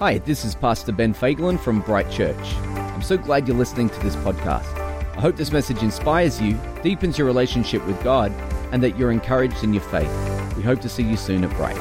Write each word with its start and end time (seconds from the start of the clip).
Hi, 0.00 0.16
this 0.16 0.46
is 0.46 0.54
Pastor 0.54 0.92
Ben 0.92 1.12
Fagelin 1.12 1.60
from 1.60 1.82
Bright 1.82 2.10
Church. 2.10 2.54
I'm 2.64 3.02
so 3.02 3.18
glad 3.18 3.46
you're 3.46 3.54
listening 3.54 3.90
to 3.90 4.00
this 4.00 4.16
podcast. 4.16 4.64
I 5.14 5.20
hope 5.20 5.36
this 5.36 5.52
message 5.52 5.82
inspires 5.82 6.40
you, 6.40 6.58
deepens 6.82 7.18
your 7.18 7.26
relationship 7.26 7.86
with 7.86 8.02
God, 8.02 8.32
and 8.72 8.82
that 8.82 8.96
you're 8.96 9.12
encouraged 9.12 9.62
in 9.62 9.74
your 9.74 9.82
faith. 9.82 10.08
We 10.56 10.62
hope 10.62 10.80
to 10.80 10.88
see 10.88 11.02
you 11.02 11.18
soon 11.18 11.44
at 11.44 11.54
Bright 11.54 11.76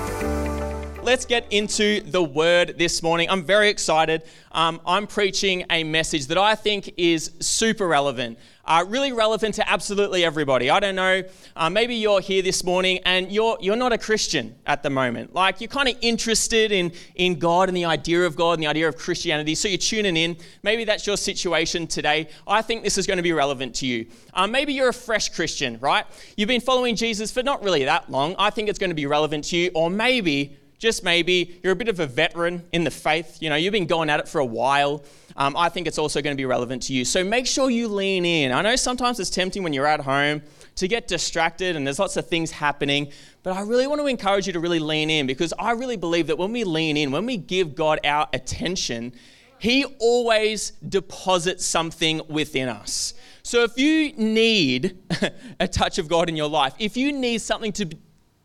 let's 1.10 1.26
get 1.26 1.52
into 1.52 2.02
the 2.02 2.24
word 2.24 2.78
this 2.78 3.02
morning. 3.02 3.28
I'm 3.32 3.44
very 3.44 3.70
excited. 3.70 4.22
Um, 4.52 4.80
I'm 4.86 5.08
preaching 5.08 5.66
a 5.72 5.84
message 5.84 6.28
that 6.28 6.38
I 6.38 6.54
think 6.54 6.94
is 6.98 7.32
super 7.40 7.88
relevant, 7.88 8.38
uh, 8.64 8.86
really 8.88 9.12
relevant 9.12 9.56
to 9.56 9.68
absolutely 9.68 10.24
everybody. 10.24 10.70
I 10.70 10.80
don't 10.80 10.94
know, 10.94 11.24
uh, 11.56 11.68
maybe 11.68 11.96
you're 11.96 12.22
here 12.22 12.44
this 12.44 12.64
morning 12.64 13.00
and 13.06 13.32
you're, 13.32 13.58
you're 13.60 13.76
not 13.76 13.92
a 13.92 13.98
Christian 13.98 14.56
at 14.68 14.84
the 14.84 14.92
moment. 14.92 15.34
Like 15.34 15.60
you're 15.62 15.68
kind 15.68 15.90
of 15.90 15.96
interested 16.02 16.72
in, 16.72 16.92
in 17.16 17.40
God 17.40 17.70
and 17.70 17.76
the 17.76 17.86
idea 17.86 18.24
of 18.24 18.36
God 18.36 18.54
and 18.54 18.62
the 18.62 18.68
idea 18.68 18.88
of 18.88 18.96
Christianity, 18.96 19.56
so 19.56 19.68
you're 19.68 19.80
tuning 19.80 20.16
in. 20.16 20.38
Maybe 20.62 20.84
that's 20.84 21.08
your 21.08 21.18
situation 21.18 21.88
today. 21.88 22.30
I 22.46 22.62
think 22.62 22.84
this 22.84 23.00
is 23.00 23.08
going 23.08 23.18
to 23.18 23.24
be 23.24 23.34
relevant 23.34 23.74
to 23.78 23.88
you. 23.88 24.06
Uh, 24.36 24.46
maybe 24.46 24.74
you're 24.74 24.90
a 24.90 24.94
fresh 24.94 25.30
Christian, 25.30 25.80
right? 25.80 26.06
You've 26.38 26.50
been 26.50 26.62
following 26.62 26.96
Jesus 26.96 27.32
for 27.32 27.42
not 27.42 27.64
really 27.64 27.86
that 27.86 28.12
long. 28.12 28.36
I 28.38 28.52
think 28.52 28.70
it's 28.70 28.78
going 28.78 28.92
to 28.92 28.96
be 28.96 29.08
relevant 29.08 29.46
to 29.46 29.58
you. 29.58 29.72
Or 29.74 29.90
maybe 29.90 30.59
just 30.80 31.04
maybe 31.04 31.60
you're 31.62 31.74
a 31.74 31.76
bit 31.76 31.90
of 31.90 32.00
a 32.00 32.08
veteran 32.08 32.66
in 32.72 32.86
the 32.86 32.92
faith. 32.92 33.38
You 33.42 33.50
know, 33.50 33.58
you've 33.58 33.74
been 33.74 33.86
going 33.86 34.10
at 34.10 34.22
it 34.22 34.28
for 34.30 34.40
a 34.40 34.46
while. 34.46 35.04
Um, 35.36 35.56
I 35.56 35.68
think 35.70 35.88
it's 35.88 35.98
also 35.98 36.22
going 36.22 36.36
to 36.36 36.42
be 36.42 36.46
relevant 36.46 36.84
to 36.84 36.94
you. 36.94 37.04
So 37.06 37.24
make 37.24 37.46
sure 37.46 37.70
you 37.70 37.90
lean 37.90 38.26
in. 38.26 38.54
I 38.54 38.62
know 38.62 38.78
sometimes 38.78 39.20
it's 39.20 39.30
tempting 39.30 39.62
when 39.62 39.74
you're 39.74 39.86
at 39.86 40.00
home 40.00 40.42
to 40.76 40.88
get 40.88 41.08
distracted 41.08 41.76
and 41.76 41.86
there's 41.86 42.00
lots 42.00 42.16
of 42.16 42.28
things 42.28 42.52
happening, 42.52 43.12
but 43.44 43.56
I 43.56 43.62
really 43.62 43.88
want 43.88 44.00
to 44.00 44.08
encourage 44.08 44.48
you 44.48 44.54
to 44.54 44.60
really 44.62 44.80
lean 44.80 45.10
in 45.10 45.28
because 45.28 45.54
I 45.60 45.72
really 45.72 45.98
believe 45.98 46.28
that 46.28 46.38
when 46.38 46.54
we 46.54 46.64
lean 46.64 46.96
in, 46.96 47.12
when 47.12 47.26
we 47.26 47.36
give 47.36 47.76
God 47.76 48.00
our 48.06 48.30
attention, 48.32 49.14
He 49.60 49.84
always 50.00 50.72
deposits 50.88 51.66
something 51.66 52.22
within 52.30 52.70
us. 52.70 53.14
So 53.44 53.64
if 53.64 53.78
you 53.78 54.14
need 54.14 54.98
a 55.60 55.68
touch 55.68 55.98
of 55.98 56.08
God 56.08 56.30
in 56.30 56.38
your 56.38 56.50
life, 56.50 56.74
if 56.80 56.96
you 56.96 57.12
need 57.12 57.42
something 57.42 57.74
to 57.74 57.90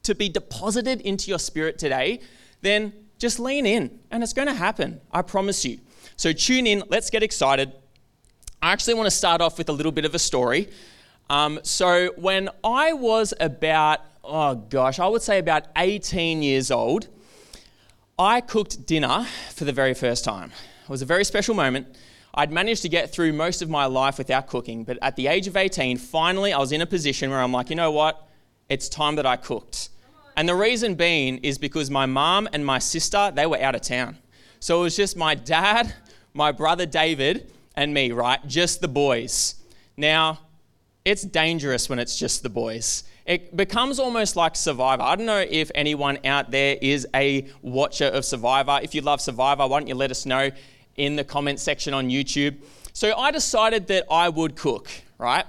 to 0.04 0.14
be 0.14 0.28
deposited 0.28 1.00
into 1.02 1.28
your 1.28 1.38
spirit 1.38 1.78
today, 1.78 2.20
then 2.62 2.92
just 3.18 3.38
lean 3.38 3.66
in 3.66 3.98
and 4.10 4.22
it's 4.22 4.32
going 4.32 4.48
to 4.48 4.54
happen. 4.54 5.00
I 5.12 5.22
promise 5.22 5.64
you. 5.64 5.80
So 6.16 6.32
tune 6.32 6.66
in. 6.66 6.82
Let's 6.88 7.10
get 7.10 7.22
excited. 7.22 7.72
I 8.62 8.72
actually 8.72 8.94
want 8.94 9.06
to 9.06 9.10
start 9.10 9.40
off 9.40 9.58
with 9.58 9.68
a 9.68 9.72
little 9.72 9.92
bit 9.92 10.04
of 10.04 10.14
a 10.14 10.18
story. 10.18 10.70
Um, 11.28 11.60
so 11.62 12.12
when 12.16 12.48
I 12.62 12.92
was 12.92 13.34
about, 13.40 14.00
oh 14.22 14.54
gosh, 14.54 14.98
I 14.98 15.06
would 15.06 15.22
say 15.22 15.38
about 15.38 15.64
18 15.76 16.42
years 16.42 16.70
old, 16.70 17.08
I 18.18 18.40
cooked 18.40 18.86
dinner 18.86 19.26
for 19.50 19.64
the 19.64 19.72
very 19.72 19.94
first 19.94 20.24
time. 20.24 20.52
It 20.82 20.88
was 20.88 21.02
a 21.02 21.06
very 21.06 21.24
special 21.24 21.54
moment. 21.54 21.96
I'd 22.34 22.52
managed 22.52 22.82
to 22.82 22.88
get 22.88 23.10
through 23.12 23.32
most 23.32 23.62
of 23.62 23.70
my 23.70 23.86
life 23.86 24.18
without 24.18 24.48
cooking, 24.48 24.84
but 24.84 24.98
at 25.02 25.16
the 25.16 25.28
age 25.28 25.46
of 25.46 25.56
18, 25.56 25.98
finally 25.98 26.52
I 26.52 26.58
was 26.58 26.72
in 26.72 26.80
a 26.80 26.86
position 26.86 27.30
where 27.30 27.40
I'm 27.40 27.52
like, 27.52 27.70
you 27.70 27.76
know 27.76 27.92
what? 27.92 28.28
It's 28.68 28.88
time 28.88 29.16
that 29.16 29.26
I 29.26 29.36
cooked. 29.36 29.88
And 30.36 30.48
the 30.48 30.54
reason 30.54 30.94
being 30.94 31.38
is 31.38 31.58
because 31.58 31.90
my 31.90 32.06
mom 32.06 32.48
and 32.52 32.64
my 32.64 32.78
sister, 32.78 33.32
they 33.34 33.46
were 33.46 33.60
out 33.60 33.74
of 33.74 33.82
town. 33.82 34.18
So 34.60 34.80
it 34.80 34.82
was 34.82 34.96
just 34.96 35.16
my 35.16 35.34
dad, 35.34 35.94
my 36.32 36.50
brother 36.50 36.86
David, 36.86 37.52
and 37.76 37.92
me, 37.92 38.12
right? 38.12 38.44
Just 38.46 38.80
the 38.80 38.88
boys. 38.88 39.56
Now, 39.96 40.40
it's 41.04 41.22
dangerous 41.22 41.88
when 41.88 41.98
it's 41.98 42.18
just 42.18 42.42
the 42.42 42.48
boys. 42.48 43.04
It 43.26 43.56
becomes 43.56 43.98
almost 43.98 44.36
like 44.36 44.56
Survivor. 44.56 45.02
I 45.02 45.16
don't 45.16 45.26
know 45.26 45.44
if 45.48 45.70
anyone 45.74 46.18
out 46.24 46.50
there 46.50 46.76
is 46.80 47.06
a 47.14 47.46
watcher 47.62 48.06
of 48.06 48.24
Survivor. 48.24 48.80
If 48.82 48.94
you 48.94 49.00
love 49.00 49.20
Survivor, 49.20 49.66
why 49.66 49.80
don't 49.80 49.88
you 49.88 49.94
let 49.94 50.10
us 50.10 50.26
know 50.26 50.50
in 50.96 51.16
the 51.16 51.24
comment 51.24 51.60
section 51.60 51.94
on 51.94 52.08
YouTube? 52.08 52.56
So 52.92 53.16
I 53.16 53.30
decided 53.30 53.86
that 53.88 54.04
I 54.10 54.28
would 54.28 54.56
cook, 54.56 54.88
right? 55.18 55.44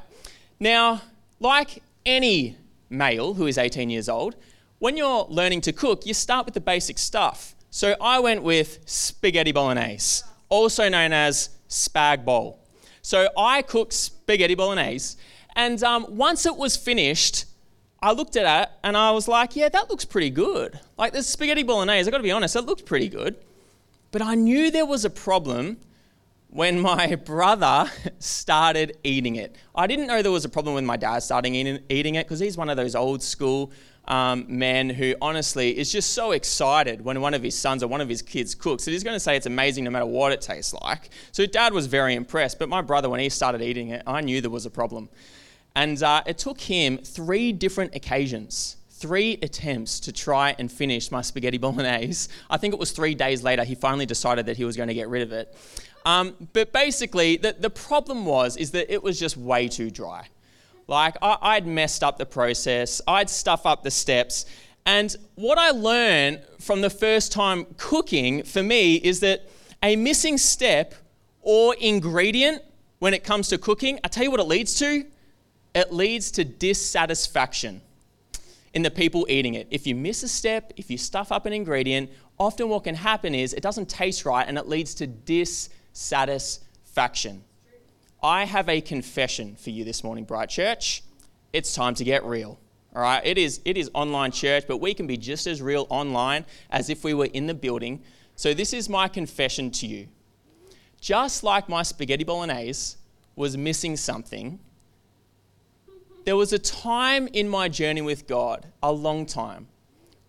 Now, 0.59 1.01
like 1.39 1.81
any 2.05 2.57
male 2.89 3.33
who 3.33 3.45
is 3.47 3.57
18 3.57 3.89
years 3.89 4.07
old, 4.07 4.35
when 4.79 4.97
you're 4.97 5.25
learning 5.29 5.61
to 5.61 5.73
cook, 5.73 6.05
you 6.05 6.13
start 6.13 6.45
with 6.45 6.53
the 6.53 6.61
basic 6.61 6.97
stuff. 6.97 7.55
So 7.69 7.95
I 7.99 8.19
went 8.19 8.43
with 8.43 8.79
spaghetti 8.85 9.51
bolognese, 9.51 10.23
also 10.49 10.89
known 10.89 11.13
as 11.13 11.49
spag 11.69 12.25
bol. 12.25 12.59
So 13.01 13.29
I 13.37 13.61
cooked 13.61 13.93
spaghetti 13.93 14.55
bolognese, 14.55 15.17
and 15.55 15.81
um, 15.83 16.05
once 16.09 16.45
it 16.45 16.55
was 16.55 16.75
finished, 16.75 17.45
I 18.01 18.11
looked 18.11 18.35
at 18.35 18.63
it 18.63 18.69
and 18.83 18.95
I 18.95 19.11
was 19.11 19.27
like, 19.27 19.55
yeah, 19.55 19.69
that 19.69 19.89
looks 19.89 20.05
pretty 20.05 20.29
good. 20.29 20.79
Like 20.97 21.13
the 21.13 21.23
spaghetti 21.23 21.63
bolognese, 21.63 22.07
I 22.07 22.11
gotta 22.11 22.23
be 22.23 22.31
honest, 22.31 22.55
it 22.55 22.61
looked 22.61 22.85
pretty 22.85 23.09
good. 23.09 23.35
But 24.11 24.21
I 24.21 24.35
knew 24.35 24.71
there 24.71 24.85
was 24.85 25.05
a 25.05 25.09
problem 25.09 25.77
when 26.49 26.79
my 26.79 27.15
brother 27.25 27.89
started 28.19 28.97
eating 29.03 29.37
it. 29.37 29.55
I 29.73 29.87
didn't 29.87 30.07
know 30.07 30.21
there 30.21 30.31
was 30.31 30.45
a 30.45 30.49
problem 30.49 30.75
when 30.75 30.85
my 30.85 30.97
dad 30.97 31.19
starting 31.19 31.55
eating 31.55 32.15
it 32.15 32.25
because 32.25 32.39
he's 32.39 32.57
one 32.57 32.69
of 32.69 32.77
those 32.77 32.95
old 32.95 33.23
school 33.23 33.71
um, 34.07 34.45
man 34.47 34.89
who 34.89 35.15
honestly 35.21 35.77
is 35.77 35.91
just 35.91 36.11
so 36.13 36.31
excited 36.31 37.03
when 37.03 37.21
one 37.21 37.33
of 37.33 37.43
his 37.43 37.57
sons 37.57 37.83
or 37.83 37.87
one 37.87 38.01
of 38.01 38.09
his 38.09 38.21
kids 38.21 38.53
cooks 38.55 38.85
that 38.85 38.91
he's 38.91 39.03
going 39.03 39.15
to 39.15 39.19
say 39.19 39.35
it's 39.35 39.45
amazing 39.45 39.83
no 39.83 39.91
matter 39.91 40.05
what 40.05 40.31
it 40.31 40.41
tastes 40.41 40.73
like. 40.73 41.09
So 41.31 41.45
dad 41.45 41.73
was 41.73 41.87
very 41.87 42.15
impressed, 42.15 42.59
but 42.59 42.69
my 42.69 42.81
brother, 42.81 43.09
when 43.09 43.19
he 43.19 43.29
started 43.29 43.61
eating 43.61 43.89
it, 43.89 44.03
I 44.05 44.21
knew 44.21 44.41
there 44.41 44.51
was 44.51 44.65
a 44.65 44.71
problem. 44.71 45.09
And 45.75 46.01
uh, 46.01 46.23
it 46.25 46.37
took 46.37 46.59
him 46.59 46.97
three 46.99 47.51
different 47.51 47.95
occasions, 47.95 48.77
three 48.89 49.37
attempts 49.41 49.99
to 50.01 50.13
try 50.13 50.55
and 50.57 50.71
finish 50.71 51.11
my 51.11 51.21
spaghetti 51.21 51.57
bolognese. 51.59 52.29
I 52.49 52.57
think 52.57 52.73
it 52.73 52.79
was 52.79 52.91
three 52.91 53.15
days 53.15 53.43
later 53.43 53.63
he 53.63 53.75
finally 53.75 54.05
decided 54.05 54.45
that 54.45 54.57
he 54.57 54.65
was 54.65 54.77
going 54.77 54.87
to 54.87 54.93
get 54.93 55.09
rid 55.09 55.21
of 55.21 55.31
it. 55.31 55.55
Um, 56.05 56.35
but 56.53 56.71
basically, 56.71 57.37
the, 57.37 57.55
the 57.57 57.69
problem 57.69 58.25
was 58.25 58.57
is 58.57 58.71
that 58.71 58.93
it 58.93 59.01
was 59.01 59.19
just 59.19 59.35
way 59.37 59.67
too 59.67 59.89
dry. 59.89 60.27
Like, 60.87 61.15
I, 61.21 61.59
would 61.59 61.67
messed 61.67 62.03
up 62.03 62.17
the 62.17 62.25
process, 62.25 63.01
I'd 63.07 63.29
stuff 63.29 63.65
up 63.65 63.83
the 63.83 63.91
steps. 63.91 64.45
And 64.85 65.15
what 65.33 65.57
I 65.57 65.71
learned 65.71 66.41
from 66.59 66.81
the 66.81 66.91
first 66.91 67.31
time 67.31 67.65
cooking 67.77 68.43
for 68.43 68.61
me 68.61 68.95
is 68.95 69.21
that 69.21 69.49
a 69.81 69.95
missing 69.95 70.37
step 70.37 70.93
or 71.41 71.75
ingredient 71.75 72.61
when 72.99 73.13
it 73.13 73.23
comes 73.23 73.47
to 73.49 73.57
cooking, 73.57 73.99
I 74.03 74.09
tell 74.09 74.23
you 74.23 74.31
what 74.31 74.39
it 74.39 74.47
leads 74.47 74.75
to 74.75 75.05
it 75.75 75.91
leads 75.91 76.31
to 76.31 76.43
dissatisfaction 76.45 77.81
in 78.73 78.81
the 78.81 78.89
people 78.89 79.27
eating 79.29 79.53
it. 79.55 79.67
If 79.69 79.85
you 79.85 79.93
miss 79.93 80.23
a 80.23 80.29
step, 80.29 80.71
if 80.77 80.89
you 80.89 80.97
stuff 80.97 81.33
up 81.33 81.45
an 81.45 81.53
ingredient, 81.53 82.09
often 82.39 82.69
what 82.69 82.85
can 82.85 82.95
happen 82.95 83.35
is 83.35 83.53
it 83.53 83.61
doesn't 83.61 83.89
taste 83.89 84.23
right 84.25 84.47
and 84.47 84.57
it 84.57 84.69
leads 84.69 84.95
to 84.95 85.05
dissatisfaction. 85.05 87.43
I 88.25 88.45
have 88.45 88.69
a 88.69 88.81
confession 88.81 89.55
for 89.55 89.69
you 89.69 89.83
this 89.83 90.03
morning, 90.03 90.23
Bright 90.23 90.49
Church. 90.49 91.03
It's 91.53 91.75
time 91.75 91.93
to 91.93 92.03
get 92.03 92.25
real. 92.25 92.59
All 92.95 93.03
right, 93.03 93.23
it 93.23 93.37
is, 93.37 93.61
it 93.65 93.77
is 93.77 93.91
online 93.93 94.31
church, 94.31 94.63
but 94.67 94.77
we 94.77 94.95
can 94.95 95.05
be 95.05 95.15
just 95.15 95.45
as 95.45 95.61
real 95.61 95.85
online 95.91 96.47
as 96.71 96.89
if 96.89 97.03
we 97.03 97.13
were 97.13 97.27
in 97.27 97.45
the 97.45 97.53
building. 97.53 98.01
So, 98.35 98.55
this 98.55 98.73
is 98.73 98.89
my 98.89 99.07
confession 99.07 99.69
to 99.73 99.85
you. 99.85 100.07
Just 100.99 101.43
like 101.43 101.69
my 101.69 101.83
spaghetti 101.83 102.23
bolognese 102.23 102.97
was 103.35 103.57
missing 103.57 103.95
something, 103.95 104.57
there 106.23 106.35
was 106.35 106.51
a 106.51 106.57
time 106.57 107.27
in 107.27 107.47
my 107.47 107.69
journey 107.69 108.01
with 108.01 108.25
God, 108.25 108.65
a 108.81 108.91
long 108.91 109.27
time, 109.27 109.67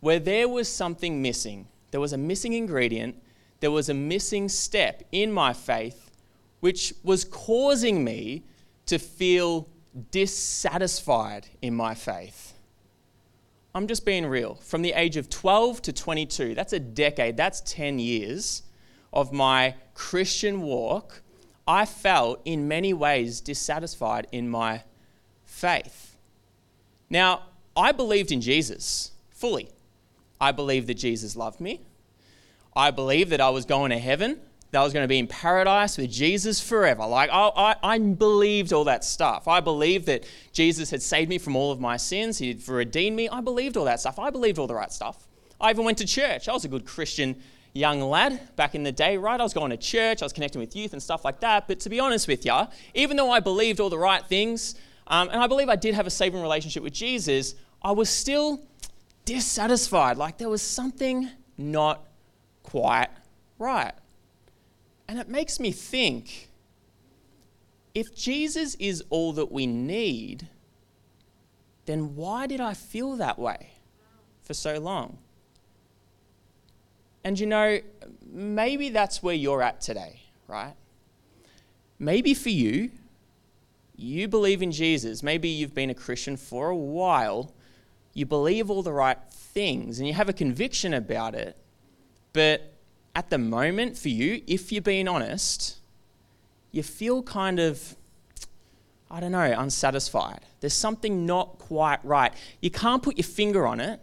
where 0.01 0.19
there 0.19 0.51
was 0.51 0.69
something 0.69 1.23
missing. 1.23 1.67
There 1.93 2.01
was 2.03 2.13
a 2.13 2.19
missing 2.19 2.53
ingredient, 2.53 3.17
there 3.61 3.71
was 3.71 3.89
a 3.89 3.95
missing 3.95 4.51
step 4.51 5.03
in 5.13 5.33
my 5.33 5.55
faith 5.55 6.06
which 6.61 6.95
was 7.03 7.25
causing 7.25 8.05
me 8.05 8.45
to 8.87 8.99
feel 8.99 9.69
dissatisfied 10.11 11.47
in 11.63 11.75
my 11.75 11.95
faith. 11.95 12.55
I'm 13.75 13.87
just 13.87 14.07
being 14.07 14.27
real. 14.27 14.55
From 14.55 14.83
the 14.83 14.93
age 14.95 15.17
of 15.17 15.29
12 15.29 15.83
to 15.83 15.93
22, 15.93 16.55
that's 16.55 16.73
a 16.73 16.81
decade, 16.81 17.37
that's 17.37 17.61
10 17.61 17.99
years 17.99 18.63
of 19.13 19.33
my 19.33 19.75
Christian 19.95 20.63
walk, 20.63 21.23
I 21.67 21.85
felt 21.85 22.41
in 22.45 22.69
many 22.69 22.95
ways 22.95 23.41
dissatisfied 23.41 24.29
in 24.33 24.49
my 24.49 24.83
faith. 25.45 26.17
Now, 27.11 27.43
I 27.77 27.93
believed 27.93 28.33
in 28.33 28.41
Jesus 28.41 29.13
fully. 29.31 29.69
I 30.41 30.53
believed 30.53 30.87
that 30.87 30.95
Jesus 30.95 31.37
loved 31.37 31.61
me. 31.61 31.83
I 32.75 32.91
believed 32.91 33.31
that 33.31 33.41
I 33.41 33.51
was 33.51 33.65
going 33.65 33.91
to 33.91 33.99
heaven 33.99 34.41
that 34.71 34.81
I 34.81 34.85
was 34.85 34.93
going 34.93 35.05
to 35.05 35.09
be 35.09 35.19
in 35.19 35.27
paradise 35.27 35.97
with 35.97 36.11
Jesus 36.11 36.61
forever. 36.61 37.07
Like, 37.07 37.31
I, 37.31 37.49
I, 37.57 37.77
I, 37.83 37.99
believed 37.99 38.73
all 38.73 38.85
that 38.85 39.05
stuff. 39.05 39.47
I 39.47 39.61
believed 39.61 40.07
that 40.07 40.25
Jesus 40.53 40.91
had 40.91 41.03
saved 41.03 41.31
me 41.31 41.39
from 41.39 41.57
all 41.57 41.71
of 41.71 41.81
my 41.81 41.97
sins, 41.97 42.39
He 42.39 42.49
had 42.49 42.69
redeemed 42.69 43.17
me. 43.17 43.29
I 43.29 43.41
believed 43.41 43.77
all 43.77 43.85
that 43.85 44.01
stuff. 44.01 44.19
I 44.19 44.31
believed 44.31 44.59
all 44.59 44.67
the 44.67 44.75
right 44.75 44.93
stuff. 44.93 45.27
I 45.61 45.71
even 45.71 45.85
went 45.85 45.99
to 45.99 46.07
church. 46.07 46.49
I 46.49 46.53
was 46.53 46.65
a 46.65 46.69
good 46.69 46.85
Christian 46.85 47.37
young 47.77 48.01
lad 48.01 48.57
back 48.57 48.75
in 48.75 48.83
the 48.83 48.93
day, 48.93 49.17
right? 49.17 49.39
I 49.39 49.43
was 49.43 49.55
going 49.55 49.71
to 49.71 49.77
church, 49.77 50.23
I 50.23 50.25
was 50.25 50.33
connecting 50.33 50.61
with 50.61 50.75
youth 50.75 50.93
and 50.93 51.03
stuff 51.03 51.25
like 51.25 51.41
that. 51.41 51.69
But 51.69 51.81
to 51.81 51.91
be 51.91 52.01
honest 52.01 52.27
with 52.27 52.45
you, 52.45 52.63
even 52.95 53.17
though 53.17 53.31
I 53.31 53.41
believed 53.41 53.81
all 53.81 53.91
the 53.91 53.99
right 53.99 54.25
things, 54.25 54.75
um, 55.07 55.29
and 55.29 55.41
I 55.41 55.47
believe 55.47 55.69
I 55.69 55.77
did 55.77 55.95
have 55.95 56.07
a 56.07 56.11
saving 56.11 56.41
relationship 56.41 56.83
with 56.83 56.93
Jesus, 56.93 57.55
I 57.83 57.93
was 57.93 58.09
still 58.09 58.61
dissatisfied. 59.25 60.17
Like 60.17 60.39
there 60.39 60.49
was 60.49 60.63
something 60.63 61.31
not 61.57 62.05
quite 62.63 63.09
right. 63.59 63.93
And 65.09 65.19
it 65.19 65.29
makes 65.29 65.61
me 65.61 65.71
think 65.71 66.51
if 67.95 68.15
Jesus 68.15 68.75
is 68.75 69.03
all 69.09 69.33
that 69.35 69.51
we 69.51 69.67
need, 69.67 70.49
then 71.87 72.17
why 72.17 72.47
did 72.47 72.61
I 72.61 72.75
feel 72.75 73.17
that 73.17 73.39
way 73.39 73.71
for 74.43 74.55
so 74.55 74.79
long? 74.79 75.19
And 77.25 77.41
you 77.41 77.47
know, 77.47 77.81
maybe 78.31 78.91
that's 78.91 79.23
where 79.23 79.35
you're 79.35 79.63
at 79.63 79.81
today, 79.81 80.21
right? 80.47 80.75
Maybe 81.99 82.35
for 82.35 82.51
you, 82.51 82.91
you 83.97 84.29
believe 84.29 84.63
in 84.63 84.73
Jesus. 84.73 85.23
Maybe 85.23 85.49
you've 85.49 85.75
been 85.75 85.91
a 85.91 85.95
Christian 85.95 86.37
for 86.37 86.69
a 86.69 86.77
while. 86.77 87.53
You 88.13 88.27
believe 88.27 88.71
all 88.71 88.83
the 88.83 88.93
right 88.93 89.19
things 89.31 89.99
and 89.99 90.07
you 90.07 90.15
have 90.15 90.29
a 90.29 90.33
conviction 90.33 90.93
about 90.93 91.35
it. 91.35 91.57
But 92.33 92.76
at 93.17 93.31
the 93.31 93.39
moment, 93.39 93.97
for 93.97 94.11
you, 94.11 94.43
if 94.47 94.71
you're 94.71 94.83
being 94.83 95.09
honest, 95.09 95.79
you 96.71 96.83
feel 96.83 97.23
kind 97.23 97.59
of, 97.59 97.97
I 99.11 99.21
don't 99.21 99.33
know, 99.33 99.55
unsatisfied. 99.57 100.41
There's 100.61 100.75
something 100.75 101.25
not 101.25 101.59
quite 101.59 102.05
right. 102.05 102.35
You 102.61 102.71
can't 102.71 103.03
put 103.03 103.17
your 103.17 103.25
finger 103.25 103.67
on 103.67 103.81
it, 103.81 104.01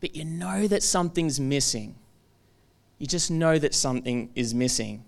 but 0.00 0.14
you 0.14 0.24
know 0.24 0.68
that 0.68 0.84
something's 0.84 1.40
missing. 1.40 1.96
You 2.98 3.08
just 3.08 3.32
know 3.32 3.58
that 3.58 3.74
something 3.74 4.30
is 4.36 4.54
missing. 4.54 5.02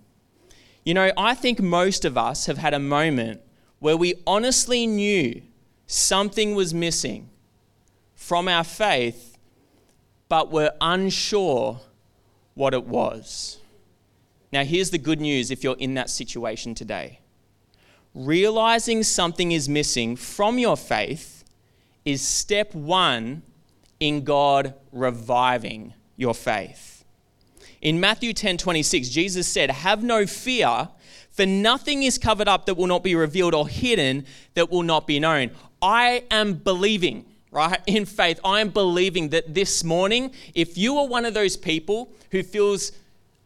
You 0.84 0.94
know, 0.94 1.12
I 1.17 1.34
think 1.34 1.61
most 1.61 2.05
of 2.05 2.19
us 2.19 2.46
have 2.46 2.58
had 2.58 2.75
a 2.75 2.81
moment 2.81 3.41
where 3.79 3.96
we 3.96 4.14
honestly 4.26 4.84
knew 4.84 5.43
something 5.87 6.56
was 6.56 6.75
missing 6.75 7.31
from 8.17 8.49
our 8.49 8.64
faith, 8.64 9.38
but 10.29 10.50
were 10.50 10.73
unsure 10.81 11.82
what 12.58 12.75
it 12.75 12.84
was. 12.84 13.58
Now, 14.52 14.64
here's 14.64 14.90
the 14.90 14.99
good 14.99 15.20
news 15.20 15.50
if 15.50 15.62
you're 15.62 15.76
in 15.78 15.94
that 15.94 16.10
situation 16.10 16.75
today. 16.75 17.20
Realizing 18.14 19.02
something 19.02 19.52
is 19.52 19.69
missing 19.69 20.16
from 20.16 20.58
your 20.58 20.76
faith 20.76 21.44
is 22.05 22.20
step 22.20 22.75
one 22.75 23.43
in 24.00 24.25
God 24.25 24.75
reviving 24.90 25.94
your 26.16 26.34
faith. 26.34 27.05
In 27.81 28.00
Matthew 28.00 28.32
10 28.32 28.58
26, 28.58 29.08
Jesus 29.08 29.46
said, 29.46 29.70
Have 29.70 30.02
no 30.02 30.26
fear, 30.26 30.88
for 31.31 31.46
nothing 31.46 32.02
is 32.02 32.19
covered 32.19 32.49
up 32.49 32.66
that 32.66 32.75
will 32.75 32.88
not 32.88 33.05
be 33.05 33.14
revealed 33.14 33.55
or 33.55 33.69
hidden 33.69 34.26
that 34.55 34.70
will 34.70 34.82
not 34.82 35.06
be 35.06 35.20
known. 35.20 35.52
I 35.81 36.25
am 36.31 36.55
believing, 36.55 37.25
right, 37.50 37.81
in 37.87 38.05
faith. 38.05 38.41
I 38.45 38.61
am 38.61 38.71
believing 38.71 39.31
that 39.31 39.55
this 39.55 39.85
morning, 39.85 40.33
if 40.55 40.77
you 40.77 40.99
are 40.99 41.06
one 41.06 41.25
of 41.25 41.35
those 41.35 41.56
people 41.56 42.12
who 42.31 42.43
feels 42.43 42.93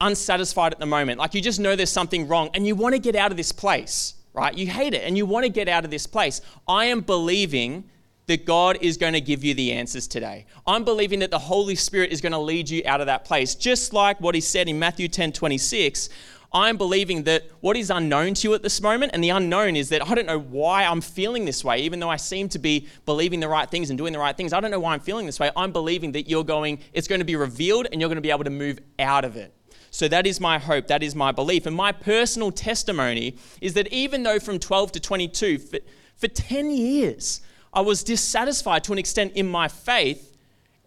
unsatisfied 0.00 0.72
at 0.72 0.78
the 0.78 0.86
moment, 0.86 1.18
like 1.18 1.34
you 1.34 1.40
just 1.40 1.60
know 1.60 1.76
there's 1.76 1.90
something 1.90 2.26
wrong 2.28 2.50
and 2.54 2.66
you 2.66 2.74
want 2.74 2.94
to 2.94 2.98
get 2.98 3.14
out 3.14 3.30
of 3.30 3.36
this 3.36 3.52
place, 3.52 4.14
right? 4.32 4.56
You 4.56 4.66
hate 4.66 4.94
it 4.94 5.02
and 5.04 5.16
you 5.16 5.26
want 5.26 5.44
to 5.44 5.50
get 5.50 5.68
out 5.68 5.84
of 5.84 5.90
this 5.90 6.06
place. 6.06 6.40
I 6.66 6.86
am 6.86 7.00
believing 7.00 7.84
that 8.26 8.44
God 8.44 8.78
is 8.80 8.96
going 8.96 9.12
to 9.14 9.20
give 9.20 9.42
you 9.44 9.54
the 9.54 9.72
answers 9.72 10.06
today. 10.06 10.46
I'm 10.66 10.84
believing 10.84 11.18
that 11.20 11.30
the 11.30 11.38
Holy 11.38 11.74
Spirit 11.74 12.12
is 12.12 12.20
going 12.20 12.32
to 12.32 12.38
lead 12.38 12.70
you 12.70 12.82
out 12.86 13.00
of 13.00 13.06
that 13.06 13.24
place. 13.24 13.54
Just 13.54 13.92
like 13.92 14.20
what 14.20 14.34
he 14.34 14.40
said 14.40 14.68
in 14.68 14.78
Matthew 14.78 15.08
10 15.08 15.32
26, 15.32 16.08
I'm 16.54 16.76
believing 16.76 17.22
that 17.24 17.44
what 17.60 17.76
is 17.76 17.90
unknown 17.90 18.34
to 18.34 18.48
you 18.48 18.54
at 18.54 18.62
this 18.62 18.80
moment, 18.82 19.12
and 19.14 19.24
the 19.24 19.30
unknown 19.30 19.74
is 19.74 19.88
that 19.88 20.06
I 20.06 20.14
don't 20.14 20.26
know 20.26 20.38
why 20.38 20.84
I'm 20.84 21.00
feeling 21.00 21.44
this 21.44 21.64
way, 21.64 21.80
even 21.80 21.98
though 21.98 22.10
I 22.10 22.16
seem 22.16 22.48
to 22.50 22.58
be 22.58 22.88
believing 23.06 23.40
the 23.40 23.48
right 23.48 23.68
things 23.68 23.90
and 23.90 23.98
doing 23.98 24.12
the 24.12 24.18
right 24.18 24.36
things. 24.36 24.52
I 24.52 24.60
don't 24.60 24.70
know 24.70 24.80
why 24.80 24.92
I'm 24.92 25.00
feeling 25.00 25.24
this 25.24 25.40
way. 25.40 25.50
I'm 25.56 25.72
believing 25.72 26.12
that 26.12 26.28
you're 26.28 26.44
going, 26.44 26.80
it's 26.92 27.08
going 27.08 27.20
to 27.20 27.24
be 27.24 27.36
revealed 27.36 27.88
and 27.90 28.00
you're 28.00 28.08
going 28.08 28.16
to 28.16 28.22
be 28.22 28.30
able 28.30 28.44
to 28.44 28.50
move 28.50 28.80
out 28.98 29.24
of 29.24 29.36
it. 29.36 29.54
So 29.90 30.08
that 30.08 30.26
is 30.26 30.40
my 30.40 30.58
hope, 30.58 30.88
that 30.88 31.02
is 31.02 31.14
my 31.14 31.32
belief. 31.32 31.66
And 31.66 31.76
my 31.76 31.92
personal 31.92 32.50
testimony 32.50 33.36
is 33.60 33.74
that 33.74 33.88
even 33.92 34.22
though 34.22 34.38
from 34.38 34.58
12 34.58 34.92
to 34.92 35.00
22, 35.00 35.58
for, 35.58 35.78
for 36.16 36.28
10 36.28 36.70
years, 36.70 37.42
I 37.72 37.80
was 37.80 38.02
dissatisfied 38.04 38.84
to 38.84 38.92
an 38.92 38.98
extent 38.98 39.32
in 39.34 39.46
my 39.46 39.68
faith, 39.68 40.36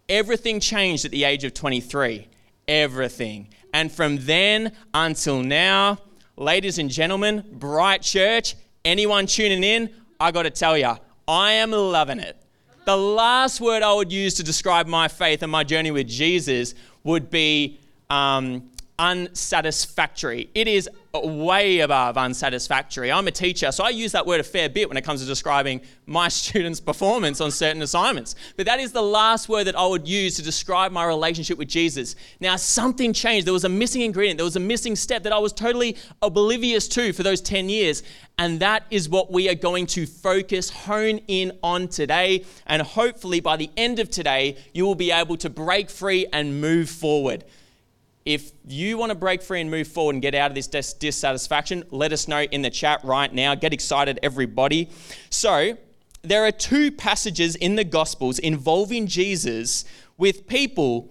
everything 0.08 0.60
changed 0.60 1.04
at 1.04 1.10
the 1.10 1.24
age 1.24 1.44
of 1.44 1.54
23. 1.54 2.28
Everything. 2.68 3.48
And 3.76 3.92
from 3.92 4.16
then 4.16 4.72
until 4.94 5.42
now, 5.42 5.98
ladies 6.38 6.78
and 6.78 6.88
gentlemen, 6.88 7.44
Bright 7.52 8.00
Church, 8.00 8.54
anyone 8.86 9.26
tuning 9.26 9.62
in, 9.62 9.90
I 10.18 10.30
got 10.30 10.44
to 10.44 10.50
tell 10.50 10.78
you, 10.78 10.96
I 11.28 11.52
am 11.52 11.72
loving 11.72 12.18
it. 12.18 12.42
The 12.86 12.96
last 12.96 13.60
word 13.60 13.82
I 13.82 13.92
would 13.92 14.10
use 14.10 14.32
to 14.36 14.42
describe 14.42 14.86
my 14.86 15.08
faith 15.08 15.42
and 15.42 15.52
my 15.52 15.62
journey 15.62 15.90
with 15.90 16.08
Jesus 16.08 16.72
would 17.04 17.28
be 17.28 17.78
um, 18.08 18.70
unsatisfactory. 18.98 20.50
It 20.54 20.68
is 20.68 20.88
way 21.14 21.80
above 21.80 22.16
unsatisfactory. 22.16 23.10
I'm 23.10 23.26
a 23.26 23.30
teacher, 23.30 23.72
so 23.72 23.84
I 23.84 23.90
use 23.90 24.12
that 24.12 24.26
word 24.26 24.40
a 24.40 24.44
fair 24.44 24.68
bit 24.68 24.88
when 24.88 24.96
it 24.96 25.04
comes 25.04 25.20
to 25.20 25.26
describing 25.26 25.80
my 26.06 26.28
students' 26.28 26.80
performance 26.80 27.40
on 27.40 27.50
certain 27.50 27.82
assignments. 27.82 28.34
But 28.56 28.66
that 28.66 28.80
is 28.80 28.92
the 28.92 29.02
last 29.02 29.48
word 29.48 29.64
that 29.64 29.76
I 29.76 29.86
would 29.86 30.06
use 30.06 30.36
to 30.36 30.42
describe 30.42 30.92
my 30.92 31.04
relationship 31.04 31.58
with 31.58 31.68
Jesus. 31.68 32.16
Now, 32.40 32.56
something 32.56 33.12
changed. 33.12 33.46
There 33.46 33.54
was 33.54 33.64
a 33.64 33.70
missing 33.70 34.02
ingredient, 34.02 34.38
there 34.38 34.44
was 34.44 34.56
a 34.56 34.60
missing 34.60 34.96
step 34.96 35.22
that 35.22 35.32
I 35.32 35.38
was 35.38 35.52
totally 35.52 35.96
oblivious 36.22 36.88
to 36.88 37.12
for 37.12 37.22
those 37.22 37.40
10 37.40 37.68
years. 37.68 38.02
And 38.38 38.60
that 38.60 38.84
is 38.90 39.08
what 39.08 39.32
we 39.32 39.48
are 39.48 39.54
going 39.54 39.86
to 39.86 40.06
focus, 40.06 40.68
hone 40.68 41.18
in 41.26 41.52
on 41.62 41.88
today. 41.88 42.44
And 42.66 42.82
hopefully, 42.82 43.40
by 43.40 43.56
the 43.56 43.70
end 43.76 43.98
of 43.98 44.10
today, 44.10 44.58
you 44.74 44.84
will 44.84 44.94
be 44.94 45.10
able 45.10 45.38
to 45.38 45.48
break 45.48 45.88
free 45.88 46.26
and 46.32 46.60
move 46.60 46.90
forward. 46.90 47.44
If 48.26 48.50
you 48.66 48.98
want 48.98 49.10
to 49.10 49.14
break 49.14 49.40
free 49.40 49.60
and 49.60 49.70
move 49.70 49.86
forward 49.86 50.16
and 50.16 50.22
get 50.22 50.34
out 50.34 50.50
of 50.50 50.56
this 50.56 50.66
dis- 50.66 50.92
dissatisfaction, 50.94 51.84
let 51.90 52.12
us 52.12 52.26
know 52.26 52.42
in 52.42 52.60
the 52.60 52.70
chat 52.70 53.00
right 53.04 53.32
now. 53.32 53.54
Get 53.54 53.72
excited, 53.72 54.18
everybody. 54.20 54.90
So, 55.30 55.78
there 56.22 56.44
are 56.44 56.50
two 56.50 56.90
passages 56.90 57.54
in 57.54 57.76
the 57.76 57.84
Gospels 57.84 58.40
involving 58.40 59.06
Jesus 59.06 59.84
with 60.18 60.48
people 60.48 61.08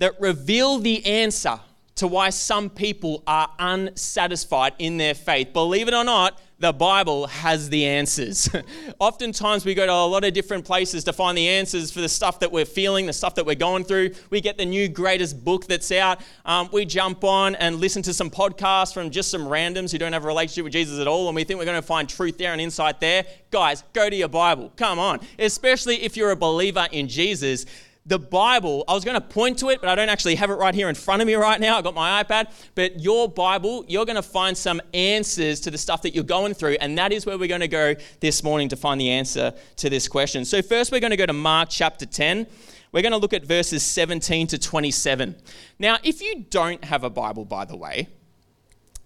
that 0.00 0.20
reveal 0.20 0.78
the 0.78 1.06
answer 1.06 1.60
to 1.94 2.08
why 2.08 2.30
some 2.30 2.68
people 2.68 3.22
are 3.28 3.48
unsatisfied 3.60 4.74
in 4.80 4.96
their 4.96 5.14
faith. 5.14 5.52
Believe 5.52 5.86
it 5.86 5.94
or 5.94 6.02
not, 6.02 6.40
the 6.58 6.72
Bible 6.72 7.26
has 7.26 7.68
the 7.68 7.84
answers. 7.84 8.48
Oftentimes, 8.98 9.66
we 9.66 9.74
go 9.74 9.84
to 9.84 9.92
a 9.92 10.06
lot 10.06 10.24
of 10.24 10.32
different 10.32 10.64
places 10.64 11.04
to 11.04 11.12
find 11.12 11.36
the 11.36 11.46
answers 11.46 11.90
for 11.90 12.00
the 12.00 12.08
stuff 12.08 12.40
that 12.40 12.50
we're 12.50 12.64
feeling, 12.64 13.04
the 13.06 13.12
stuff 13.12 13.34
that 13.34 13.44
we're 13.44 13.54
going 13.54 13.84
through. 13.84 14.12
We 14.30 14.40
get 14.40 14.56
the 14.56 14.64
new 14.64 14.88
greatest 14.88 15.44
book 15.44 15.66
that's 15.66 15.92
out. 15.92 16.20
Um, 16.46 16.70
we 16.72 16.86
jump 16.86 17.24
on 17.24 17.56
and 17.56 17.76
listen 17.76 18.02
to 18.02 18.14
some 18.14 18.30
podcasts 18.30 18.94
from 18.94 19.10
just 19.10 19.30
some 19.30 19.42
randoms 19.42 19.92
who 19.92 19.98
don't 19.98 20.14
have 20.14 20.24
a 20.24 20.26
relationship 20.26 20.64
with 20.64 20.72
Jesus 20.72 20.98
at 20.98 21.06
all, 21.06 21.28
and 21.28 21.36
we 21.36 21.44
think 21.44 21.58
we're 21.58 21.66
going 21.66 21.80
to 21.80 21.86
find 21.86 22.08
truth 22.08 22.38
there 22.38 22.52
and 22.52 22.60
insight 22.60 23.00
there. 23.00 23.26
Guys, 23.50 23.84
go 23.92 24.08
to 24.08 24.16
your 24.16 24.28
Bible. 24.28 24.72
Come 24.76 24.98
on. 24.98 25.20
Especially 25.38 26.02
if 26.02 26.16
you're 26.16 26.30
a 26.30 26.36
believer 26.36 26.88
in 26.90 27.06
Jesus 27.06 27.66
the 28.06 28.18
Bible, 28.20 28.84
I 28.86 28.94
was 28.94 29.04
going 29.04 29.20
to 29.20 29.26
point 29.26 29.58
to 29.58 29.70
it, 29.70 29.80
but 29.80 29.90
I 29.90 29.96
don't 29.96 30.08
actually 30.08 30.36
have 30.36 30.50
it 30.50 30.54
right 30.54 30.74
here 30.74 30.88
in 30.88 30.94
front 30.94 31.22
of 31.22 31.26
me 31.26 31.34
right 31.34 31.60
now. 31.60 31.76
I've 31.76 31.84
got 31.84 31.94
my 31.94 32.22
iPad. 32.22 32.52
But 32.76 33.00
your 33.00 33.28
Bible, 33.28 33.84
you're 33.88 34.06
going 34.06 34.16
to 34.16 34.22
find 34.22 34.56
some 34.56 34.80
answers 34.94 35.60
to 35.60 35.72
the 35.72 35.78
stuff 35.78 36.02
that 36.02 36.14
you're 36.14 36.24
going 36.24 36.54
through. 36.54 36.76
And 36.80 36.96
that 36.98 37.12
is 37.12 37.26
where 37.26 37.36
we're 37.36 37.48
going 37.48 37.62
to 37.62 37.68
go 37.68 37.96
this 38.20 38.44
morning 38.44 38.68
to 38.68 38.76
find 38.76 39.00
the 39.00 39.10
answer 39.10 39.52
to 39.76 39.90
this 39.90 40.06
question. 40.06 40.44
So, 40.44 40.62
first, 40.62 40.92
we're 40.92 41.00
going 41.00 41.10
to 41.10 41.16
go 41.16 41.26
to 41.26 41.32
Mark 41.32 41.68
chapter 41.68 42.06
10. 42.06 42.46
We're 42.92 43.02
going 43.02 43.12
to 43.12 43.18
look 43.18 43.32
at 43.32 43.44
verses 43.44 43.82
17 43.82 44.46
to 44.48 44.58
27. 44.58 45.36
Now, 45.80 45.98
if 46.04 46.22
you 46.22 46.46
don't 46.48 46.84
have 46.84 47.02
a 47.02 47.10
Bible, 47.10 47.44
by 47.44 47.64
the 47.64 47.76
way, 47.76 48.08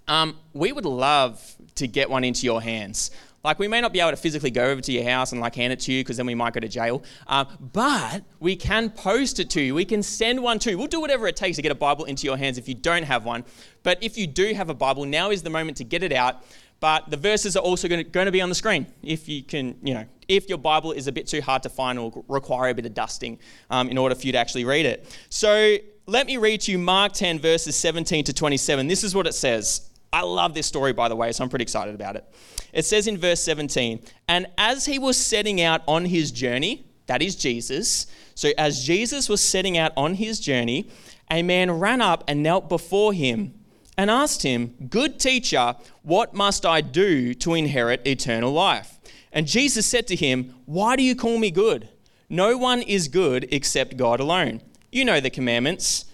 um, 0.08 0.36
we 0.52 0.72
would 0.72 0.84
love 0.84 1.56
to 1.76 1.88
get 1.88 2.10
one 2.10 2.24
into 2.24 2.44
your 2.44 2.60
hands. 2.60 3.10
Like, 3.42 3.58
we 3.58 3.68
may 3.68 3.80
not 3.80 3.92
be 3.92 4.00
able 4.00 4.10
to 4.10 4.16
physically 4.16 4.50
go 4.50 4.66
over 4.66 4.80
to 4.82 4.92
your 4.92 5.04
house 5.04 5.32
and 5.32 5.40
like 5.40 5.54
hand 5.54 5.72
it 5.72 5.80
to 5.80 5.92
you 5.92 6.04
because 6.04 6.18
then 6.18 6.26
we 6.26 6.34
might 6.34 6.52
go 6.52 6.60
to 6.60 6.68
jail. 6.68 7.02
Uh, 7.26 7.46
but 7.72 8.22
we 8.38 8.54
can 8.54 8.90
post 8.90 9.40
it 9.40 9.48
to 9.50 9.62
you. 9.62 9.74
We 9.74 9.86
can 9.86 10.02
send 10.02 10.42
one 10.42 10.58
to 10.60 10.70
you. 10.70 10.78
We'll 10.78 10.88
do 10.88 11.00
whatever 11.00 11.26
it 11.26 11.36
takes 11.36 11.56
to 11.56 11.62
get 11.62 11.72
a 11.72 11.76
Bible 11.76 12.04
into 12.04 12.26
your 12.26 12.36
hands 12.36 12.58
if 12.58 12.68
you 12.68 12.74
don't 12.74 13.04
have 13.04 13.24
one. 13.24 13.44
But 13.82 14.02
if 14.02 14.18
you 14.18 14.26
do 14.26 14.52
have 14.54 14.68
a 14.68 14.74
Bible, 14.74 15.06
now 15.06 15.30
is 15.30 15.42
the 15.42 15.50
moment 15.50 15.78
to 15.78 15.84
get 15.84 16.02
it 16.02 16.12
out. 16.12 16.44
But 16.80 17.10
the 17.10 17.16
verses 17.16 17.56
are 17.56 17.62
also 17.62 17.88
going 17.88 18.04
to, 18.04 18.10
going 18.10 18.26
to 18.26 18.32
be 18.32 18.40
on 18.40 18.48
the 18.48 18.54
screen 18.54 18.86
if 19.02 19.28
you 19.28 19.42
can, 19.42 19.76
you 19.82 19.94
know, 19.94 20.04
if 20.28 20.48
your 20.48 20.58
Bible 20.58 20.92
is 20.92 21.06
a 21.06 21.12
bit 21.12 21.26
too 21.26 21.42
hard 21.42 21.62
to 21.64 21.68
find 21.68 21.98
or 21.98 22.24
require 22.28 22.70
a 22.70 22.74
bit 22.74 22.86
of 22.86 22.94
dusting 22.94 23.38
um, 23.68 23.88
in 23.88 23.98
order 23.98 24.14
for 24.14 24.26
you 24.26 24.32
to 24.32 24.38
actually 24.38 24.64
read 24.64 24.86
it. 24.86 25.18
So 25.28 25.76
let 26.06 26.26
me 26.26 26.38
read 26.38 26.62
to 26.62 26.72
you 26.72 26.78
Mark 26.78 27.12
10, 27.12 27.38
verses 27.38 27.76
17 27.76 28.24
to 28.24 28.32
27. 28.32 28.86
This 28.86 29.04
is 29.04 29.14
what 29.14 29.26
it 29.26 29.34
says. 29.34 29.89
I 30.12 30.22
love 30.22 30.54
this 30.54 30.66
story, 30.66 30.92
by 30.92 31.08
the 31.08 31.16
way, 31.16 31.30
so 31.32 31.44
I'm 31.44 31.50
pretty 31.50 31.62
excited 31.62 31.94
about 31.94 32.16
it. 32.16 32.24
It 32.72 32.84
says 32.84 33.06
in 33.06 33.16
verse 33.16 33.40
17, 33.40 34.00
and 34.28 34.46
as 34.58 34.86
he 34.86 34.98
was 34.98 35.16
setting 35.16 35.60
out 35.60 35.82
on 35.86 36.04
his 36.04 36.30
journey, 36.32 36.86
that 37.06 37.22
is 37.22 37.36
Jesus. 37.36 38.06
So 38.34 38.50
as 38.58 38.84
Jesus 38.84 39.28
was 39.28 39.40
setting 39.40 39.76
out 39.78 39.92
on 39.96 40.14
his 40.14 40.40
journey, 40.40 40.88
a 41.30 41.42
man 41.42 41.70
ran 41.72 42.00
up 42.00 42.24
and 42.26 42.42
knelt 42.42 42.68
before 42.68 43.12
him 43.12 43.54
and 43.96 44.10
asked 44.10 44.42
him, 44.42 44.74
Good 44.88 45.18
teacher, 45.18 45.76
what 46.02 46.34
must 46.34 46.64
I 46.64 46.80
do 46.80 47.34
to 47.34 47.54
inherit 47.54 48.06
eternal 48.06 48.52
life? 48.52 48.98
And 49.32 49.46
Jesus 49.46 49.86
said 49.86 50.06
to 50.08 50.16
him, 50.16 50.54
Why 50.66 50.96
do 50.96 51.02
you 51.02 51.14
call 51.14 51.38
me 51.38 51.50
good? 51.50 51.88
No 52.28 52.56
one 52.56 52.82
is 52.82 53.08
good 53.08 53.48
except 53.52 53.96
God 53.96 54.20
alone. 54.20 54.60
You 54.90 55.04
know 55.04 55.20
the 55.20 55.30
commandments 55.30 56.04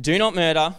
do 0.00 0.18
not 0.18 0.34
murder 0.34 0.74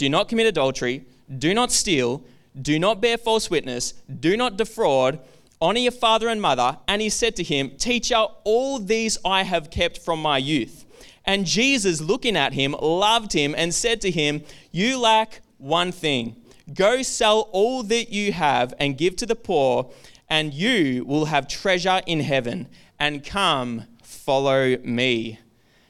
do 0.00 0.08
not 0.08 0.28
commit 0.28 0.46
adultery, 0.46 1.04
do 1.38 1.54
not 1.54 1.72
steal, 1.72 2.24
do 2.60 2.78
not 2.78 3.00
bear 3.00 3.16
false 3.16 3.50
witness, 3.50 3.92
do 4.18 4.36
not 4.36 4.56
defraud, 4.56 5.20
honor 5.60 5.80
your 5.80 5.92
father 5.92 6.28
and 6.28 6.40
mother. 6.40 6.78
And 6.88 7.00
he 7.02 7.08
said 7.08 7.36
to 7.36 7.42
him, 7.42 7.70
Teacher, 7.76 8.26
all 8.44 8.78
these 8.78 9.18
I 9.24 9.42
have 9.42 9.70
kept 9.70 9.98
from 9.98 10.20
my 10.20 10.38
youth. 10.38 10.84
And 11.24 11.46
Jesus, 11.46 12.00
looking 12.00 12.36
at 12.36 12.54
him, 12.54 12.74
loved 12.80 13.32
him 13.32 13.54
and 13.56 13.74
said 13.74 14.00
to 14.02 14.10
him, 14.10 14.42
You 14.72 14.98
lack 14.98 15.42
one 15.58 15.92
thing. 15.92 16.36
Go 16.72 17.02
sell 17.02 17.48
all 17.52 17.82
that 17.84 18.10
you 18.10 18.32
have 18.32 18.74
and 18.78 18.96
give 18.96 19.16
to 19.16 19.26
the 19.26 19.36
poor, 19.36 19.90
and 20.28 20.54
you 20.54 21.04
will 21.04 21.26
have 21.26 21.48
treasure 21.48 22.00
in 22.06 22.20
heaven. 22.20 22.68
And 22.98 23.24
come, 23.24 23.86
follow 24.02 24.76
me. 24.78 25.38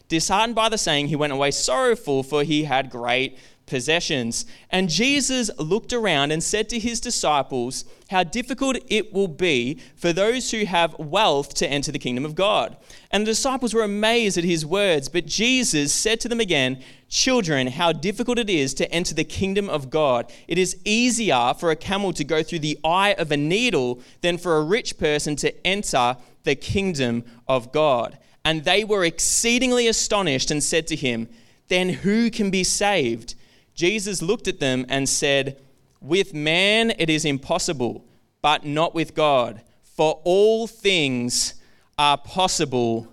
Disheartened 0.09 0.57
by 0.57 0.69
the 0.69 0.79
saying, 0.79 1.09
he 1.09 1.17
went 1.17 1.33
away 1.33 1.53
sorrowful, 1.53 2.23
for 2.23 2.43
he 2.43 2.65
had 2.65 2.91
great 2.91 3.39
possessions. 3.71 4.45
And 4.69 4.91
Jesus 4.91 5.51
looked 5.59 5.95
around 5.95 6.33
and 6.33 6.43
said 6.43 6.69
to 6.69 6.79
his 6.79 7.01
disciples, 7.01 7.87
How 8.11 8.25
difficult 8.25 8.77
it 8.89 9.15
will 9.15 9.29
be 9.29 9.81
for 9.97 10.13
those 10.13 10.51
who 10.51 10.67
have 10.67 10.99
wealth 10.99 11.55
to 11.55 11.67
enter 11.67 11.91
the 11.91 11.99
kingdom 11.99 12.27
of 12.27 12.35
God. 12.35 12.77
And 13.11 13.23
the 13.23 13.31
disciples 13.31 13.73
were 13.73 13.83
amazed 13.83 14.37
at 14.37 14.45
his 14.45 14.67
words. 14.67 15.09
But 15.09 15.25
Jesus 15.25 15.95
said 15.95 16.21
to 16.21 16.29
them 16.29 16.41
again, 16.41 16.83
Children, 17.09 17.69
how 17.69 17.93
difficult 17.93 18.39
it 18.39 18.51
is 18.51 18.75
to 18.75 18.93
enter 18.93 19.15
the 19.15 19.25
kingdom 19.25 19.71
of 19.71 19.89
God. 19.89 20.31
It 20.47 20.59
is 20.59 20.77
easier 20.85 21.55
for 21.59 21.71
a 21.71 21.77
camel 21.77 22.13
to 22.13 22.25
go 22.25 22.43
through 22.43 22.61
the 22.61 22.79
eye 22.85 23.15
of 23.19 23.33
a 23.33 23.37
needle 23.37 24.01
than 24.21 24.37
for 24.37 24.57
a 24.57 24.63
rich 24.65 24.99
person 24.99 25.35
to 25.37 25.67
enter 25.67 26.17
the 26.45 26.55
kingdom 26.55 27.25
of 27.49 27.73
God. 27.73 28.19
And 28.45 28.65
they 28.65 28.85
were 28.85 29.05
exceedingly 29.05 29.87
astonished 29.89 30.51
and 30.51 30.63
said 30.63 30.87
to 30.89 30.97
him, 30.97 31.29
Then 31.69 31.89
who 31.89 32.31
can 32.31 32.51
be 32.51 32.65
saved? 32.65 33.35
Jesus 33.75 34.23
looked 34.23 34.49
at 34.49 34.61
them 34.61 34.87
and 34.89 35.09
said, 35.09 35.61
With 36.01 36.35
man 36.35 36.93
it 36.99 37.11
is 37.11 37.25
impossible, 37.25 38.05
but 38.43 38.65
not 38.65 38.95
with 38.95 39.15
God, 39.15 39.63
for 39.83 40.21
all 40.25 40.67
things 40.67 41.55
are 41.99 42.19
possible 42.19 43.07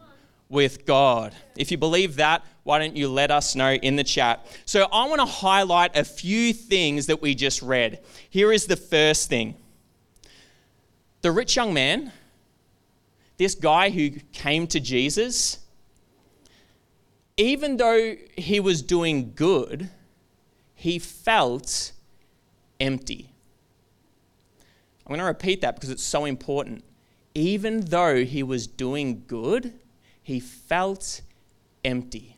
with 0.50 0.86
God. 0.86 1.36
If 1.58 1.72
you 1.72 1.78
believe 1.78 2.16
that, 2.18 2.46
why 2.64 2.80
don't 2.80 2.96
you 2.96 3.08
let 3.08 3.32
us 3.32 3.56
know 3.56 3.74
in 3.74 3.96
the 3.96 4.04
chat? 4.04 4.46
So, 4.66 4.88
I 4.92 5.08
want 5.08 5.20
to 5.20 5.26
highlight 5.26 5.96
a 5.96 6.04
few 6.04 6.54
things 6.54 7.08
that 7.08 7.22
we 7.22 7.36
just 7.36 7.62
read. 7.62 8.02
Here 8.30 8.52
is 8.52 8.66
the 8.66 8.76
first 8.76 9.30
thing 9.30 9.56
the 11.22 11.32
rich 11.32 11.56
young 11.56 11.74
man, 11.74 12.12
this 13.38 13.56
guy 13.56 13.90
who 13.90 14.12
came 14.32 14.68
to 14.68 14.80
Jesus, 14.80 15.60
even 17.36 17.78
though 17.78 18.16
he 18.38 18.60
was 18.60 18.82
doing 18.82 19.34
good, 19.36 19.90
he 20.80 21.00
felt 21.00 21.92
empty. 22.80 23.32
I'm 25.06 25.10
going 25.10 25.20
to 25.20 25.26
repeat 25.26 25.62
that 25.62 25.74
because 25.74 25.90
it's 25.90 26.04
so 26.04 26.26
important. 26.26 26.84
Even 27.34 27.82
though 27.82 28.24
he 28.24 28.44
was 28.44 28.68
doing 28.68 29.24
good, 29.26 29.74
he 30.22 30.40
felt 30.40 31.22
empty. 31.84 32.38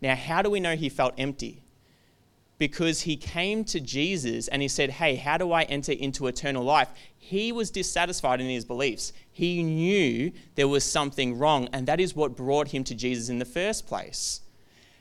Now, 0.00 0.14
how 0.14 0.40
do 0.40 0.50
we 0.50 0.60
know 0.60 0.76
he 0.76 0.88
felt 0.88 1.14
empty? 1.18 1.64
Because 2.58 3.00
he 3.00 3.16
came 3.16 3.64
to 3.64 3.80
Jesus 3.80 4.46
and 4.46 4.62
he 4.62 4.68
said, 4.68 4.90
Hey, 4.90 5.16
how 5.16 5.36
do 5.36 5.50
I 5.50 5.62
enter 5.64 5.92
into 5.92 6.28
eternal 6.28 6.62
life? 6.62 6.90
He 7.16 7.50
was 7.50 7.72
dissatisfied 7.72 8.40
in 8.40 8.48
his 8.48 8.64
beliefs. 8.64 9.12
He 9.32 9.64
knew 9.64 10.30
there 10.54 10.68
was 10.68 10.84
something 10.84 11.36
wrong, 11.36 11.68
and 11.72 11.88
that 11.88 11.98
is 11.98 12.14
what 12.14 12.36
brought 12.36 12.68
him 12.68 12.84
to 12.84 12.94
Jesus 12.94 13.28
in 13.28 13.40
the 13.40 13.44
first 13.44 13.88
place. 13.88 14.42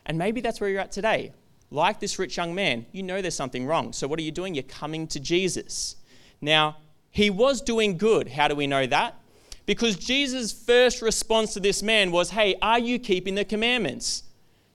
And 0.08 0.18
maybe 0.18 0.42
that's 0.42 0.60
where 0.60 0.72
you're 0.72 0.82
at 0.82 0.92
today 0.92 1.34
like 1.70 2.00
this 2.00 2.18
rich 2.18 2.38
young 2.38 2.56
man, 2.56 2.86
you 2.92 3.04
know 3.04 3.22
there's 3.22 3.36
something 3.36 3.66
wrong. 3.66 3.94
So 3.94 4.08
what 4.08 4.20
are 4.20 4.24
you 4.24 4.32
doing? 4.32 4.56
You're 4.56 4.64
coming 4.64 5.08
to 5.08 5.20
Jesus. 5.20 5.96
Now, 6.40 6.78
he 7.10 7.30
was 7.30 7.62
doing 7.62 7.98
good. 7.98 8.30
How 8.30 8.48
do 8.48 8.56
we 8.56 8.68
know 8.68 8.86
that? 8.88 9.16
Because 9.66 9.98
Jesus' 9.98 10.52
first 10.54 11.02
response 11.02 11.54
to 11.54 11.60
this 11.60 11.84
man 11.84 12.12
was, 12.12 12.30
Hey, 12.30 12.56
are 12.62 12.80
you 12.80 13.00
keeping 13.00 13.36
the 13.36 13.44
commandments? 13.44 14.24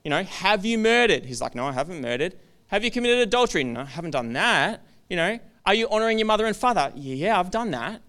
You 0.04 0.10
know, 0.10 0.22
have 0.22 0.64
you 0.64 0.76
murdered? 0.76 1.24
He's 1.24 1.40
like, 1.40 1.54
No, 1.54 1.66
I 1.66 1.72
haven't 1.72 2.00
murdered. 2.00 2.36
Have 2.66 2.84
you 2.84 2.90
committed 2.90 3.18
adultery? 3.18 3.64
No, 3.64 3.80
I 3.80 3.84
haven't 3.84 4.10
done 4.10 4.32
that. 4.34 4.82
You 5.08 5.16
know, 5.16 5.38
are 5.64 5.74
you 5.74 5.88
honoring 5.88 6.18
your 6.18 6.26
mother 6.26 6.46
and 6.46 6.56
father? 6.56 6.92
Yeah, 6.94 7.38
I've 7.38 7.50
done 7.50 7.70
that. 7.70 8.02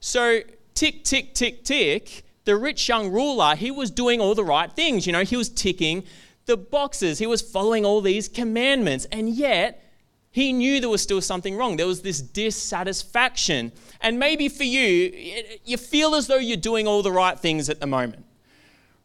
So, 0.00 0.40
tick, 0.74 1.04
tick, 1.04 1.34
tick, 1.34 1.64
tick. 1.64 2.24
The 2.44 2.56
rich 2.56 2.88
young 2.88 3.12
ruler, 3.12 3.54
he 3.54 3.70
was 3.70 3.90
doing 3.90 4.20
all 4.20 4.34
the 4.34 4.44
right 4.44 4.70
things. 4.72 5.06
You 5.06 5.12
know, 5.12 5.22
he 5.22 5.36
was 5.36 5.48
ticking 5.48 6.04
the 6.46 6.56
boxes. 6.56 7.18
He 7.18 7.26
was 7.26 7.42
following 7.42 7.84
all 7.84 8.00
these 8.00 8.28
commandments. 8.28 9.06
And 9.12 9.28
yet, 9.28 9.82
he 10.30 10.52
knew 10.52 10.80
there 10.80 10.88
was 10.88 11.02
still 11.02 11.20
something 11.20 11.56
wrong. 11.56 11.76
There 11.76 11.86
was 11.86 12.02
this 12.02 12.20
dissatisfaction. 12.20 13.70
And 14.00 14.18
maybe 14.18 14.48
for 14.48 14.64
you, 14.64 15.34
you 15.64 15.76
feel 15.76 16.14
as 16.14 16.26
though 16.26 16.38
you're 16.38 16.56
doing 16.56 16.88
all 16.88 17.02
the 17.02 17.12
right 17.12 17.38
things 17.38 17.68
at 17.68 17.80
the 17.80 17.86
moment, 17.86 18.24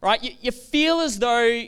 right? 0.00 0.22
You, 0.40 0.50
feel 0.50 1.00
as 1.00 1.18
though 1.18 1.62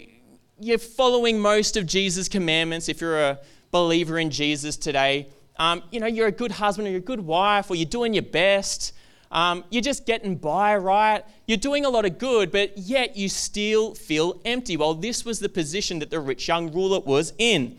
you're 0.59 0.79
following 0.79 1.39
most 1.39 1.77
of 1.77 1.87
Jesus' 1.87 2.27
commandments 2.27 2.89
if 2.89 3.03
you're 3.03 3.21
a 3.21 3.39
believer 3.71 4.19
in 4.19 4.31
Jesus 4.31 4.77
today. 4.77 5.29
Um, 5.59 5.83
you 5.91 6.01
know, 6.01 6.07
you're 6.07 6.29
a 6.29 6.33
good 6.33 6.53
husband 6.53 6.89
or 6.89 6.91
you're 6.93 7.01
a 7.01 7.03
good 7.03 7.21
wife 7.21 7.71
or 7.71 7.75
you're 7.75 7.85
doing 7.85 8.15
your 8.15 8.23
best. 8.23 8.95
Um, 9.31 9.65
you're 9.71 9.83
just 9.83 10.07
getting 10.07 10.37
by, 10.37 10.77
right? 10.77 11.25
You're 11.47 11.59
doing 11.59 11.85
a 11.85 11.91
lot 11.91 12.05
of 12.05 12.19
good, 12.19 12.51
but 12.51 12.77
yet 12.77 13.17
you 13.17 13.29
still 13.29 13.95
feel 13.95 14.41
empty. 14.45 14.77
Well, 14.77 14.95
this 14.95 15.25
was 15.25 15.39
the 15.39 15.49
position 15.49 16.01
that 16.01 16.11
the 16.11 16.19
rich 16.19 16.49
young 16.49 16.73
ruler 16.73 17.01
was 17.01 17.33
in. 17.39 17.77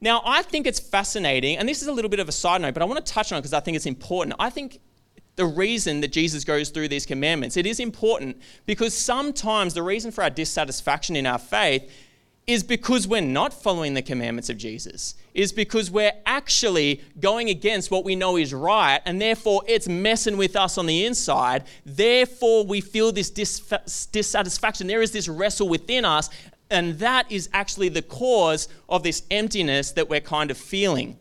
Now, 0.00 0.22
I 0.24 0.42
think 0.42 0.66
it's 0.66 0.80
fascinating, 0.80 1.56
and 1.56 1.68
this 1.68 1.80
is 1.80 1.88
a 1.88 1.92
little 1.92 2.10
bit 2.10 2.20
of 2.20 2.28
a 2.28 2.32
side 2.32 2.60
note, 2.60 2.74
but 2.74 2.82
I 2.82 2.86
want 2.86 3.04
to 3.04 3.12
touch 3.12 3.32
on 3.32 3.38
it 3.38 3.42
because 3.42 3.54
I 3.54 3.60
think 3.60 3.76
it's 3.76 3.86
important. 3.86 4.34
I 4.38 4.50
think 4.50 4.80
the 5.36 5.46
reason 5.46 6.00
that 6.00 6.12
Jesus 6.12 6.44
goes 6.44 6.70
through 6.70 6.88
these 6.88 7.06
commandments, 7.06 7.56
it 7.56 7.66
is 7.66 7.78
important 7.78 8.40
because 8.66 8.94
sometimes 8.94 9.74
the 9.74 9.82
reason 9.82 10.10
for 10.10 10.24
our 10.24 10.30
dissatisfaction 10.30 11.14
in 11.14 11.26
our 11.26 11.38
faith 11.38 11.90
is 12.46 12.62
because 12.62 13.08
we're 13.08 13.20
not 13.20 13.52
following 13.52 13.94
the 13.94 14.02
commandments 14.02 14.48
of 14.48 14.56
Jesus, 14.56 15.16
is 15.34 15.52
because 15.52 15.90
we're 15.90 16.12
actually 16.26 17.02
going 17.18 17.48
against 17.48 17.90
what 17.90 18.04
we 18.04 18.14
know 18.14 18.36
is 18.36 18.54
right, 18.54 19.00
and 19.04 19.20
therefore 19.20 19.62
it's 19.66 19.88
messing 19.88 20.36
with 20.36 20.54
us 20.54 20.78
on 20.78 20.86
the 20.86 21.04
inside. 21.04 21.64
Therefore, 21.84 22.64
we 22.64 22.80
feel 22.80 23.10
this 23.10 23.30
dis- 23.30 24.08
dissatisfaction. 24.12 24.86
There 24.86 25.02
is 25.02 25.10
this 25.10 25.28
wrestle 25.28 25.68
within 25.68 26.04
us, 26.04 26.30
and 26.70 26.96
that 27.00 27.30
is 27.32 27.48
actually 27.52 27.88
the 27.88 28.02
cause 28.02 28.68
of 28.88 29.02
this 29.02 29.24
emptiness 29.30 29.90
that 29.92 30.08
we're 30.08 30.20
kind 30.20 30.52
of 30.52 30.56
feeling. 30.56 31.18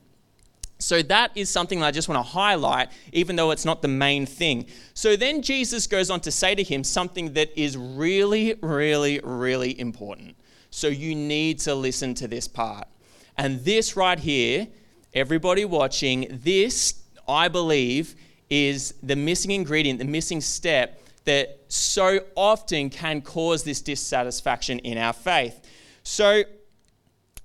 So, 0.77 1.01
that 1.03 1.32
is 1.36 1.50
something 1.50 1.79
that 1.79 1.88
I 1.88 1.91
just 1.91 2.08
want 2.08 2.20
to 2.20 2.32
highlight, 2.32 2.89
even 3.13 3.36
though 3.36 3.50
it's 3.50 3.65
not 3.65 3.82
the 3.82 3.88
main 3.88 4.27
thing. 4.27 4.67
So, 4.94 5.15
then 5.15 5.41
Jesus 5.41 5.88
goes 5.88 6.12
on 6.12 6.20
to 6.20 6.32
say 6.32 6.53
to 6.53 6.62
him 6.62 6.84
something 6.84 7.34
that 7.34 7.58
is 7.60 7.77
really, 7.77 8.55
really, 8.62 9.22
really 9.24 9.79
important. 9.79 10.36
So 10.75 10.89
you 10.89 11.15
need 11.15 11.60
to 11.60 11.74
listen 11.74 12.15
to 12.15 12.27
this 12.27 12.50
part. 12.50 12.89
And 13.38 13.63
this 13.63 13.96
right 13.96 14.20
here, 14.20 14.67
everybody 15.13 15.63
watching, 15.63 16.38
this, 16.44 17.01
I 17.29 17.48
believe, 17.48 18.13
is 18.50 18.94
the 19.01 19.15
missing 19.15 19.51
ingredient, 19.51 20.00
the 20.00 20.05
missing 20.05 20.41
step 20.41 21.01
that 21.24 21.62
so 21.70 22.20
often 22.36 22.89
can 22.89 23.22
cause 23.22 23.63
this 23.63 23.79
dissatisfaction 23.79 24.79
in 24.79 24.98
our 24.98 25.13
faith. 25.13 25.65
So 26.03 26.44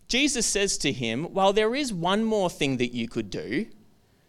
Jesus 0.09 0.45
says 0.45 0.77
to 0.79 0.91
him, 0.91 1.33
Well, 1.33 1.53
there 1.53 1.77
is 1.77 1.93
one 1.93 2.25
more 2.25 2.51
thing 2.51 2.79
that 2.79 2.93
you 2.93 3.07
could 3.07 3.31
do. 3.31 3.67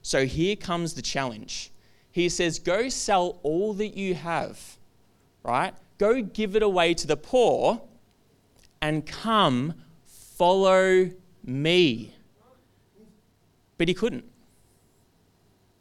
So 0.03 0.27
here 0.27 0.55
comes 0.55 0.93
the 0.93 1.01
challenge. 1.01 1.71
He 2.11 2.29
says, 2.29 2.59
Go 2.59 2.87
sell 2.87 3.39
all 3.41 3.73
that 3.73 3.97
you 3.97 4.13
have, 4.13 4.77
right? 5.41 5.73
Go 5.97 6.21
give 6.21 6.55
it 6.55 6.61
away 6.61 6.93
to 6.93 7.07
the 7.07 7.17
poor 7.17 7.81
and 8.81 9.05
come, 9.05 9.73
follow 10.05 11.11
me. 11.43 12.13
But 13.77 13.87
he 13.87 13.93
couldn't. 13.93 14.25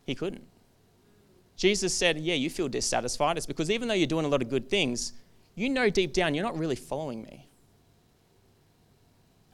He 0.06 0.14
couldn't. 0.14 0.44
Jesus 1.56 1.94
said, 1.94 2.18
Yeah, 2.18 2.34
you 2.34 2.48
feel 2.48 2.68
dissatisfied. 2.68 3.36
It's 3.36 3.46
because 3.46 3.70
even 3.70 3.88
though 3.88 3.94
you're 3.94 4.06
doing 4.06 4.24
a 4.24 4.28
lot 4.28 4.42
of 4.42 4.48
good 4.48 4.68
things, 4.68 5.12
you 5.54 5.68
know 5.68 5.90
deep 5.90 6.12
down 6.12 6.34
you're 6.34 6.44
not 6.44 6.58
really 6.58 6.76
following 6.76 7.22
me. 7.22 7.46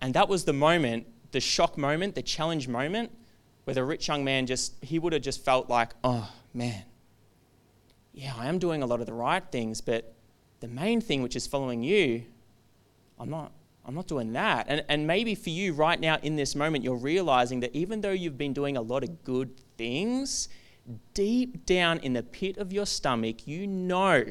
And 0.00 0.14
that 0.14 0.28
was 0.28 0.44
the 0.44 0.52
moment, 0.52 1.06
the 1.32 1.40
shock 1.40 1.76
moment, 1.76 2.14
the 2.14 2.22
challenge 2.22 2.68
moment, 2.68 3.10
where 3.64 3.74
the 3.74 3.82
rich 3.84 4.06
young 4.06 4.24
man 4.24 4.46
just, 4.46 4.74
he 4.82 4.98
would 4.98 5.12
have 5.12 5.22
just 5.22 5.44
felt 5.44 5.68
like, 5.68 5.90
oh 6.04 6.30
man, 6.54 6.84
yeah, 8.12 8.32
I 8.38 8.46
am 8.46 8.58
doing 8.58 8.82
a 8.82 8.86
lot 8.86 9.00
of 9.00 9.06
the 9.06 9.12
right 9.12 9.42
things, 9.50 9.80
but 9.80 10.14
the 10.60 10.68
main 10.68 11.00
thing, 11.00 11.22
which 11.22 11.34
is 11.34 11.46
following 11.46 11.82
you, 11.82 12.22
I'm 13.18 13.30
not, 13.30 13.52
I'm 13.84 13.94
not 13.94 14.06
doing 14.06 14.32
that. 14.34 14.66
And, 14.68 14.84
and 14.88 15.06
maybe 15.06 15.34
for 15.34 15.50
you 15.50 15.72
right 15.72 15.98
now 15.98 16.18
in 16.22 16.36
this 16.36 16.54
moment, 16.54 16.84
you're 16.84 16.96
realizing 16.96 17.60
that 17.60 17.74
even 17.74 18.00
though 18.00 18.12
you've 18.12 18.38
been 18.38 18.52
doing 18.52 18.76
a 18.76 18.82
lot 18.82 19.02
of 19.02 19.24
good 19.24 19.50
things, 19.76 20.48
deep 21.14 21.64
down 21.66 21.98
in 21.98 22.12
the 22.12 22.22
pit 22.22 22.58
of 22.58 22.72
your 22.72 22.86
stomach, 22.86 23.46
you 23.46 23.66
know 23.66 24.24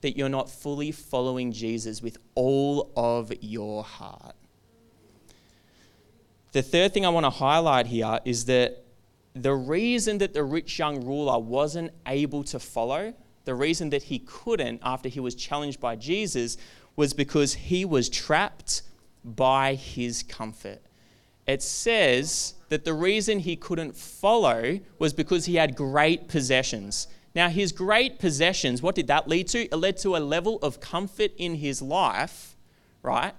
that 0.00 0.16
you're 0.16 0.28
not 0.28 0.50
fully 0.50 0.92
following 0.92 1.52
Jesus 1.52 2.02
with 2.02 2.18
all 2.34 2.92
of 2.96 3.32
your 3.40 3.82
heart. 3.82 4.36
the 6.52 6.62
third 6.62 6.94
thing 6.94 7.04
I 7.04 7.10
want 7.10 7.24
to 7.24 7.30
highlight 7.30 7.86
here 7.86 8.18
is 8.24 8.46
that 8.46 8.84
the 9.34 9.52
reason 9.52 10.18
that 10.18 10.32
the 10.32 10.42
rich 10.42 10.78
young 10.78 11.04
ruler 11.04 11.38
wasn't 11.38 11.90
able 12.06 12.42
to 12.44 12.58
follow, 12.58 13.12
the 13.44 13.54
reason 13.54 13.90
that 13.90 14.04
he 14.04 14.20
couldn't 14.20 14.80
after 14.82 15.08
he 15.08 15.20
was 15.20 15.34
challenged 15.34 15.80
by 15.80 15.96
Jesus, 15.96 16.56
was 16.96 17.12
because 17.12 17.54
he 17.54 17.84
was 17.84 18.08
trapped 18.08 18.82
by 19.24 19.74
his 19.74 20.22
comfort. 20.22 20.80
It 21.46 21.62
says 21.62 22.54
that 22.70 22.84
the 22.84 22.94
reason 22.94 23.40
he 23.40 23.54
couldn't 23.54 23.94
follow 23.94 24.80
was 24.98 25.12
because 25.12 25.44
he 25.44 25.56
had 25.56 25.76
great 25.76 26.26
possessions. 26.26 27.06
Now, 27.34 27.48
his 27.48 27.70
great 27.70 28.18
possessions, 28.18 28.82
what 28.82 28.94
did 28.94 29.06
that 29.08 29.28
lead 29.28 29.48
to? 29.48 29.64
It 29.64 29.76
led 29.76 29.98
to 29.98 30.16
a 30.16 30.18
level 30.18 30.58
of 30.62 30.80
comfort 30.80 31.32
in 31.36 31.56
his 31.56 31.82
life, 31.82 32.56
right, 33.02 33.34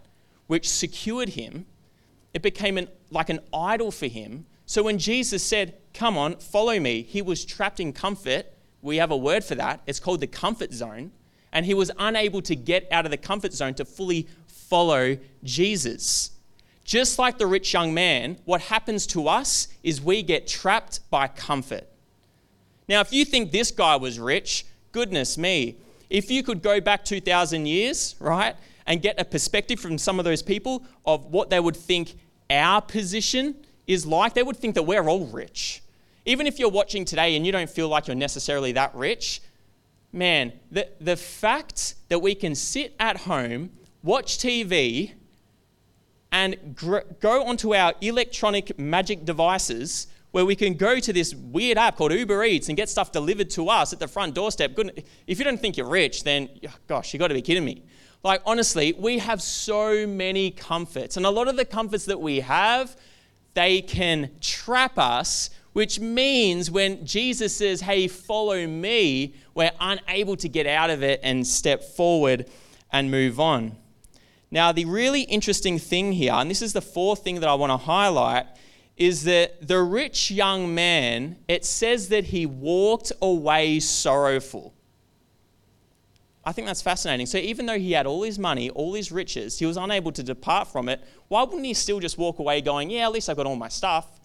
which 0.46 0.70
secured 0.70 1.30
him. 1.30 1.66
It 2.34 2.44
became 2.44 2.78
an, 2.78 2.88
like 3.10 3.30
an 3.30 3.40
idol 3.52 3.92
for 3.92 4.08
him. 4.08 4.46
So 4.66 4.84
when 4.84 5.00
Jesus 5.00 5.42
said, 5.44 5.76
Come 5.94 6.16
on, 6.18 6.36
follow 6.36 6.80
me, 6.80 7.02
he 7.02 7.24
was 7.24 7.44
trapped 7.44 7.80
in 7.80 7.92
comfort. 7.92 8.46
We 8.84 8.98
have 8.98 9.10
a 9.10 9.18
word 9.18 9.44
for 9.44 9.56
that. 9.56 9.82
It's 9.88 10.00
called 10.00 10.20
the 10.20 10.28
comfort 10.28 10.72
zone. 10.72 11.12
And 11.52 11.66
he 11.66 11.74
was 11.74 11.92
unable 11.98 12.42
to 12.44 12.56
get 12.56 12.88
out 12.92 13.06
of 13.06 13.12
the 13.12 13.18
comfort 13.18 13.54
zone 13.54 13.74
to 13.76 13.86
fully 13.86 14.28
follow 14.48 15.18
Jesus. 15.44 16.32
Just 16.84 17.20
like 17.20 17.38
the 17.38 17.48
rich 17.48 17.74
young 17.74 17.94
man, 17.94 18.38
what 18.46 18.62
happens 18.62 19.06
to 19.08 19.28
us 19.28 19.68
is 19.84 20.02
we 20.02 20.24
get 20.24 20.48
trapped 20.48 21.02
by 21.10 21.28
comfort. 21.28 21.88
Now, 22.88 23.02
if 23.02 23.12
you 23.12 23.26
think 23.26 23.52
this 23.52 23.72
guy 23.72 23.98
was 23.98 24.20
rich, 24.20 24.66
goodness 24.92 25.38
me, 25.38 25.78
if 26.10 26.32
you 26.32 26.44
could 26.44 26.62
go 26.62 26.80
back 26.80 27.04
2,000 27.04 27.66
years, 27.66 28.16
right, 28.20 28.56
and 28.86 29.02
get 29.02 29.20
a 29.20 29.26
perspective 29.26 29.80
from 29.80 29.98
some 29.98 30.20
of 30.20 30.26
those 30.26 30.42
people 30.42 30.84
of 31.06 31.26
what 31.26 31.50
they 31.50 31.60
would 31.60 31.76
think 31.76 32.16
our 32.50 32.82
position 32.82 33.56
is 33.86 34.06
like, 34.06 34.34
they 34.34 34.44
would 34.44 34.56
think 34.58 34.76
that 34.76 34.84
we're 34.84 35.08
all 35.10 35.26
rich. 35.28 35.84
Even 36.26 36.48
if 36.48 36.60
you're 36.60 36.70
watching 36.70 37.06
today 37.06 37.36
and 37.36 37.46
you 37.46 37.52
don't 37.52 37.70
feel 37.70 37.90
like 37.90 38.08
you're 38.08 38.16
necessarily 38.16 38.72
that 38.74 38.96
rich, 38.96 39.42
man, 40.12 40.54
the, 40.72 40.88
the 41.00 41.16
fact 41.16 41.96
that 42.10 42.20
we 42.20 42.36
can 42.36 42.56
sit 42.56 42.96
at 43.00 43.18
home, 43.18 43.72
watch 44.04 44.38
TV, 44.38 45.14
and 46.32 46.76
gr- 46.76 47.00
go 47.20 47.46
onto 47.46 47.74
our 47.74 47.94
electronic 48.02 48.78
magic 48.78 49.26
devices 49.26 50.08
where 50.32 50.46
we 50.46 50.56
can 50.56 50.74
go 50.74 51.00
to 51.00 51.14
this 51.14 51.34
weird 51.34 51.78
app 51.78 51.96
called 51.96 52.12
Uber 52.12 52.44
Eats 52.44 52.68
and 52.68 52.78
get 52.78 52.90
stuff 52.90 53.12
delivered 53.12 53.50
to 53.52 53.70
us 53.70 53.94
at 53.94 54.00
the 54.00 54.08
front 54.08 54.36
doorstep. 54.36 54.76
Good. 54.76 55.04
If 55.26 55.40
you 55.40 55.46
don't 55.46 55.60
think 55.60 55.78
you're 55.78 55.90
rich, 55.90 56.24
then 56.24 56.50
oh, 56.68 56.76
gosh, 56.88 57.14
you 57.14 57.20
got 57.20 57.30
to 57.30 57.34
be 57.34 57.42
kidding 57.42 57.66
me. 57.66 57.84
Like, 58.24 58.42
honestly, 58.46 58.94
we 58.94 59.20
have 59.20 59.42
so 59.42 60.06
many 60.06 60.52
comforts. 60.52 61.18
And 61.18 61.26
a 61.26 61.30
lot 61.30 61.48
of 61.48 61.56
the 61.56 61.66
comforts 61.66 62.06
that 62.06 62.20
we 62.20 62.42
have, 62.42 62.96
they 63.54 63.82
can 63.82 64.32
trap 64.42 64.98
us, 64.98 65.50
which 65.78 66.00
means 66.00 66.72
when 66.72 67.06
Jesus 67.06 67.56
says, 67.56 67.82
hey, 67.82 68.08
follow 68.08 68.66
me, 68.66 69.36
we're 69.54 69.70
unable 69.80 70.36
to 70.36 70.50
get 70.50 70.66
out 70.66 70.90
of 70.90 71.04
it 71.04 71.20
and 71.22 71.46
step 71.46 71.84
forward 71.84 72.50
and 72.92 73.12
move 73.12 73.40
on. 73.40 73.78
Now, 74.50 74.72
the 74.72 74.86
really 74.86 75.22
interesting 75.22 75.78
thing 75.78 76.14
here, 76.14 76.34
and 76.34 76.50
this 76.50 76.64
is 76.64 76.74
the 76.74 76.82
fourth 76.82 77.24
thing 77.24 77.42
that 77.42 77.48
I 77.48 77.54
want 77.54 77.70
to 77.70 77.78
highlight, 77.78 78.48
is 78.96 79.26
that 79.26 79.68
the 79.68 79.80
rich 79.80 80.32
young 80.32 80.74
man, 80.74 81.38
it 81.48 81.64
says 81.64 82.10
that 82.10 82.24
he 82.24 82.48
walked 82.48 83.12
away 83.22 83.80
sorrowful. 83.80 84.74
I 86.44 86.54
think 86.54 86.66
that's 86.66 86.82
fascinating. 86.82 87.28
So, 87.28 87.38
even 87.38 87.68
though 87.68 87.78
he 87.78 87.92
had 87.92 88.08
all 88.08 88.24
his 88.24 88.40
money, 88.40 88.72
all 88.72 88.96
his 88.96 89.12
riches, 89.12 89.60
he 89.60 89.68
was 89.68 89.78
unable 89.78 90.12
to 90.14 90.24
depart 90.24 90.70
from 90.70 90.90
it, 90.90 91.04
why 91.28 91.44
wouldn't 91.44 91.66
he 91.66 91.76
still 91.76 92.00
just 92.00 92.18
walk 92.18 92.40
away 92.40 92.62
going, 92.62 92.90
Yeah, 92.90 93.06
at 93.06 93.12
least 93.12 93.30
I've 93.30 93.38
got 93.38 93.46
all 93.46 93.56
my 93.56 93.70
stuff? 93.70 94.17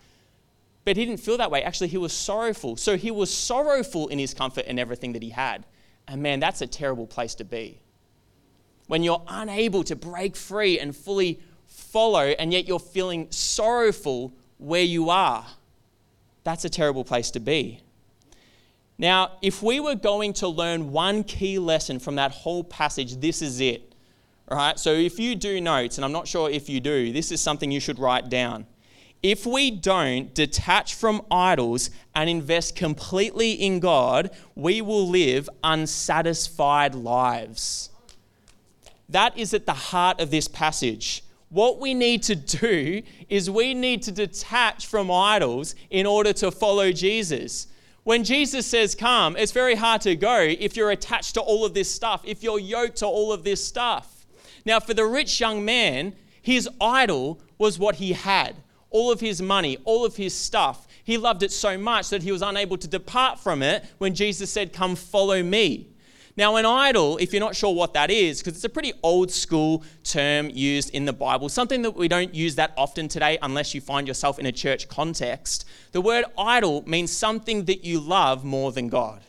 But 0.85 0.97
he 0.97 1.05
didn't 1.05 1.21
feel 1.21 1.37
that 1.39 1.51
way. 1.51 1.63
Actually, 1.63 1.89
he 1.89 1.99
was 1.99 2.13
sorrowful. 2.13 2.77
So, 2.77 2.97
he 2.97 3.11
was 3.11 3.33
sorrowful 3.33 4.09
in 4.09 4.19
his 4.19 4.35
comfort 4.35 4.65
and 4.67 4.81
everything 4.81 5.13
that 5.13 5.23
he 5.23 5.31
had. 5.31 5.65
And 6.09 6.23
man, 6.23 6.41
that's 6.41 6.61
a 6.61 6.67
terrible 6.67 7.07
place 7.07 7.35
to 7.37 7.45
be 7.45 7.83
when 8.93 9.03
you're 9.03 9.23
unable 9.29 9.83
to 9.85 9.97
break 9.97 10.37
free 10.37 10.79
and 10.79 10.95
fully 10.95 11.41
follow, 11.67 12.27
and 12.39 12.53
yet 12.53 12.69
you're 12.69 12.79
feeling 12.79 13.27
sorrowful 13.31 14.33
where 14.59 14.83
you 14.83 15.09
are. 15.09 15.47
That's 16.45 16.67
a 16.67 16.69
terrible 16.69 17.03
place 17.03 17.31
to 17.31 17.41
be. 17.41 17.81
Now, 18.99 19.33
if 19.41 19.63
we 19.63 19.81
were 19.81 19.95
going 19.95 20.35
to 20.35 20.49
learn 20.49 20.93
one 20.93 21.25
key 21.25 21.59
lesson 21.59 21.99
from 21.99 22.17
that 22.17 22.33
whole 22.33 22.63
passage, 22.63 23.17
this 23.17 23.41
is 23.41 23.61
it. 23.61 23.95
All 24.49 24.59
right? 24.59 24.79
So 24.79 24.93
if 24.93 25.19
you 25.19 25.35
do 25.35 25.61
notes, 25.61 25.97
and 25.97 26.05
I'm 26.05 26.13
not 26.13 26.29
sure 26.29 26.51
if 26.51 26.69
you 26.69 26.79
do, 26.79 27.13
this 27.13 27.33
is 27.33 27.41
something 27.41 27.73
you 27.73 27.81
should 27.81 27.99
write 27.99 28.29
down. 28.29 28.67
If 29.23 29.47
we 29.47 29.71
don't 29.71 30.35
detach 30.35 30.95
from 30.95 31.23
idols 31.31 31.91
and 32.13 32.29
invest 32.29 32.75
completely 32.75 33.53
in 33.53 33.79
God, 33.79 34.31
we 34.57 34.83
will 34.83 35.09
live 35.09 35.49
unsatisfied 35.63 36.97
lives. 36.97 37.91
That 39.09 39.39
is 39.39 39.55
at 39.55 39.67
the 39.67 39.73
heart 39.73 40.21
of 40.21 40.33
this 40.33 40.49
passage. 40.49 41.23
What 41.51 41.79
we 41.79 41.95
need 41.95 42.25
to 42.25 42.35
do 42.35 43.03
is 43.29 43.49
we 43.49 43.75
need 43.75 44.03
to 44.05 44.13
detach 44.13 44.87
from 44.87 45.09
idols 45.11 45.77
in 45.91 46.05
order 46.05 46.33
to 46.33 46.51
follow 46.51 46.91
Jesus. 46.91 47.69
When 48.03 48.25
Jesus 48.25 48.67
says 48.67 48.97
come, 48.97 49.37
it's 49.37 49.53
very 49.53 49.77
hard 49.77 50.01
to 50.01 50.17
go 50.17 50.41
if 50.41 50.77
you're 50.77 50.91
attached 50.91 51.35
to 51.35 51.41
all 51.41 51.65
of 51.65 51.75
this 51.75 51.89
stuff, 51.89 52.23
if 52.25 52.43
you're 52.43 52.59
yoked 52.59 52.97
to 52.97 53.07
all 53.07 53.33
of 53.33 53.45
this 53.45 53.65
stuff. 53.65 54.27
Now, 54.65 54.81
for 54.81 54.95
the 54.95 55.05
rich 55.05 55.39
young 55.39 55.65
man, 55.65 56.15
his 56.41 56.69
idol 56.81 57.41
was 57.59 57.79
what 57.79 57.97
he 57.97 58.15
had 58.15 58.57
all 58.93 59.11
of 59.11 59.21
his 59.21 59.43
money, 59.43 59.79
all 59.85 60.05
of 60.05 60.17
his 60.17 60.35
stuff. 60.35 60.87
He 61.05 61.19
loved 61.19 61.43
it 61.43 61.51
so 61.51 61.77
much 61.77 62.11
that 62.11 62.23
he 62.23 62.31
was 62.31 62.43
unable 62.43 62.79
to 62.79 62.89
depart 62.89 63.41
from 63.41 63.63
it 63.63 63.85
when 63.99 64.15
Jesus 64.15 64.53
said, 64.53 64.73
Come 64.73 64.95
follow 64.95 65.43
me. 65.43 65.89
Now, 66.35 66.57
an 66.57 66.65
idol, 66.65 67.19
if 67.19 67.33
you're 67.33 67.41
not 67.41 67.55
sure 67.55 67.75
what 67.75 67.93
that 67.93 68.11
is, 68.11 68.41
because 68.41 68.55
it's 68.55 68.65
a 68.65 68.71
pretty 68.71 68.95
old 69.03 69.31
school 69.31 69.85
term 70.03 70.49
used 70.49 70.89
in 70.91 71.05
the 71.05 71.13
Bible, 71.13 71.51
something 71.51 71.83
that 71.83 71.91
we 71.91 72.09
don't 72.09 72.35
use 72.35 72.55
that 72.55 72.73
often 72.79 73.07
today 73.07 73.37
unless 73.43 73.75
you 73.75 73.83
find 73.83 74.09
yourself 74.09 74.39
in 74.39 74.47
a 74.47 74.53
church 74.53 74.89
context. 74.89 75.67
The 75.93 76.01
word 76.01 76.25
idol 76.39 76.85
means 76.87 77.13
something 77.13 77.67
that 77.67 77.85
you 77.85 78.01
love 78.01 78.45
more 78.45 78.73
than 78.73 78.89
God. 78.89 79.23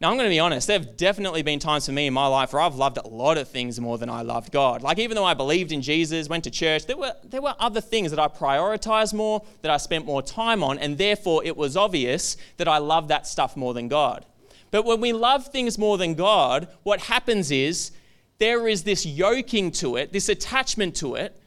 Now, 0.00 0.08
I'm 0.08 0.16
going 0.16 0.30
to 0.30 0.34
be 0.34 0.40
honest, 0.40 0.66
there 0.66 0.78
have 0.78 0.96
definitely 0.96 1.42
been 1.42 1.58
times 1.58 1.84
for 1.84 1.92
me 1.92 2.06
in 2.06 2.14
my 2.14 2.26
life 2.26 2.54
where 2.54 2.62
I've 2.62 2.76
loved 2.76 2.96
a 2.96 3.06
lot 3.06 3.36
of 3.36 3.48
things 3.48 3.78
more 3.78 3.98
than 3.98 4.08
I 4.08 4.22
loved 4.22 4.50
God. 4.50 4.82
Like, 4.82 4.98
even 4.98 5.14
though 5.14 5.26
I 5.26 5.34
believed 5.34 5.72
in 5.72 5.82
Jesus, 5.82 6.26
went 6.26 6.44
to 6.44 6.50
church, 6.50 6.86
there 6.86 6.96
were, 6.96 7.12
there 7.22 7.42
were 7.42 7.54
other 7.58 7.82
things 7.82 8.10
that 8.10 8.18
I 8.18 8.26
prioritized 8.26 9.12
more, 9.12 9.42
that 9.60 9.70
I 9.70 9.76
spent 9.76 10.06
more 10.06 10.22
time 10.22 10.64
on, 10.64 10.78
and 10.78 10.96
therefore 10.96 11.44
it 11.44 11.54
was 11.54 11.76
obvious 11.76 12.38
that 12.56 12.66
I 12.66 12.78
loved 12.78 13.08
that 13.08 13.26
stuff 13.26 13.58
more 13.58 13.74
than 13.74 13.88
God. 13.88 14.24
But 14.70 14.86
when 14.86 15.02
we 15.02 15.12
love 15.12 15.48
things 15.48 15.76
more 15.76 15.98
than 15.98 16.14
God, 16.14 16.68
what 16.82 17.00
happens 17.00 17.50
is 17.50 17.90
there 18.38 18.68
is 18.68 18.84
this 18.84 19.04
yoking 19.04 19.70
to 19.72 19.96
it, 19.96 20.14
this 20.14 20.30
attachment 20.30 20.96
to 20.96 21.16
it, 21.16 21.38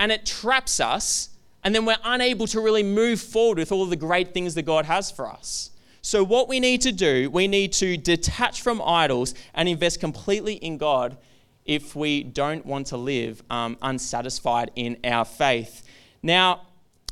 and 0.00 0.10
it 0.10 0.26
traps 0.26 0.80
us, 0.80 1.28
and 1.62 1.72
then 1.72 1.84
we're 1.84 1.94
unable 2.02 2.48
to 2.48 2.58
really 2.58 2.82
move 2.82 3.20
forward 3.20 3.58
with 3.58 3.70
all 3.70 3.86
the 3.86 3.94
great 3.94 4.34
things 4.34 4.56
that 4.56 4.62
God 4.62 4.86
has 4.86 5.08
for 5.08 5.30
us. 5.30 5.70
So, 6.02 6.24
what 6.24 6.48
we 6.48 6.60
need 6.60 6.82
to 6.82 6.92
do, 6.92 7.30
we 7.30 7.48
need 7.48 7.72
to 7.74 7.96
detach 7.96 8.60
from 8.60 8.82
idols 8.82 9.34
and 9.54 9.68
invest 9.68 10.00
completely 10.00 10.54
in 10.54 10.76
God 10.76 11.16
if 11.64 11.94
we 11.96 12.22
don't 12.24 12.66
want 12.66 12.88
to 12.88 12.96
live 12.96 13.42
um, 13.48 13.78
unsatisfied 13.80 14.72
in 14.74 14.98
our 15.04 15.24
faith. 15.24 15.86
Now, 16.22 16.66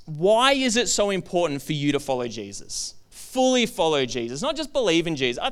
why 0.06 0.52
is 0.52 0.76
it 0.76 0.88
so 0.88 1.10
important 1.10 1.62
for 1.62 1.72
you 1.72 1.92
to 1.92 2.00
follow 2.00 2.26
Jesus? 2.26 2.94
fully 3.30 3.64
follow 3.64 4.04
Jesus, 4.04 4.42
not 4.42 4.56
just 4.56 4.72
believe 4.72 5.06
in 5.06 5.14
Jesus. 5.14 5.42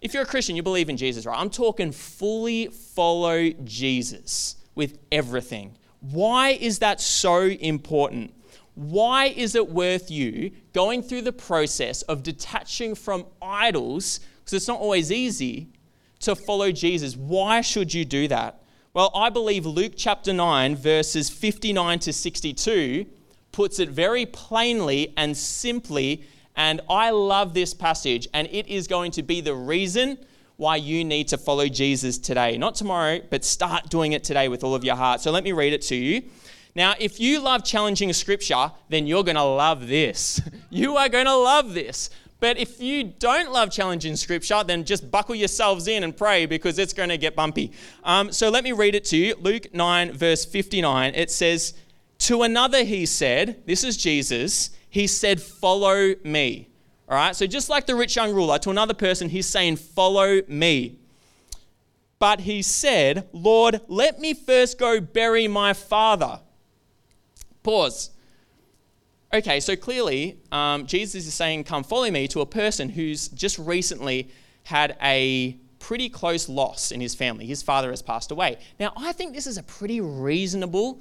If 0.00 0.14
you're 0.14 0.22
a 0.22 0.26
Christian, 0.26 0.54
you 0.54 0.62
believe 0.62 0.88
in 0.88 0.96
Jesus, 0.96 1.26
right? 1.26 1.36
I'm 1.36 1.50
talking 1.50 1.90
fully 1.90 2.68
follow 2.68 3.50
Jesus 3.64 4.56
with 4.76 4.98
everything. 5.10 5.76
Why 6.00 6.50
is 6.50 6.78
that 6.78 7.00
so 7.00 7.40
important? 7.42 8.34
Why 8.76 9.26
is 9.26 9.56
it 9.56 9.68
worth 9.68 10.10
you 10.10 10.52
going 10.72 11.02
through 11.02 11.22
the 11.22 11.32
process 11.32 12.02
of 12.02 12.22
detaching 12.22 12.94
from 12.94 13.26
idols, 13.42 14.20
because 14.38 14.52
it's 14.52 14.68
not 14.68 14.78
always 14.78 15.10
easy, 15.10 15.68
to 16.20 16.36
follow 16.36 16.70
Jesus? 16.70 17.16
Why 17.16 17.60
should 17.60 17.92
you 17.92 18.04
do 18.04 18.28
that? 18.28 18.62
Well, 18.94 19.10
I 19.14 19.30
believe 19.30 19.66
Luke 19.66 19.94
chapter 19.96 20.32
9, 20.32 20.76
verses 20.76 21.28
59 21.28 21.98
to 21.98 22.12
62, 22.12 23.06
puts 23.50 23.80
it 23.80 23.88
very 23.88 24.24
plainly 24.26 25.12
and 25.16 25.36
simply 25.36 26.24
and 26.56 26.80
I 26.88 27.10
love 27.10 27.52
this 27.52 27.74
passage, 27.74 28.26
and 28.32 28.48
it 28.50 28.66
is 28.66 28.88
going 28.88 29.10
to 29.12 29.22
be 29.22 29.42
the 29.42 29.54
reason 29.54 30.16
why 30.56 30.76
you 30.76 31.04
need 31.04 31.28
to 31.28 31.36
follow 31.36 31.68
Jesus 31.68 32.16
today. 32.16 32.56
Not 32.56 32.74
tomorrow, 32.74 33.20
but 33.28 33.44
start 33.44 33.90
doing 33.90 34.12
it 34.12 34.24
today 34.24 34.48
with 34.48 34.64
all 34.64 34.74
of 34.74 34.82
your 34.82 34.96
heart. 34.96 35.20
So 35.20 35.30
let 35.30 35.44
me 35.44 35.52
read 35.52 35.74
it 35.74 35.82
to 35.82 35.94
you. 35.94 36.22
Now, 36.76 36.92
if 37.00 37.18
you 37.18 37.40
love 37.40 37.64
challenging 37.64 38.12
scripture, 38.12 38.70
then 38.90 39.06
you're 39.06 39.24
going 39.24 39.36
to 39.36 39.42
love 39.42 39.88
this. 39.88 40.42
you 40.70 40.98
are 40.98 41.08
going 41.08 41.24
to 41.24 41.34
love 41.34 41.72
this. 41.72 42.10
But 42.38 42.58
if 42.58 42.82
you 42.82 43.02
don't 43.02 43.50
love 43.50 43.70
challenging 43.70 44.14
scripture, 44.14 44.62
then 44.62 44.84
just 44.84 45.10
buckle 45.10 45.34
yourselves 45.34 45.88
in 45.88 46.04
and 46.04 46.14
pray 46.14 46.44
because 46.44 46.78
it's 46.78 46.92
going 46.92 47.08
to 47.08 47.16
get 47.16 47.34
bumpy. 47.34 47.72
Um, 48.04 48.30
so 48.30 48.50
let 48.50 48.62
me 48.62 48.72
read 48.72 48.94
it 48.94 49.06
to 49.06 49.16
you. 49.16 49.36
Luke 49.40 49.72
9, 49.72 50.12
verse 50.12 50.44
59. 50.44 51.14
It 51.14 51.30
says, 51.30 51.72
To 52.18 52.42
another, 52.42 52.84
he 52.84 53.06
said, 53.06 53.62
This 53.64 53.82
is 53.82 53.96
Jesus, 53.96 54.68
he 54.90 55.06
said, 55.06 55.40
Follow 55.40 56.14
me. 56.24 56.68
All 57.08 57.16
right, 57.16 57.34
so 57.34 57.46
just 57.46 57.70
like 57.70 57.86
the 57.86 57.94
rich 57.94 58.16
young 58.16 58.34
ruler, 58.34 58.58
to 58.58 58.68
another 58.68 58.92
person, 58.92 59.30
he's 59.30 59.48
saying, 59.48 59.76
Follow 59.76 60.42
me. 60.46 60.98
But 62.18 62.40
he 62.40 62.60
said, 62.60 63.30
Lord, 63.32 63.80
let 63.88 64.20
me 64.20 64.34
first 64.34 64.78
go 64.78 65.00
bury 65.00 65.48
my 65.48 65.72
father. 65.72 66.40
Pause. 67.66 68.10
Okay, 69.34 69.58
so 69.58 69.74
clearly, 69.74 70.38
um, 70.52 70.86
Jesus 70.86 71.26
is 71.26 71.34
saying, 71.34 71.64
Come 71.64 71.82
follow 71.82 72.08
me 72.08 72.28
to 72.28 72.40
a 72.40 72.46
person 72.46 72.88
who's 72.88 73.26
just 73.26 73.58
recently 73.58 74.30
had 74.62 74.96
a 75.02 75.56
pretty 75.80 76.08
close 76.08 76.48
loss 76.48 76.92
in 76.92 77.00
his 77.00 77.16
family. 77.16 77.44
His 77.44 77.64
father 77.64 77.90
has 77.90 78.02
passed 78.02 78.30
away. 78.30 78.58
Now, 78.78 78.92
I 78.96 79.10
think 79.10 79.34
this 79.34 79.48
is 79.48 79.58
a 79.58 79.64
pretty 79.64 80.00
reasonable 80.00 81.00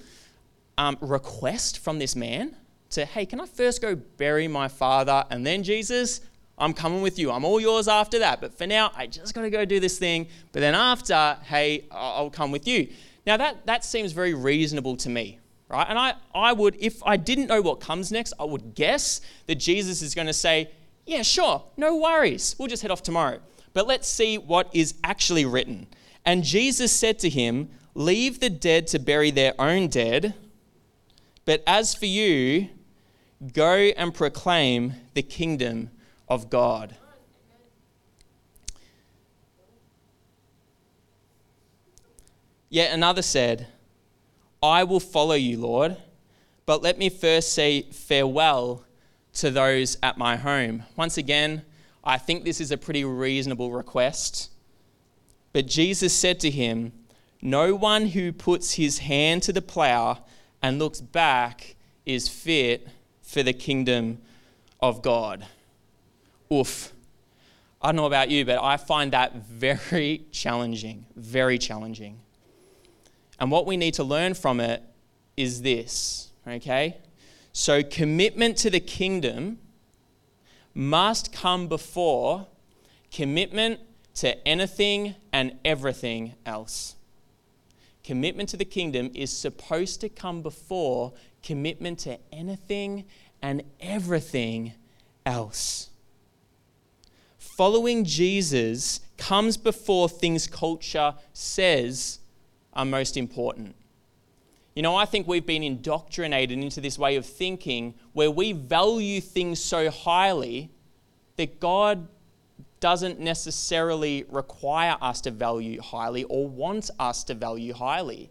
um, 0.80 0.98
request 1.02 1.84
from 1.84 2.00
this 2.00 2.16
man 2.16 2.56
to, 2.90 3.06
hey, 3.06 3.28
can 3.28 3.40
I 3.40 3.46
first 3.46 3.80
go 3.80 3.94
bury 3.94 4.48
my 4.48 4.68
father 4.68 5.24
and 5.30 5.46
then 5.46 5.62
Jesus, 5.62 6.22
I'm 6.58 6.74
coming 6.74 7.04
with 7.04 7.20
you. 7.20 7.30
I'm 7.30 7.46
all 7.46 7.60
yours 7.60 7.88
after 7.88 8.18
that. 8.18 8.42
But 8.42 8.58
for 8.58 8.66
now, 8.66 8.92
I 8.96 9.06
just 9.06 9.36
got 9.36 9.44
to 9.44 9.52
go 9.52 9.66
do 9.66 9.80
this 9.80 10.00
thing. 10.00 10.30
But 10.52 10.62
then 10.62 10.74
after, 10.74 11.38
hey, 11.44 11.86
I'll 11.92 12.32
come 12.32 12.52
with 12.52 12.68
you. 12.68 12.88
Now, 13.28 13.38
that, 13.38 13.68
that 13.68 13.86
seems 13.86 14.14
very 14.14 14.34
reasonable 14.34 14.96
to 14.98 15.10
me, 15.10 15.40
right? 15.70 15.86
And 15.88 15.98
I, 15.98 16.14
I 16.34 16.54
would, 16.54 16.76
if 16.80 17.02
I 17.04 17.18
didn't 17.18 17.48
know 17.48 17.62
what 17.62 17.80
comes 17.80 18.12
next, 18.12 18.34
I 18.40 18.44
would 18.44 18.76
guess 18.76 19.22
that 19.48 19.56
Jesus 19.56 20.02
is 20.02 20.16
going 20.16 20.28
to 20.28 20.34
say, 20.34 20.70
yeah, 21.06 21.22
sure, 21.22 21.64
no 21.78 21.98
worries. 21.98 22.56
We'll 22.58 22.68
just 22.68 22.82
head 22.82 22.92
off 22.92 23.04
tomorrow. 23.04 23.40
But 23.74 23.88
let's 23.88 24.08
see 24.08 24.38
what 24.38 24.70
is 24.74 24.96
actually 25.04 25.46
written. 25.46 25.88
And 26.26 26.44
Jesus 26.44 26.92
said 26.92 27.20
to 27.20 27.30
him, 27.30 27.70
Leave 27.94 28.42
the 28.42 28.50
dead 28.50 28.88
to 28.88 29.00
bury 29.00 29.32
their 29.32 29.54
own 29.58 29.88
dead. 29.88 30.34
But 31.46 31.64
as 31.66 31.96
for 31.96 32.08
you, 32.08 32.70
go 33.54 33.74
and 33.74 34.14
proclaim 34.14 34.96
the 35.14 35.22
kingdom 35.22 35.92
of 36.28 36.50
God. 36.50 36.98
Yet 42.70 42.92
another 42.94 43.22
said, 43.22 43.68
I 44.66 44.84
will 44.84 45.00
follow 45.00 45.36
you, 45.36 45.60
Lord, 45.60 45.98
but 46.66 46.82
let 46.82 46.98
me 46.98 47.10
first 47.10 47.54
say 47.54 47.84
farewell 47.84 48.84
to 49.34 49.52
those 49.52 49.98
at 50.02 50.18
my 50.18 50.36
home. 50.36 50.84
Once 50.96 51.18
again, 51.18 51.62
I 52.04 52.18
think 52.18 52.44
this 52.44 52.60
is 52.60 52.72
a 52.72 52.78
pretty 52.78 53.06
reasonable 53.06 53.72
request. 53.72 54.50
But 55.54 55.68
Jesus 55.68 56.14
said 56.14 56.40
to 56.42 56.50
him, 56.50 56.94
No 57.42 57.76
one 57.76 58.08
who 58.08 58.32
puts 58.32 58.74
his 58.74 59.00
hand 59.00 59.44
to 59.44 59.54
the 59.54 59.62
plow 59.62 60.24
and 60.62 60.80
looks 60.80 61.02
back 61.02 61.76
is 62.06 62.28
fit 62.28 62.88
for 63.22 63.44
the 63.44 63.54
kingdom 63.54 64.20
of 64.80 65.02
God. 65.02 65.46
Oof. 66.52 66.92
I 67.82 67.90
don't 67.90 67.98
know 67.98 68.06
about 68.06 68.30
you, 68.30 68.46
but 68.46 68.64
I 68.64 68.78
find 68.78 69.14
that 69.14 69.36
very 69.36 70.26
challenging, 70.32 71.06
very 71.16 71.58
challenging. 71.58 72.20
And 73.40 73.52
what 73.52 73.66
we 73.66 73.78
need 73.78 73.94
to 73.96 74.04
learn 74.04 74.34
from 74.34 74.60
it 74.60 74.84
is 75.36 75.62
this, 75.62 76.32
okay? 76.48 76.98
So, 77.52 77.84
commitment 77.84 78.58
to 78.58 78.70
the 78.70 78.80
kingdom 78.80 79.60
must 80.74 81.32
come 81.34 81.68
before 81.68 82.48
commitment 83.12 83.80
to 84.16 84.48
anything 84.48 85.16
and 85.32 85.58
everything 85.64 86.34
else. 86.46 86.96
Commitment 88.04 88.50
to 88.50 88.58
the 88.58 88.66
kingdom 88.66 89.10
is 89.16 89.36
supposed 89.36 90.02
to 90.02 90.10
come 90.10 90.42
before 90.42 91.14
commitment 91.42 92.00
to 92.00 92.20
anything 92.32 93.06
and 93.42 93.64
everything 93.80 94.74
else. 95.26 95.90
Following 97.38 98.04
Jesus 98.04 99.00
comes 99.18 99.56
before 99.56 100.10
things 100.10 100.46
culture 100.46 101.16
says 101.34 102.20
are 102.76 102.86
most 102.86 103.18
important. 103.18 103.76
You 104.76 104.82
know, 104.82 104.96
I 104.96 105.06
think 105.06 105.28
we've 105.28 105.46
been 105.46 105.64
indoctrinated 105.64 106.60
into 106.60 106.82
this 106.82 107.00
way 107.00 107.16
of 107.16 107.26
thinking 107.26 107.94
where 108.12 108.30
we 108.30 108.52
value 108.52 109.22
things 109.22 109.64
so 109.64 109.90
highly 109.90 110.70
that 111.38 111.60
God 111.60 112.08
doesn't 112.82 113.20
necessarily 113.20 114.26
require 114.30 114.98
us 115.02 115.22
to 115.22 115.32
value 115.32 115.82
highly 115.82 116.26
or 116.26 116.48
wants 116.48 116.92
us 117.00 117.24
to 117.24 117.34
value 117.34 117.74
highly. 117.74 118.30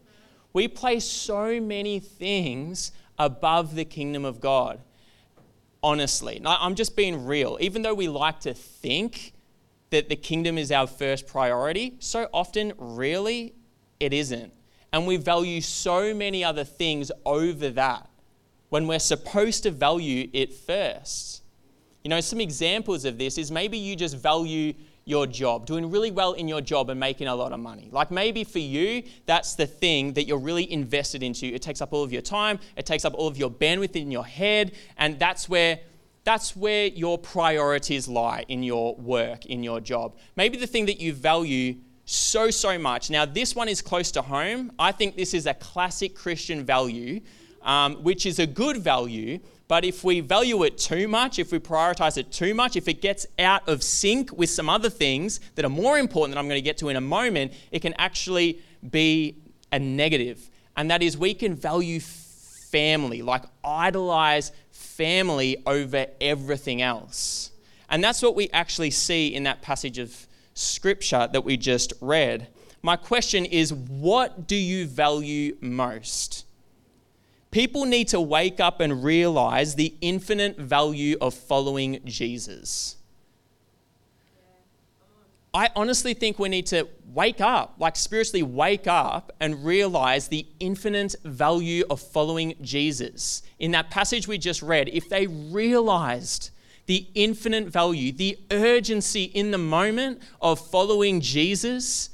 We 0.53 0.69
place 0.69 1.05
so 1.05 1.61
many 1.61 1.99
things 1.99 2.93
above 3.19 3.75
the 3.75 3.85
kingdom 3.85 4.25
of 4.25 4.41
God. 4.41 4.81
Honestly, 5.83 6.41
I'm 6.45 6.75
just 6.75 6.95
being 6.95 7.25
real. 7.25 7.59
Even 7.61 7.83
though 7.83 7.95
we 7.95 8.09
like 8.09 8.41
to 8.41 8.55
think 8.55 9.33
that 9.91 10.09
the 10.09 10.17
kingdom 10.17 10.59
is 10.59 10.71
our 10.71 10.87
first 10.87 11.27
priority, 11.27 11.97
so 11.99 12.29
often, 12.33 12.73
really, 12.79 13.55
it 14.05 14.13
isn't 14.13 14.53
and 14.95 15.09
we 15.09 15.17
value 15.17 15.61
so 15.61 16.15
many 16.15 16.45
other 16.45 16.63
things 16.63 17.11
over 17.27 17.69
that 17.71 18.09
when 18.69 18.87
we're 18.87 19.01
supposed 19.01 19.65
to 19.65 19.73
value 19.73 20.31
it 20.33 20.55
first. 20.55 21.43
You 22.05 22.11
know, 22.11 22.21
some 22.21 22.41
examples 22.41 23.05
of 23.05 23.19
this 23.19 23.37
is 23.37 23.51
maybe 23.51 23.77
you 23.77 23.97
just 23.97 24.17
value 24.17 24.73
your 25.05 25.27
job, 25.27 25.67
doing 25.67 25.91
really 25.91 26.13
well 26.13 26.35
in 26.35 26.47
your 26.47 26.61
job 26.61 26.91
and 26.91 27.01
making 27.01 27.27
a 27.27 27.35
lot 27.35 27.53
of 27.53 27.59
money. 27.59 27.89
Like 27.91 28.13
maybe 28.13 28.45
for 28.45 28.61
you, 28.61 29.03
that's 29.27 29.57
the 29.57 29.67
thing 29.67 30.13
that 30.13 30.29
you're 30.29 30.39
really 30.39 30.71
invested 30.71 31.25
into. 31.25 31.47
It 31.47 31.61
takes 31.61 31.81
up 31.81 31.93
all 31.93 32.05
of 32.05 32.13
your 32.13 32.23
time, 32.23 32.61
it 32.77 32.87
takes 32.87 33.05
up 33.05 33.15
all 33.15 33.27
of 33.27 33.37
your 33.37 33.51
bandwidth 33.51 33.97
in 33.97 34.13
your 34.13 34.25
head, 34.25 34.77
and 34.97 35.19
that's 35.19 35.49
where 35.49 35.81
that's 36.23 36.55
where 36.55 36.87
your 36.87 37.19
priorities 37.19 38.07
lie 38.07 38.45
in 38.47 38.63
your 38.63 38.95
work, 38.95 39.45
in 39.47 39.65
your 39.65 39.81
job. 39.81 40.17
Maybe 40.37 40.57
the 40.57 40.69
thing 40.69 40.87
that 40.87 41.01
you 41.01 41.13
value 41.13 41.75
so, 42.05 42.51
so 42.51 42.79
much. 42.79 43.11
Now, 43.11 43.25
this 43.25 43.57
one 43.57 43.69
is 43.69 43.81
close 43.81 44.11
to 44.13 44.23
home. 44.23 44.73
I 44.79 44.93
think 44.93 45.17
this 45.17 45.35
is 45.35 45.47
a 45.47 45.55
classic 45.55 46.15
Christian 46.15 46.65
value, 46.65 47.21
um, 47.63 47.97
which 47.97 48.27
is 48.27 48.39
a 48.39 48.47
good 48.47 48.79
value. 48.79 49.41
But 49.67 49.85
if 49.85 50.05
we 50.05 50.21
value 50.21 50.63
it 50.65 50.77
too 50.77 51.09
much, 51.09 51.39
if 51.39 51.51
we 51.51 51.59
prioritize 51.59 52.19
it 52.19 52.31
too 52.31 52.55
much, 52.55 52.77
if 52.77 52.87
it 52.87 53.01
gets 53.01 53.27
out 53.39 53.67
of 53.69 53.83
sync 53.83 54.31
with 54.37 54.51
some 54.51 54.69
other 54.69 54.91
things 54.91 55.41
that 55.55 55.65
are 55.65 55.71
more 55.71 55.99
important 55.99 56.35
that 56.35 56.39
I'm 56.39 56.49
going 56.49 56.59
to 56.59 56.63
get 56.63 56.77
to 56.79 56.91
in 56.91 56.97
a 56.97 57.01
moment, 57.01 57.53
it 57.71 57.81
can 57.81 57.95
actually 57.95 58.61
be 58.91 59.39
a 59.73 59.79
negative. 59.79 60.51
And 60.77 60.91
that 60.91 61.03
is 61.03 61.17
we 61.17 61.33
can 61.33 61.55
value 61.55 62.01
family, 62.01 63.23
like 63.23 63.45
idolize 63.65 64.53
family 64.71 65.63
over 65.67 66.07
everything 66.21 66.83
else. 66.83 67.53
And 67.89 68.05
that's 68.05 68.21
what 68.21 68.35
we 68.35 68.51
actually 68.51 68.91
see 68.91 69.35
in 69.35 69.45
that 69.45 69.63
passage 69.63 69.99
of 69.99 70.27
scripture 70.55 71.29
that 71.33 71.45
we 71.45 71.57
just 71.57 71.93
read. 72.01 72.49
My 72.83 72.97
question 72.97 73.45
is 73.45 73.73
what 73.73 74.47
do 74.47 74.57
you 74.57 74.87
value 74.87 75.57
most? 75.61 76.47
People 77.51 77.85
need 77.85 78.09
to 78.09 78.21
wake 78.21 78.59
up 78.59 78.81
and 78.81 79.05
realize 79.05 79.75
the 79.75 79.95
infinite 80.01 80.59
value 80.59 81.17
of 81.21 81.35
following 81.35 82.01
Jesus. 82.05 82.97
I 85.55 85.71
honestly 85.77 86.15
think 86.15 86.41
we 86.41 86.49
need 86.49 86.67
to 86.67 86.89
wake 87.13 87.41
up, 87.41 87.77
like 87.79 87.95
spiritually 87.95 88.43
wake 88.43 88.89
up 88.89 89.31
and 89.39 89.65
realize 89.65 90.27
the 90.27 90.49
infinite 90.59 91.15
value 91.25 91.85
of 91.89 92.01
following 92.01 92.55
Jesus. 92.61 93.43
In 93.61 93.71
that 93.71 93.89
passage 93.89 94.27
we 94.27 94.37
just 94.37 94.61
read, 94.61 94.89
if 94.89 95.09
they 95.09 95.29
realized 95.29 96.51
the 96.87 97.07
infinite 97.15 97.67
value, 97.69 98.13
the 98.13 98.39
urgency 98.51 99.25
in 99.25 99.51
the 99.51 99.59
moment 99.59 100.21
of 100.41 100.61
following 100.61 101.21
Jesus, 101.21 102.11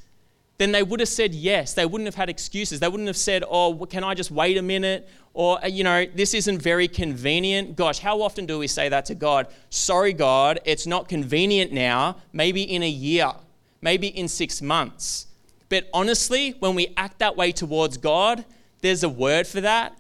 then 0.59 0.73
they 0.73 0.83
would 0.83 1.01
have 1.01 1.09
said 1.09 1.35
yes. 1.35 1.75
They 1.75 1.87
wouldn't 1.87 2.07
have 2.07 2.15
had 2.15 2.29
excuses. 2.29 2.81
They 2.81 2.89
wouldn't 2.89 3.09
have 3.09 3.17
said, 3.17 3.43
oh, 3.49 3.87
can 3.87 4.05
I 4.05 4.15
just 4.15 4.31
wait 4.31 4.57
a 4.59 4.63
minute? 4.63 5.09
Or, 5.33 5.63
uh, 5.65 5.67
you 5.67 5.85
know, 5.85 6.07
this 6.15 6.35
isn't 6.35 6.61
very 6.61 6.87
convenient. 6.87 7.77
Gosh, 7.77 7.99
how 7.99 8.21
often 8.23 8.47
do 8.47 8.59
we 8.59 8.67
say 8.67 8.89
that 8.89 9.07
to 9.07 9.15
God? 9.15 9.49
Sorry, 9.71 10.13
God, 10.13 10.61
it's 10.65 10.87
not 10.87 11.09
convenient 11.09 11.73
now. 11.73 12.17
Maybe 12.33 12.63
in 12.63 12.83
a 12.83 12.89
year, 12.89 13.33
maybe 13.81 14.09
in 14.09 14.29
six 14.29 14.61
months. 14.61 15.27
But 15.69 15.89
honestly, 15.95 16.57
when 16.59 16.75
we 16.75 16.93
act 16.97 17.21
that 17.21 17.37
way 17.37 17.53
towards 17.53 17.97
God, 17.97 18.45
there's 18.83 19.03
a 19.03 19.09
word 19.09 19.47
for 19.47 19.61
that. 19.61 19.97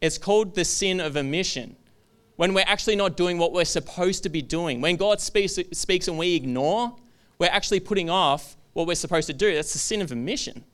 It's 0.00 0.18
called 0.18 0.54
the 0.54 0.64
sin 0.64 0.98
of 0.98 1.16
omission 1.16 1.76
when 2.40 2.54
we're 2.54 2.64
actually 2.66 2.96
not 2.96 3.18
doing 3.18 3.36
what 3.36 3.52
we're 3.52 3.66
supposed 3.66 4.22
to 4.22 4.30
be 4.30 4.40
doing. 4.40 4.80
When 4.80 4.96
God 4.96 5.20
speaks, 5.20 5.58
speaks 5.72 6.08
and 6.08 6.16
we 6.16 6.34
ignore, 6.34 6.96
we're 7.38 7.50
actually 7.50 7.80
putting 7.80 8.08
off 8.08 8.56
what 8.72 8.86
we're 8.86 8.94
supposed 8.94 9.26
to 9.26 9.34
do. 9.34 9.54
That's 9.54 9.74
the 9.74 9.78
sin 9.78 10.00
of 10.00 10.10
omission. 10.10 10.64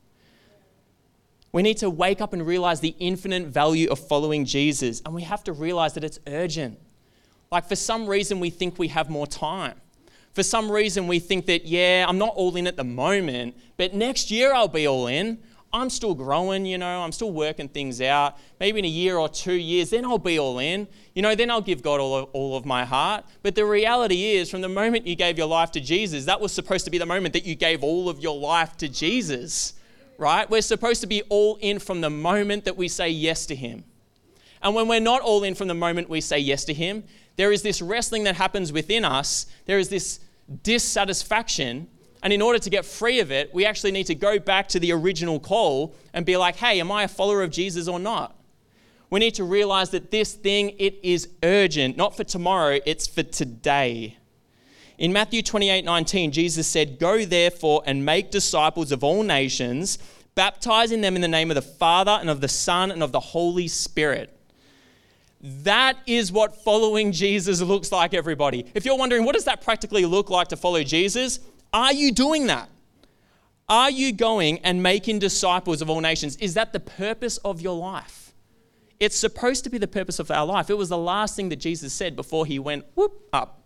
We 1.50 1.62
need 1.62 1.78
to 1.78 1.90
wake 1.90 2.20
up 2.20 2.32
and 2.32 2.46
realize 2.46 2.78
the 2.78 2.94
infinite 3.00 3.48
value 3.48 3.90
of 3.90 3.98
following 3.98 4.44
Jesus, 4.44 5.02
and 5.04 5.12
we 5.12 5.22
have 5.22 5.42
to 5.42 5.52
realize 5.52 5.94
that 5.94 6.04
it's 6.04 6.20
urgent. 6.28 6.78
Like, 7.50 7.68
for 7.68 7.74
some 7.74 8.06
reason, 8.06 8.38
we 8.38 8.50
think 8.50 8.78
we 8.78 8.86
have 8.86 9.10
more 9.10 9.26
time. 9.26 9.74
For 10.34 10.44
some 10.44 10.70
reason, 10.70 11.08
we 11.08 11.18
think 11.18 11.46
that, 11.46 11.64
yeah, 11.64 12.04
I'm 12.06 12.18
not 12.18 12.34
all 12.36 12.54
in 12.54 12.68
at 12.68 12.76
the 12.76 12.84
moment, 12.84 13.56
but 13.76 13.92
next 13.92 14.30
year 14.30 14.54
I'll 14.54 14.68
be 14.68 14.86
all 14.86 15.08
in. 15.08 15.42
I'm 15.76 15.90
still 15.90 16.14
growing, 16.14 16.64
you 16.64 16.78
know, 16.78 17.02
I'm 17.02 17.12
still 17.12 17.32
working 17.32 17.68
things 17.68 18.00
out. 18.00 18.38
Maybe 18.58 18.78
in 18.78 18.84
a 18.84 18.88
year 18.88 19.18
or 19.18 19.28
two 19.28 19.52
years, 19.52 19.90
then 19.90 20.04
I'll 20.04 20.18
be 20.18 20.38
all 20.38 20.58
in. 20.58 20.88
You 21.14 21.22
know, 21.22 21.34
then 21.34 21.50
I'll 21.50 21.60
give 21.60 21.82
God 21.82 22.00
all 22.00 22.16
of, 22.16 22.28
all 22.32 22.56
of 22.56 22.64
my 22.64 22.84
heart. 22.84 23.24
But 23.42 23.54
the 23.54 23.64
reality 23.64 24.36
is, 24.36 24.50
from 24.50 24.62
the 24.62 24.68
moment 24.68 25.06
you 25.06 25.14
gave 25.14 25.36
your 25.36 25.46
life 25.46 25.70
to 25.72 25.80
Jesus, 25.80 26.24
that 26.24 26.40
was 26.40 26.52
supposed 26.52 26.84
to 26.86 26.90
be 26.90 26.98
the 26.98 27.06
moment 27.06 27.34
that 27.34 27.44
you 27.44 27.54
gave 27.54 27.82
all 27.82 28.08
of 28.08 28.20
your 28.20 28.38
life 28.38 28.76
to 28.78 28.88
Jesus, 28.88 29.74
right? 30.18 30.48
We're 30.48 30.62
supposed 30.62 31.02
to 31.02 31.06
be 31.06 31.22
all 31.28 31.56
in 31.60 31.78
from 31.78 32.00
the 32.00 32.10
moment 32.10 32.64
that 32.64 32.76
we 32.76 32.88
say 32.88 33.10
yes 33.10 33.46
to 33.46 33.54
Him. 33.54 33.84
And 34.62 34.74
when 34.74 34.88
we're 34.88 35.00
not 35.00 35.20
all 35.20 35.44
in 35.44 35.54
from 35.54 35.68
the 35.68 35.74
moment 35.74 36.08
we 36.08 36.20
say 36.22 36.38
yes 36.38 36.64
to 36.64 36.74
Him, 36.74 37.04
there 37.36 37.52
is 37.52 37.62
this 37.62 37.82
wrestling 37.82 38.24
that 38.24 38.36
happens 38.36 38.72
within 38.72 39.04
us. 39.04 39.46
There 39.66 39.78
is 39.78 39.90
this 39.90 40.20
dissatisfaction 40.62 41.88
and 42.26 42.32
in 42.32 42.42
order 42.42 42.58
to 42.58 42.70
get 42.70 42.84
free 42.84 43.20
of 43.20 43.30
it, 43.30 43.54
we 43.54 43.64
actually 43.64 43.92
need 43.92 44.06
to 44.06 44.14
go 44.16 44.40
back 44.40 44.66
to 44.70 44.80
the 44.80 44.90
original 44.90 45.38
call 45.38 45.94
and 46.12 46.26
be 46.26 46.36
like, 46.36 46.56
hey, 46.56 46.80
am 46.80 46.90
I 46.90 47.04
a 47.04 47.08
follower 47.08 47.44
of 47.44 47.52
Jesus 47.52 47.86
or 47.86 48.00
not? 48.00 48.36
We 49.10 49.20
need 49.20 49.36
to 49.36 49.44
realize 49.44 49.90
that 49.90 50.10
this 50.10 50.34
thing, 50.34 50.74
it 50.80 50.98
is 51.04 51.28
urgent, 51.44 51.96
not 51.96 52.16
for 52.16 52.24
tomorrow, 52.24 52.80
it's 52.84 53.06
for 53.06 53.22
today. 53.22 54.16
In 54.98 55.12
Matthew 55.12 55.40
28 55.40 55.84
19, 55.84 56.32
Jesus 56.32 56.66
said, 56.66 56.98
Go 56.98 57.24
therefore 57.24 57.84
and 57.86 58.04
make 58.04 58.32
disciples 58.32 58.90
of 58.90 59.04
all 59.04 59.22
nations, 59.22 60.00
baptizing 60.34 61.02
them 61.02 61.14
in 61.14 61.22
the 61.22 61.28
name 61.28 61.52
of 61.52 61.54
the 61.54 61.62
Father 61.62 62.18
and 62.20 62.28
of 62.28 62.40
the 62.40 62.48
Son 62.48 62.90
and 62.90 63.04
of 63.04 63.12
the 63.12 63.20
Holy 63.20 63.68
Spirit. 63.68 64.36
That 65.40 65.96
is 66.06 66.32
what 66.32 66.64
following 66.64 67.12
Jesus 67.12 67.60
looks 67.60 67.92
like, 67.92 68.14
everybody. 68.14 68.66
If 68.74 68.84
you're 68.84 68.98
wondering, 68.98 69.24
what 69.24 69.36
does 69.36 69.44
that 69.44 69.60
practically 69.60 70.04
look 70.04 70.28
like 70.28 70.48
to 70.48 70.56
follow 70.56 70.82
Jesus? 70.82 71.38
Are 71.76 71.92
you 71.92 72.10
doing 72.10 72.46
that? 72.46 72.70
Are 73.68 73.90
you 73.90 74.10
going 74.10 74.60
and 74.60 74.82
making 74.82 75.18
disciples 75.18 75.82
of 75.82 75.90
all 75.90 76.00
nations? 76.00 76.36
Is 76.36 76.54
that 76.54 76.72
the 76.72 76.80
purpose 76.80 77.36
of 77.38 77.60
your 77.60 77.76
life? 77.76 78.32
It's 78.98 79.14
supposed 79.14 79.62
to 79.64 79.70
be 79.70 79.76
the 79.76 79.86
purpose 79.86 80.18
of 80.18 80.30
our 80.30 80.46
life. 80.46 80.70
It 80.70 80.78
was 80.78 80.88
the 80.88 80.96
last 80.96 81.36
thing 81.36 81.50
that 81.50 81.56
Jesus 81.56 81.92
said 81.92 82.16
before 82.16 82.46
he 82.46 82.58
went 82.58 82.86
whoop 82.94 83.28
up, 83.30 83.62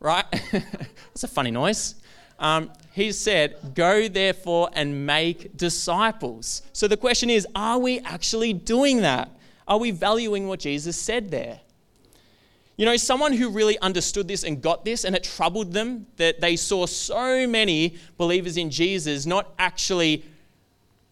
right? 0.00 0.24
That's 0.50 1.22
a 1.22 1.28
funny 1.28 1.52
noise. 1.52 1.94
Um, 2.40 2.72
he 2.90 3.12
said, 3.12 3.74
Go 3.76 4.08
therefore 4.08 4.70
and 4.72 5.06
make 5.06 5.56
disciples. 5.56 6.62
So 6.72 6.88
the 6.88 6.96
question 6.96 7.30
is, 7.30 7.46
are 7.54 7.78
we 7.78 8.00
actually 8.00 8.54
doing 8.54 9.02
that? 9.02 9.30
Are 9.68 9.78
we 9.78 9.92
valuing 9.92 10.48
what 10.48 10.58
Jesus 10.58 11.00
said 11.00 11.30
there? 11.30 11.60
You 12.76 12.84
know, 12.84 12.96
someone 12.96 13.32
who 13.32 13.48
really 13.48 13.78
understood 13.78 14.28
this 14.28 14.44
and 14.44 14.60
got 14.60 14.84
this, 14.84 15.04
and 15.04 15.16
it 15.16 15.24
troubled 15.24 15.72
them 15.72 16.06
that 16.16 16.40
they 16.40 16.56
saw 16.56 16.84
so 16.86 17.46
many 17.46 17.96
believers 18.18 18.58
in 18.58 18.70
Jesus 18.70 19.24
not 19.24 19.54
actually 19.58 20.24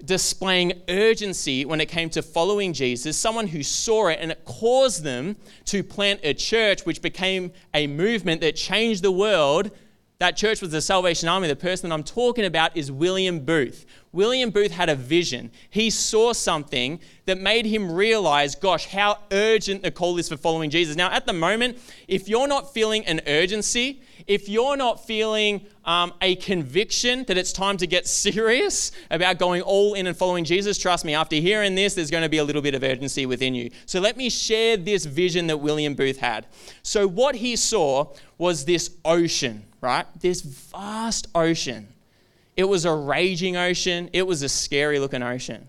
displaying 0.05 0.73
urgency 0.89 1.65
when 1.65 1.81
it 1.81 1.87
came 1.87 2.11
to 2.11 2.21
following 2.21 2.75
Jesus, 2.75 3.17
someone 3.17 3.47
who 3.47 3.63
saw 3.63 4.09
it 4.09 4.19
and 4.21 4.31
it 4.33 4.45
caused 4.45 5.03
them 5.03 5.37
to 5.65 5.83
plant 5.83 6.21
a 6.23 6.35
church 6.35 6.85
which 6.85 7.01
became 7.01 7.53
a 7.73 7.87
movement 7.87 8.43
that 8.43 8.57
changed 8.57 9.03
the 9.03 9.11
world. 9.11 9.71
That 10.19 10.37
church 10.37 10.61
was 10.61 10.71
the 10.71 10.81
Salvation 10.81 11.29
Army. 11.29 11.49
The 11.49 11.57
person 11.57 11.89
that 11.89 11.95
I'm 11.95 12.05
talking 12.05 12.45
about 12.45 12.77
is 12.77 12.91
William 12.91 13.41
Booth. 13.41 13.85
William 14.13 14.51
Booth 14.51 14.71
had 14.71 14.89
a 14.89 14.95
vision. 14.95 15.51
He 15.69 15.91
saw 15.91 16.33
something 16.33 17.01
that 17.27 17.41
made 17.41 17.67
him 17.67 17.91
realize, 17.91 18.55
gosh, 18.55 18.87
how 18.87 19.19
urgent 19.33 19.83
the 19.83 19.91
call 19.91 20.17
is 20.19 20.29
for 20.29 20.37
following 20.37 20.71
Jesus. 20.71 20.95
Now, 20.95 21.11
at 21.11 21.27
the 21.27 21.33
moment, 21.33 21.79
if 22.07 22.29
you're 22.29 22.47
not 22.47 22.73
feeling 22.73 23.05
an 23.07 23.23
urgency, 23.27 24.03
if 24.29 24.49
you're 24.49 24.77
not 24.77 25.05
feeling 25.05 25.67
um, 25.85 26.13
a 26.23 26.37
conviction 26.37 27.25
that 27.25 27.37
it's 27.37 27.53
time 27.53 27.77
to 27.79 27.89
get 27.89 28.07
serious 28.25 28.93
about 29.11 29.39
going 29.39 29.63
all 29.63 29.95
in 29.95 30.07
and 30.07 30.17
following 30.17 30.45
Jesus, 30.45 30.79
trust 30.79 31.05
me, 31.05 31.15
after 31.15 31.35
hearing 31.37 31.75
this, 31.75 31.95
there's 31.95 32.11
going 32.11 32.23
to 32.23 32.29
be 32.29 32.39
a 32.39 32.45
little 32.45 32.63
bit 32.63 32.77
of 32.77 32.85
urgency 32.85 33.27
within 33.27 33.53
you. 33.53 33.69
So 33.85 34.01
let 34.01 34.17
me 34.17 34.31
share 34.31 34.77
this 34.77 35.07
vision 35.07 35.49
that 35.49 35.57
William 35.57 35.95
Booth 35.95 36.19
had. 36.19 36.47
So, 36.85 37.09
what 37.09 37.35
he 37.35 37.57
saw 37.57 38.13
was 38.39 38.65
this 38.65 38.91
ocean, 39.05 39.65
right? 39.85 40.07
This 40.19 40.41
vast 40.41 41.29
ocean. 41.35 41.89
It 42.57 42.65
was 42.65 42.85
a 42.85 42.95
raging 42.95 43.57
ocean, 43.57 44.09
it 44.13 44.27
was 44.27 44.43
a 44.43 44.49
scary 44.49 44.99
looking 44.99 45.23
ocean. 45.23 45.69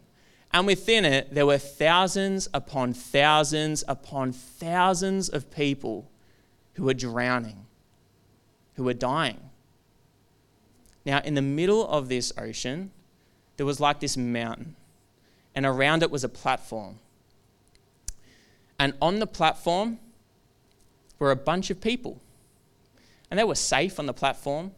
And 0.53 0.65
within 0.65 1.03
it, 1.03 1.33
there 1.33 1.45
were 1.45 1.57
thousands 1.57 2.47
upon 2.53 2.93
thousands 2.93 3.83
upon 3.87 4.31
thousands 4.31 5.27
of 5.27 5.51
people 5.51 6.09
who 6.75 6.83
were 6.83 6.93
drowning, 6.93 7.65
who 8.75 8.83
were 8.83 8.93
dying. 8.93 9.41
Now, 11.05 11.19
in 11.19 11.33
the 11.33 11.41
middle 11.41 11.85
of 11.85 12.07
this 12.07 12.31
ocean, 12.37 12.91
there 13.57 13.65
was 13.65 13.79
like 13.79 13.99
this 13.99 14.15
mountain, 14.15 14.75
and 15.53 15.65
around 15.65 16.03
it 16.03 16.11
was 16.11 16.23
a 16.23 16.29
platform. 16.29 16.99
And 18.79 18.93
on 19.01 19.19
the 19.19 19.27
platform 19.27 19.99
were 21.19 21.31
a 21.31 21.35
bunch 21.35 21.69
of 21.69 21.81
people. 21.81 22.21
And 23.35 23.39
they 23.41 23.43
were 23.43 23.55
safe 23.55 23.99
on 23.99 24.05
the 24.05 24.13
platform. 24.13 24.71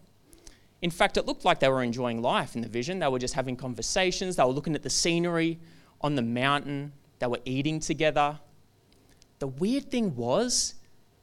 In 0.82 0.90
fact, 0.90 1.16
it 1.16 1.28
looked 1.28 1.46
like 1.46 1.60
they 1.60 1.70
were 1.70 1.84
enjoying 1.84 2.24
life 2.24 2.56
in 2.56 2.62
the 2.62 2.68
vision. 2.68 2.98
They 2.98 3.08
were 3.08 3.20
just 3.20 3.36
having 3.36 3.56
conversations, 3.56 4.36
they 4.36 4.44
were 4.44 4.50
looking 4.50 4.74
at 4.74 4.82
the 4.82 4.90
scenery 4.90 5.60
on 6.02 6.16
the 6.16 6.24
mountain, 6.24 6.92
they 7.20 7.28
were 7.28 7.40
eating 7.46 7.80
together. 7.80 8.40
The 9.38 9.46
weird 9.46 9.92
thing 9.92 10.16
was, 10.16 10.74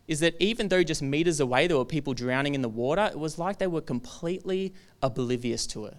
is 0.07 0.21
that 0.21 0.37
even 0.39 0.69
though 0.69 0.85
just 0.85 1.03
meters 1.03 1.41
away 1.41 1.67
there 1.67 1.77
were 1.77 1.85
people 1.85 2.15
drowning 2.15 2.55
in 2.55 2.63
the 2.63 2.69
water, 2.69 3.07
it 3.07 3.19
was 3.19 3.37
like 3.37 3.59
they 3.59 3.67
were 3.67 3.81
completely 3.81 4.73
oblivious 5.03 5.67
to 5.67 5.87
it. 5.87 5.97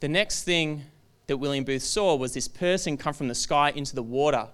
The 0.00 0.08
next 0.08 0.44
thing 0.44 0.82
that 1.28 1.38
William 1.38 1.64
Booth 1.64 1.82
saw 1.82 2.14
was 2.14 2.34
this 2.34 2.46
person 2.46 2.98
come 2.98 3.14
from 3.14 3.28
the 3.28 3.34
sky 3.34 3.72
into 3.74 3.94
the 3.94 4.02
water. 4.02 4.50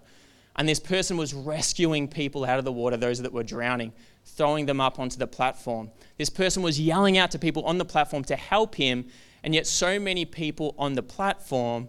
And 0.57 0.69
this 0.69 0.81
person 0.81 1.17
was 1.17 1.35
rescuing 1.35 2.09
people 2.09 2.45
out 2.45 2.59
of 2.59 2.64
the 2.64 2.73
water, 2.73 2.97
those 2.97 3.21
that 3.21 3.33
were 3.33 3.43
drowning 3.43 3.93
throwing 4.25 4.67
them 4.67 4.81
up 4.81 4.99
onto 4.99 5.19
the 5.19 5.27
platform. 5.27 5.90
This 6.17 6.31
person 6.31 6.62
was 6.62 6.81
yelling 6.81 7.19
out 7.19 7.31
to 7.33 7.38
people 7.38 7.64
on 7.64 7.79
the 7.79 7.85
platform 7.85 8.25
to 8.25 8.37
help 8.37 8.75
him, 8.75 9.07
and 9.43 9.55
yet 9.55 9.67
so 9.67 10.01
many 10.01 10.25
people 10.25 10.75
on 10.79 10.95
the 10.95 11.03
platform 11.03 11.88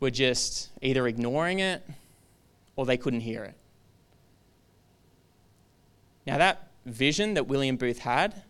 were 0.00 0.10
just 0.10 0.70
either 0.82 1.06
ignoring 1.06 1.60
it 1.60 1.86
or 2.74 2.84
they 2.84 2.96
couldn't 2.96 3.20
hear 3.20 3.44
it. 3.44 3.54
Now, 6.26 6.38
that 6.38 6.70
vision 6.84 7.34
that 7.34 7.46
William 7.46 7.76
Booth 7.76 8.00
had, 8.00 8.42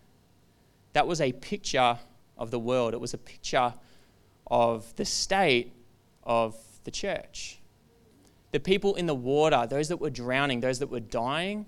that 0.95 1.07
was 1.07 1.21
a 1.21 1.33
picture 1.33 1.99
of 2.39 2.51
the 2.51 2.59
world. 2.59 2.95
It 2.95 3.01
was 3.01 3.12
a 3.12 3.19
picture 3.19 3.75
of 4.47 4.97
the 4.97 5.05
state 5.05 5.73
of 6.25 6.57
the 6.85 6.91
church. 6.91 7.59
The 8.57 8.61
people 8.61 8.95
in 8.95 9.05
the 9.05 9.14
water, 9.14 9.66
those 9.69 9.88
that 9.88 9.99
were 9.99 10.09
drowning, 10.09 10.61
those 10.61 10.79
that 10.79 10.87
were 10.87 10.99
dying, 10.99 11.66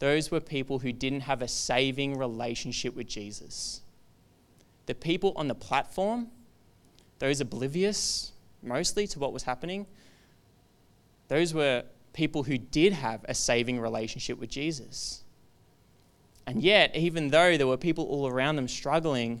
those 0.00 0.32
were 0.32 0.40
people 0.40 0.80
who 0.80 0.92
didn't 0.92 1.20
have 1.20 1.42
a 1.42 1.46
saving 1.46 2.18
relationship 2.18 2.96
with 2.96 3.06
Jesus. 3.06 3.82
The 4.86 4.96
people 4.96 5.32
on 5.36 5.46
the 5.46 5.54
platform, 5.54 6.26
those 7.20 7.40
oblivious 7.40 8.32
mostly 8.64 9.06
to 9.06 9.20
what 9.20 9.32
was 9.32 9.44
happening, 9.44 9.86
those 11.28 11.54
were 11.54 11.84
people 12.12 12.42
who 12.42 12.58
did 12.58 12.94
have 12.94 13.24
a 13.28 13.34
saving 13.34 13.78
relationship 13.78 14.36
with 14.36 14.50
Jesus. 14.50 15.22
And 16.48 16.64
yet, 16.64 16.96
even 16.96 17.28
though 17.28 17.56
there 17.56 17.68
were 17.68 17.76
people 17.76 18.06
all 18.06 18.26
around 18.26 18.56
them 18.56 18.66
struggling, 18.66 19.40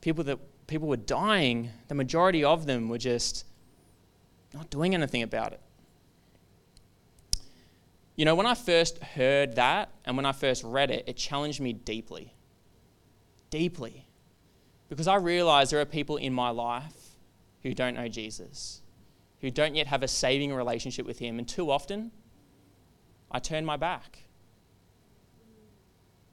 people 0.00 0.24
that 0.24 0.38
people 0.66 0.88
were 0.88 0.96
dying, 0.96 1.68
the 1.88 1.94
majority 1.94 2.42
of 2.42 2.64
them 2.64 2.88
were 2.88 2.96
just 2.96 3.44
not 4.54 4.70
doing 4.70 4.94
anything 4.94 5.22
about 5.22 5.52
it. 5.52 5.60
You 8.22 8.26
know, 8.26 8.36
when 8.36 8.46
I 8.46 8.54
first 8.54 9.02
heard 9.02 9.56
that 9.56 9.90
and 10.04 10.16
when 10.16 10.24
I 10.24 10.30
first 10.30 10.62
read 10.62 10.92
it, 10.92 11.02
it 11.08 11.16
challenged 11.16 11.60
me 11.60 11.72
deeply. 11.72 12.32
Deeply. 13.50 14.06
Because 14.88 15.08
I 15.08 15.16
realized 15.16 15.72
there 15.72 15.80
are 15.80 15.84
people 15.84 16.18
in 16.18 16.32
my 16.32 16.50
life 16.50 17.16
who 17.64 17.74
don't 17.74 17.96
know 17.96 18.06
Jesus, 18.06 18.80
who 19.40 19.50
don't 19.50 19.74
yet 19.74 19.88
have 19.88 20.04
a 20.04 20.06
saving 20.06 20.54
relationship 20.54 21.04
with 21.04 21.18
Him. 21.18 21.40
And 21.40 21.48
too 21.48 21.68
often, 21.68 22.12
I 23.28 23.40
turn 23.40 23.64
my 23.64 23.76
back. 23.76 24.20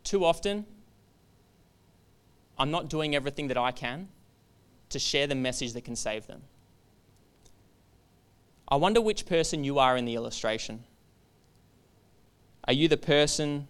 Too 0.04 0.24
often, 0.24 0.68
I'm 2.60 2.70
not 2.70 2.88
doing 2.88 3.16
everything 3.16 3.48
that 3.48 3.58
I 3.58 3.72
can 3.72 4.10
to 4.90 5.00
share 5.00 5.26
the 5.26 5.34
message 5.34 5.74
that 5.74 5.86
can 5.86 5.96
save 5.96 6.28
them. 6.28 6.44
I 8.68 8.76
wonder 8.76 9.02
which 9.02 9.26
person 9.26 9.64
you 9.64 9.80
are 9.80 9.98
in 9.98 10.06
the 10.06 10.14
illustration. 10.14 10.84
Are 12.66 12.74
you 12.74 12.88
the 12.88 12.98
person 12.98 13.68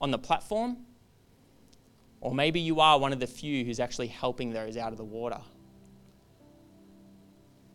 on 0.00 0.10
the 0.10 0.18
platform? 0.18 0.78
Or 2.20 2.34
maybe 2.34 2.60
you 2.60 2.80
are 2.80 2.98
one 2.98 3.12
of 3.12 3.20
the 3.20 3.26
few 3.26 3.64
who's 3.64 3.80
actually 3.80 4.08
helping 4.08 4.52
those 4.52 4.76
out 4.76 4.92
of 4.92 4.98
the 4.98 5.04
water. 5.04 5.40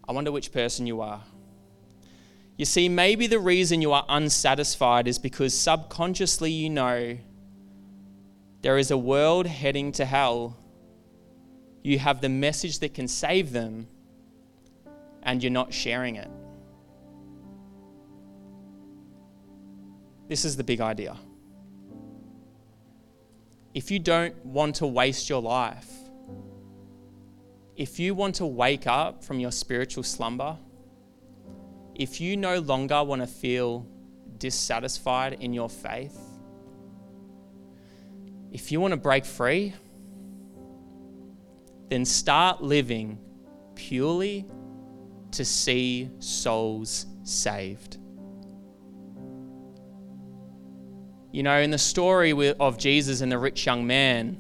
I 0.08 0.14
wonder 0.14 0.32
which 0.32 0.52
person 0.52 0.88
you 0.88 1.02
are. 1.02 1.22
You 2.58 2.66
see, 2.66 2.90
maybe 2.90 3.28
the 3.28 3.40
reason 3.40 3.82
you 3.82 3.92
are 3.92 4.06
unsatisfied 4.10 5.08
is 5.08 5.18
because 5.18 5.58
subconsciously 5.58 6.52
you 6.52 6.70
know 6.70 7.18
there 8.62 8.78
is 8.78 8.92
a 8.92 8.98
world 8.98 9.48
heading 9.48 9.92
to 9.94 10.06
hell. 10.06 10.58
You 11.82 11.98
have 12.00 12.22
the 12.22 12.30
message 12.30 12.80
that 12.80 12.94
can 12.94 13.08
save 13.08 13.52
them, 13.52 13.88
and 15.24 15.42
you're 15.42 15.52
not 15.52 15.74
sharing 15.74 16.16
it. 16.18 16.30
This 20.32 20.46
is 20.46 20.56
the 20.56 20.64
big 20.64 20.80
idea. 20.80 21.18
If 23.74 23.92
you 23.92 24.00
don't 24.00 24.34
want 24.46 24.76
to 24.76 24.88
waste 24.88 25.30
your 25.30 25.42
life, 25.42 25.92
if 27.76 28.00
you 28.00 28.16
want 28.16 28.36
to 28.36 28.46
wake 28.46 28.88
up 28.88 29.26
from 29.26 29.42
your 29.42 29.52
spiritual 29.52 30.04
slumber, 30.04 30.56
if 31.96 32.22
you 32.22 32.38
no 32.38 32.60
longer 32.60 33.04
want 33.04 33.22
to 33.22 33.28
feel 33.28 33.86
dissatisfied 34.38 35.34
in 35.34 35.52
your 35.52 35.70
faith, 35.70 36.18
if 38.54 38.72
you 38.72 38.80
want 38.80 38.94
to 38.94 38.98
break 38.98 39.26
free, 39.26 39.74
then 41.90 42.06
start 42.06 42.64
living 42.64 43.20
purely 43.76 44.46
to 45.32 45.44
see 45.44 46.10
souls 46.20 47.06
saved. 47.24 47.98
You 51.32 51.44
know, 51.44 51.60
in 51.60 51.72
the 51.72 51.78
story 51.78 52.54
of 52.60 52.78
Jesus 52.78 53.22
and 53.22 53.32
the 53.32 53.38
rich 53.38 53.66
young 53.66 53.88
man, 53.88 54.38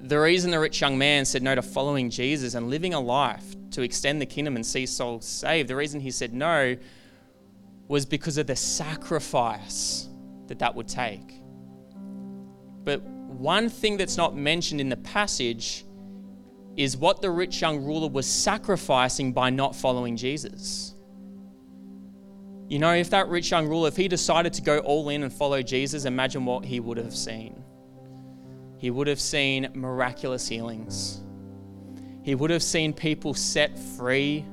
the 0.00 0.18
reason 0.18 0.50
the 0.50 0.58
rich 0.58 0.80
young 0.80 0.98
man 0.98 1.24
said 1.24 1.42
no 1.42 1.54
to 1.54 1.62
following 1.62 2.10
Jesus 2.10 2.54
and 2.54 2.68
living 2.68 2.94
a 2.94 3.00
life 3.00 3.54
to 3.72 3.82
extend 3.82 4.20
the 4.20 4.26
kingdom 4.26 4.56
and 4.56 4.66
see 4.66 4.86
souls 4.86 5.26
saved, 5.26 5.68
the 5.68 5.76
reason 5.76 6.00
he 6.00 6.10
said 6.10 6.32
no 6.32 6.76
was 7.86 8.06
because 8.06 8.38
of 8.38 8.46
the 8.46 8.56
sacrifice 8.56 10.08
that 10.46 10.58
that 10.58 10.74
would 10.74 10.88
take. 10.88 11.40
But 12.84 13.02
one 13.02 13.68
thing 13.68 13.96
that's 13.98 14.16
not 14.16 14.34
mentioned 14.34 14.80
in 14.80 14.88
the 14.88 14.96
passage 14.96 15.84
is 16.76 16.96
what 16.96 17.22
the 17.22 17.30
rich 17.30 17.60
young 17.60 17.84
ruler 17.84 18.08
was 18.08 18.26
sacrificing 18.26 19.32
by 19.32 19.50
not 19.50 19.76
following 19.76 20.16
Jesus. 20.16 20.94
You 22.68 22.78
know, 22.78 22.92
if 22.92 23.08
that 23.10 23.28
rich 23.28 23.50
young 23.50 23.66
ruler, 23.66 23.88
if 23.88 23.96
he 23.96 24.08
decided 24.08 24.52
to 24.54 24.62
go 24.62 24.78
all 24.80 25.08
in 25.08 25.22
and 25.22 25.32
follow 25.32 25.62
Jesus, 25.62 26.04
imagine 26.04 26.44
what 26.44 26.66
he 26.66 26.80
would 26.80 26.98
have 26.98 27.16
seen. 27.16 27.64
He 28.76 28.90
would 28.90 29.06
have 29.06 29.20
seen 29.20 29.70
miraculous 29.74 30.46
healings. 30.46 31.22
He 32.22 32.34
would 32.34 32.50
have 32.50 32.62
seen 32.62 32.92
people 32.92 33.32
set 33.32 33.78
free 33.78 34.44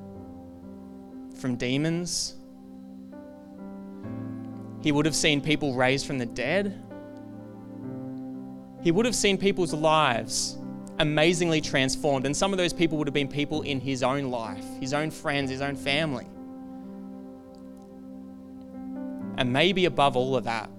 from 1.36 1.58
demons. 1.58 2.36
He 4.82 4.94
would 4.94 5.06
have 5.06 5.16
seen 5.16 5.42
people 5.42 5.74
raised 5.74 6.08
from 6.08 6.18
the 6.18 6.26
dead. 6.26 6.82
He 8.82 8.92
would 8.92 9.06
have 9.06 9.16
seen 9.16 9.38
people's 9.38 9.74
lives 9.74 10.58
amazingly 11.00 11.60
transformed. 11.60 12.26
And 12.26 12.38
some 12.38 12.54
of 12.54 12.58
those 12.58 12.72
people 12.72 12.98
would 12.98 13.08
have 13.08 13.14
been 13.14 13.28
people 13.28 13.64
in 13.64 13.82
his 13.82 14.04
own 14.04 14.32
life, 14.32 14.64
his 14.80 14.94
own 14.94 15.12
friends, 15.12 15.52
his 15.52 15.60
own 15.60 15.76
family. 15.76 16.28
And 19.38 19.52
maybe 19.52 19.86
above 19.86 20.16
all 20.16 20.36
of 20.36 20.46
that, 20.46 20.70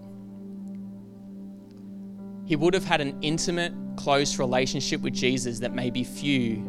he 2.46 2.56
would 2.56 2.74
have 2.74 2.84
had 2.84 3.00
an 3.00 3.18
intimate, 3.22 3.72
close 3.96 4.38
relationship 4.38 5.00
with 5.00 5.14
Jesus 5.14 5.58
that 5.60 5.72
maybe 5.74 6.04
few 6.04 6.64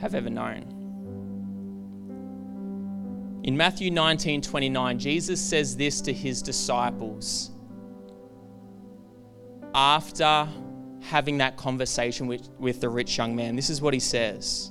have 0.00 0.14
ever 0.14 0.28
known. 0.28 0.74
In 3.44 3.56
Matthew 3.56 3.90
19 3.90 4.42
29, 4.42 4.98
Jesus 4.98 5.40
says 5.40 5.76
this 5.76 6.00
to 6.02 6.12
his 6.12 6.42
disciples 6.42 7.52
after 9.74 10.48
having 11.00 11.38
that 11.38 11.56
conversation 11.56 12.26
with, 12.26 12.48
with 12.58 12.80
the 12.80 12.88
rich 12.88 13.16
young 13.16 13.34
man. 13.34 13.56
This 13.56 13.70
is 13.70 13.80
what 13.80 13.94
he 13.94 14.00
says 14.00 14.70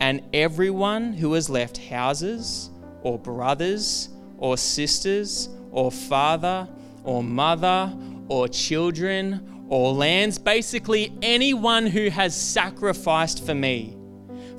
And 0.00 0.22
everyone 0.32 1.12
who 1.12 1.32
has 1.34 1.50
left 1.50 1.76
houses, 1.76 2.70
or 3.02 3.18
brothers, 3.18 4.08
or 4.38 4.56
sisters, 4.56 5.48
or 5.74 5.90
father 5.90 6.66
or 7.02 7.22
mother 7.22 7.92
or 8.28 8.48
children 8.48 9.66
or 9.68 9.92
lands, 9.92 10.38
basically 10.38 11.12
anyone 11.20 11.86
who 11.86 12.08
has 12.08 12.34
sacrificed 12.34 13.44
for 13.44 13.54
me, 13.54 13.96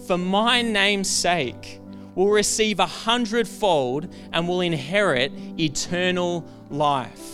for 0.06 0.18
my 0.18 0.62
name's 0.62 1.10
sake, 1.10 1.80
will 2.14 2.30
receive 2.30 2.80
a 2.80 2.86
hundredfold 2.86 4.14
and 4.32 4.48
will 4.48 4.62
inherit 4.62 5.32
eternal 5.60 6.46
life. 6.70 7.32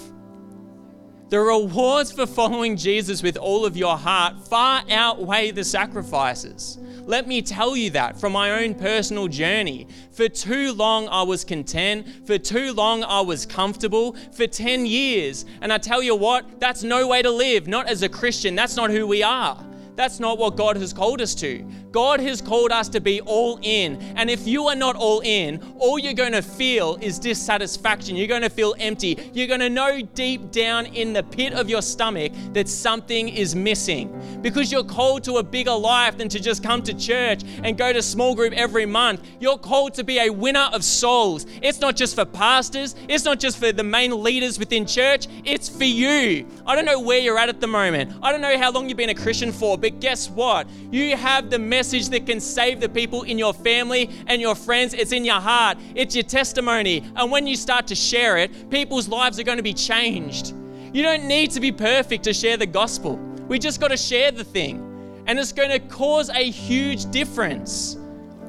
The 1.29 1.39
rewards 1.39 2.11
for 2.11 2.25
following 2.25 2.75
Jesus 2.75 3.23
with 3.23 3.37
all 3.37 3.65
of 3.65 3.77
your 3.77 3.97
heart 3.97 4.47
far 4.47 4.83
outweigh 4.89 5.51
the 5.51 5.63
sacrifices. 5.63 6.77
Let 7.05 7.27
me 7.27 7.41
tell 7.41 7.75
you 7.75 7.89
that 7.91 8.19
from 8.19 8.33
my 8.33 8.63
own 8.63 8.75
personal 8.75 9.27
journey. 9.27 9.87
For 10.11 10.29
too 10.29 10.73
long, 10.73 11.07
I 11.07 11.23
was 11.23 11.43
content. 11.43 12.07
For 12.27 12.37
too 12.37 12.73
long, 12.73 13.03
I 13.03 13.21
was 13.21 13.45
comfortable. 13.45 14.15
For 14.31 14.47
10 14.47 14.85
years. 14.85 15.45
And 15.61 15.73
I 15.73 15.77
tell 15.77 16.03
you 16.03 16.15
what, 16.15 16.59
that's 16.59 16.83
no 16.83 17.07
way 17.07 17.21
to 17.21 17.31
live. 17.31 17.67
Not 17.67 17.87
as 17.87 18.03
a 18.03 18.09
Christian. 18.09 18.55
That's 18.55 18.75
not 18.75 18.91
who 18.91 19.07
we 19.07 19.23
are. 19.23 19.57
That's 19.95 20.19
not 20.19 20.37
what 20.37 20.55
God 20.55 20.77
has 20.77 20.93
called 20.93 21.21
us 21.21 21.35
to. 21.35 21.65
God 21.91 22.21
has 22.21 22.41
called 22.41 22.71
us 22.71 22.87
to 22.89 23.01
be 23.01 23.19
all 23.21 23.59
in. 23.61 23.97
And 24.15 24.29
if 24.29 24.47
you 24.47 24.67
are 24.67 24.75
not 24.75 24.95
all 24.95 25.19
in, 25.21 25.61
all 25.77 25.99
you're 25.99 26.13
going 26.13 26.31
to 26.31 26.41
feel 26.41 26.97
is 27.01 27.19
dissatisfaction. 27.19 28.15
You're 28.15 28.27
going 28.27 28.41
to 28.41 28.49
feel 28.49 28.73
empty. 28.79 29.17
You're 29.33 29.47
going 29.47 29.59
to 29.59 29.69
know 29.69 30.01
deep 30.01 30.51
down 30.51 30.85
in 30.87 31.11
the 31.13 31.23
pit 31.23 31.53
of 31.53 31.69
your 31.69 31.81
stomach 31.81 32.31
that 32.53 32.69
something 32.69 33.27
is 33.29 33.55
missing 33.55 34.39
because 34.41 34.71
you're 34.71 34.83
called 34.83 35.23
to 35.25 35.37
a 35.37 35.43
bigger 35.43 35.73
life 35.73 36.17
than 36.17 36.29
to 36.29 36.39
just 36.39 36.63
come 36.63 36.81
to 36.83 36.93
church 36.93 37.43
and 37.63 37.77
go 37.77 37.91
to 37.91 38.01
small 38.01 38.35
group 38.35 38.53
every 38.53 38.85
month. 38.85 39.27
You're 39.39 39.57
called 39.57 39.93
to 39.95 40.03
be 40.03 40.19
a 40.19 40.29
winner 40.29 40.69
of 40.71 40.83
souls. 40.83 41.45
It's 41.61 41.81
not 41.81 41.95
just 41.95 42.15
for 42.15 42.25
pastors, 42.25 42.95
it's 43.09 43.25
not 43.25 43.39
just 43.39 43.57
for 43.57 43.71
the 43.71 43.83
main 43.83 44.23
leaders 44.23 44.57
within 44.57 44.85
church, 44.85 45.27
it's 45.43 45.67
for 45.67 45.83
you. 45.83 46.47
I 46.65 46.75
don't 46.75 46.85
know 46.85 46.99
where 46.99 47.19
you're 47.19 47.37
at 47.37 47.49
at 47.49 47.59
the 47.59 47.67
moment. 47.67 48.13
I 48.21 48.31
don't 48.31 48.41
know 48.41 48.57
how 48.57 48.71
long 48.71 48.87
you've 48.87 48.97
been 48.97 49.09
a 49.09 49.15
Christian 49.15 49.51
for, 49.51 49.77
but 49.81 49.99
guess 49.99 50.29
what? 50.29 50.67
You 50.91 51.17
have 51.17 51.49
the 51.49 51.59
message 51.59 52.09
that 52.09 52.25
can 52.25 52.39
save 52.39 52.79
the 52.79 52.87
people 52.87 53.23
in 53.23 53.37
your 53.37 53.53
family 53.53 54.09
and 54.27 54.41
your 54.41 54.55
friends. 54.55 54.93
It's 54.93 55.11
in 55.11 55.25
your 55.25 55.41
heart, 55.41 55.77
it's 55.95 56.15
your 56.15 56.23
testimony. 56.23 57.03
And 57.15 57.31
when 57.31 57.47
you 57.47 57.55
start 57.55 57.87
to 57.87 57.95
share 57.95 58.37
it, 58.37 58.69
people's 58.69 59.07
lives 59.07 59.39
are 59.39 59.43
going 59.43 59.57
to 59.57 59.63
be 59.63 59.73
changed. 59.73 60.53
You 60.93 61.03
don't 61.03 61.25
need 61.25 61.51
to 61.51 61.59
be 61.59 61.71
perfect 61.71 62.23
to 62.25 62.33
share 62.33 62.57
the 62.57 62.65
gospel. 62.65 63.15
We 63.47 63.59
just 63.59 63.81
got 63.81 63.89
to 63.89 63.97
share 63.97 64.31
the 64.31 64.43
thing. 64.43 64.87
And 65.25 65.39
it's 65.39 65.51
going 65.51 65.69
to 65.69 65.79
cause 65.79 66.29
a 66.29 66.49
huge 66.49 67.09
difference. 67.11 67.97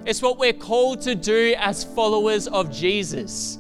It's 0.05 0.21
what 0.21 0.39
we're 0.39 0.53
called 0.53 1.01
to 1.03 1.15
do 1.15 1.55
as 1.59 1.85
followers 1.85 2.49
of 2.49 2.73
Jesus. 2.73 3.59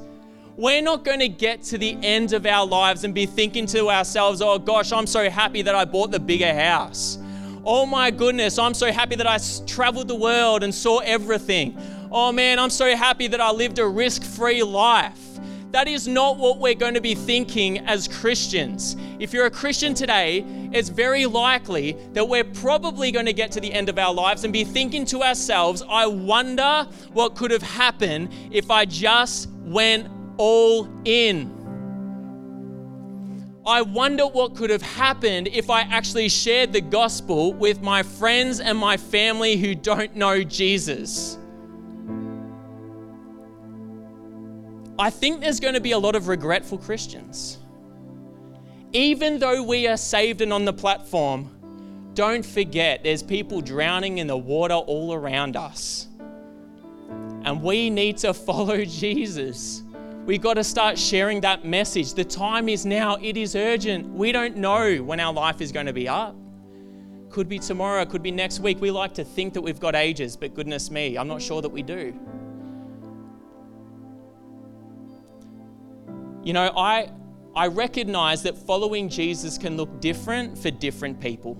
We're 0.56 0.82
not 0.82 1.04
going 1.04 1.20
to 1.20 1.28
get 1.28 1.62
to 1.64 1.78
the 1.78 1.96
end 2.02 2.32
of 2.32 2.44
our 2.44 2.66
lives 2.66 3.04
and 3.04 3.14
be 3.14 3.26
thinking 3.26 3.64
to 3.66 3.90
ourselves, 3.90 4.42
oh 4.42 4.58
gosh, 4.58 4.92
I'm 4.92 5.06
so 5.06 5.30
happy 5.30 5.62
that 5.62 5.74
I 5.74 5.84
bought 5.84 6.10
the 6.10 6.20
bigger 6.20 6.52
house. 6.52 7.18
Oh 7.64 7.86
my 7.86 8.10
goodness, 8.10 8.58
I'm 8.58 8.74
so 8.74 8.90
happy 8.90 9.14
that 9.14 9.26
I 9.26 9.38
traveled 9.68 10.08
the 10.08 10.16
world 10.16 10.64
and 10.64 10.74
saw 10.74 10.98
everything. 10.98 11.78
Oh 12.10 12.32
man, 12.32 12.58
I'm 12.58 12.70
so 12.70 12.96
happy 12.96 13.28
that 13.28 13.40
I 13.40 13.52
lived 13.52 13.78
a 13.78 13.86
risk 13.86 14.24
free 14.24 14.64
life. 14.64 15.20
That 15.70 15.86
is 15.86 16.08
not 16.08 16.38
what 16.38 16.58
we're 16.58 16.74
going 16.74 16.94
to 16.94 17.00
be 17.00 17.14
thinking 17.14 17.78
as 17.86 18.08
Christians. 18.08 18.96
If 19.20 19.32
you're 19.32 19.46
a 19.46 19.50
Christian 19.50 19.94
today, 19.94 20.44
it's 20.72 20.88
very 20.88 21.24
likely 21.24 21.96
that 22.14 22.28
we're 22.28 22.42
probably 22.42 23.12
going 23.12 23.26
to 23.26 23.32
get 23.32 23.52
to 23.52 23.60
the 23.60 23.72
end 23.72 23.88
of 23.88 23.96
our 23.96 24.12
lives 24.12 24.42
and 24.42 24.52
be 24.52 24.64
thinking 24.64 25.04
to 25.06 25.22
ourselves, 25.22 25.84
I 25.88 26.06
wonder 26.06 26.88
what 27.12 27.36
could 27.36 27.52
have 27.52 27.62
happened 27.62 28.30
if 28.50 28.72
I 28.72 28.86
just 28.86 29.48
went 29.60 30.08
all 30.36 30.88
in. 31.04 31.61
I 33.64 33.82
wonder 33.82 34.26
what 34.26 34.56
could 34.56 34.70
have 34.70 34.82
happened 34.82 35.46
if 35.48 35.70
I 35.70 35.82
actually 35.82 36.28
shared 36.28 36.72
the 36.72 36.80
gospel 36.80 37.52
with 37.52 37.80
my 37.80 38.02
friends 38.02 38.58
and 38.58 38.76
my 38.76 38.96
family 38.96 39.56
who 39.56 39.76
don't 39.76 40.16
know 40.16 40.42
Jesus. 40.42 41.38
I 44.98 45.10
think 45.10 45.40
there's 45.40 45.60
going 45.60 45.74
to 45.74 45.80
be 45.80 45.92
a 45.92 45.98
lot 45.98 46.16
of 46.16 46.26
regretful 46.26 46.78
Christians. 46.78 47.58
Even 48.92 49.38
though 49.38 49.62
we 49.62 49.86
are 49.86 49.96
saved 49.96 50.40
and 50.40 50.52
on 50.52 50.64
the 50.64 50.72
platform, 50.72 51.48
don't 52.14 52.44
forget 52.44 53.04
there's 53.04 53.22
people 53.22 53.60
drowning 53.60 54.18
in 54.18 54.26
the 54.26 54.36
water 54.36 54.74
all 54.74 55.14
around 55.14 55.56
us. 55.56 56.08
And 57.44 57.62
we 57.62 57.90
need 57.90 58.18
to 58.18 58.34
follow 58.34 58.84
Jesus. 58.84 59.82
We 60.24 60.38
got 60.38 60.54
to 60.54 60.62
start 60.62 60.96
sharing 60.96 61.40
that 61.40 61.64
message. 61.64 62.14
The 62.14 62.24
time 62.24 62.68
is 62.68 62.86
now, 62.86 63.16
it 63.16 63.36
is 63.36 63.56
urgent. 63.56 64.06
We 64.08 64.30
don't 64.30 64.56
know 64.56 64.98
when 64.98 65.18
our 65.18 65.32
life 65.32 65.60
is 65.60 65.72
going 65.72 65.86
to 65.86 65.92
be 65.92 66.08
up. 66.08 66.36
Could 67.28 67.48
be 67.48 67.58
tomorrow, 67.58 68.04
could 68.04 68.22
be 68.22 68.30
next 68.30 68.60
week. 68.60 68.80
We 68.80 68.92
like 68.92 69.14
to 69.14 69.24
think 69.24 69.52
that 69.54 69.62
we've 69.62 69.80
got 69.80 69.96
ages, 69.96 70.36
but 70.36 70.54
goodness 70.54 70.92
me, 70.92 71.18
I'm 71.18 71.26
not 71.26 71.42
sure 71.42 71.60
that 71.60 71.70
we 71.70 71.82
do. 71.82 72.14
You 76.44 76.52
know, 76.52 76.72
I, 76.76 77.10
I 77.56 77.66
recognize 77.66 78.44
that 78.44 78.56
following 78.56 79.08
Jesus 79.08 79.58
can 79.58 79.76
look 79.76 80.00
different 80.00 80.56
for 80.56 80.70
different 80.70 81.20
people. 81.20 81.56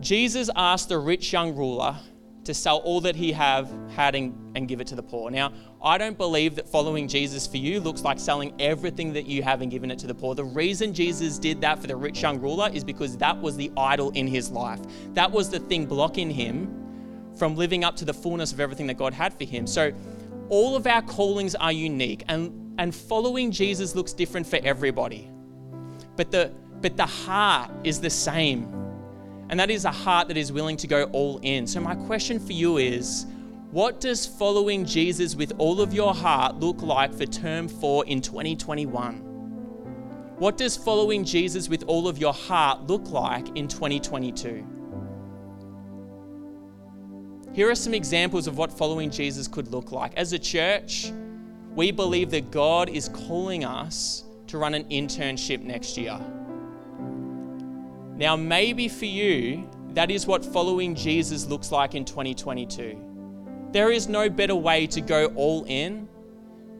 Jesus 0.00 0.50
asked 0.54 0.90
the 0.90 0.98
rich 0.98 1.32
young 1.32 1.54
ruler 1.56 1.96
to 2.44 2.54
sell 2.54 2.78
all 2.78 3.00
that 3.02 3.14
he 3.14 3.32
have 3.32 3.70
had 3.94 4.14
and, 4.14 4.34
and 4.56 4.66
give 4.66 4.80
it 4.80 4.86
to 4.88 4.94
the 4.94 5.02
poor. 5.02 5.30
Now, 5.30 5.52
I 5.82 5.98
don't 5.98 6.16
believe 6.16 6.54
that 6.56 6.68
following 6.68 7.06
Jesus 7.06 7.46
for 7.46 7.58
you 7.58 7.80
looks 7.80 8.02
like 8.02 8.18
selling 8.18 8.54
everything 8.58 9.12
that 9.12 9.26
you 9.26 9.42
have 9.42 9.60
and 9.60 9.70
giving 9.70 9.90
it 9.90 9.98
to 10.00 10.06
the 10.06 10.14
poor. 10.14 10.34
The 10.34 10.44
reason 10.44 10.94
Jesus 10.94 11.38
did 11.38 11.60
that 11.60 11.78
for 11.78 11.86
the 11.86 11.96
rich 11.96 12.22
young 12.22 12.40
ruler 12.40 12.70
is 12.72 12.82
because 12.82 13.16
that 13.18 13.40
was 13.40 13.56
the 13.56 13.70
idol 13.76 14.10
in 14.10 14.26
his 14.26 14.50
life. 14.50 14.80
That 15.14 15.30
was 15.30 15.50
the 15.50 15.58
thing 15.58 15.86
blocking 15.86 16.30
him 16.30 16.76
from 17.36 17.56
living 17.56 17.84
up 17.84 17.96
to 17.96 18.04
the 18.04 18.14
fullness 18.14 18.52
of 18.52 18.60
everything 18.60 18.86
that 18.86 18.96
God 18.96 19.12
had 19.12 19.32
for 19.34 19.44
him. 19.44 19.66
So, 19.66 19.92
all 20.48 20.74
of 20.74 20.86
our 20.86 21.00
callings 21.02 21.54
are 21.54 21.70
unique, 21.70 22.24
and, 22.26 22.74
and 22.78 22.92
following 22.92 23.52
Jesus 23.52 23.94
looks 23.94 24.12
different 24.12 24.46
for 24.46 24.58
everybody. 24.64 25.30
But 26.16 26.32
the, 26.32 26.52
but 26.80 26.96
the 26.96 27.06
heart 27.06 27.70
is 27.84 28.00
the 28.00 28.10
same 28.10 28.68
and 29.50 29.58
that 29.58 29.68
is 29.68 29.84
a 29.84 29.90
heart 29.90 30.28
that 30.28 30.36
is 30.36 30.52
willing 30.52 30.76
to 30.76 30.86
go 30.86 31.04
all 31.12 31.38
in. 31.42 31.66
So, 31.66 31.80
my 31.80 31.96
question 31.96 32.38
for 32.38 32.52
you 32.52 32.78
is 32.78 33.26
what 33.72 34.00
does 34.00 34.24
following 34.24 34.84
Jesus 34.84 35.34
with 35.34 35.52
all 35.58 35.80
of 35.80 35.92
your 35.92 36.14
heart 36.14 36.56
look 36.60 36.80
like 36.82 37.12
for 37.12 37.26
term 37.26 37.68
four 37.68 38.06
in 38.06 38.20
2021? 38.20 39.16
What 40.38 40.56
does 40.56 40.76
following 40.76 41.24
Jesus 41.24 41.68
with 41.68 41.82
all 41.88 42.06
of 42.06 42.16
your 42.16 42.32
heart 42.32 42.86
look 42.86 43.10
like 43.10 43.56
in 43.56 43.66
2022? 43.66 44.64
Here 47.52 47.68
are 47.68 47.74
some 47.74 47.92
examples 47.92 48.46
of 48.46 48.56
what 48.56 48.72
following 48.72 49.10
Jesus 49.10 49.48
could 49.48 49.72
look 49.72 49.90
like. 49.90 50.14
As 50.16 50.32
a 50.32 50.38
church, 50.38 51.12
we 51.74 51.90
believe 51.90 52.30
that 52.30 52.52
God 52.52 52.88
is 52.88 53.08
calling 53.08 53.64
us 53.64 54.22
to 54.46 54.58
run 54.58 54.74
an 54.74 54.84
internship 54.84 55.60
next 55.60 55.98
year. 55.98 56.20
Now, 58.20 58.36
maybe 58.36 58.86
for 58.86 59.06
you, 59.06 59.66
that 59.94 60.10
is 60.10 60.26
what 60.26 60.44
following 60.44 60.94
Jesus 60.94 61.46
looks 61.46 61.72
like 61.72 61.94
in 61.94 62.04
2022. 62.04 63.70
There 63.72 63.90
is 63.90 64.08
no 64.08 64.28
better 64.28 64.54
way 64.54 64.86
to 64.88 65.00
go 65.00 65.32
all 65.36 65.64
in 65.64 66.06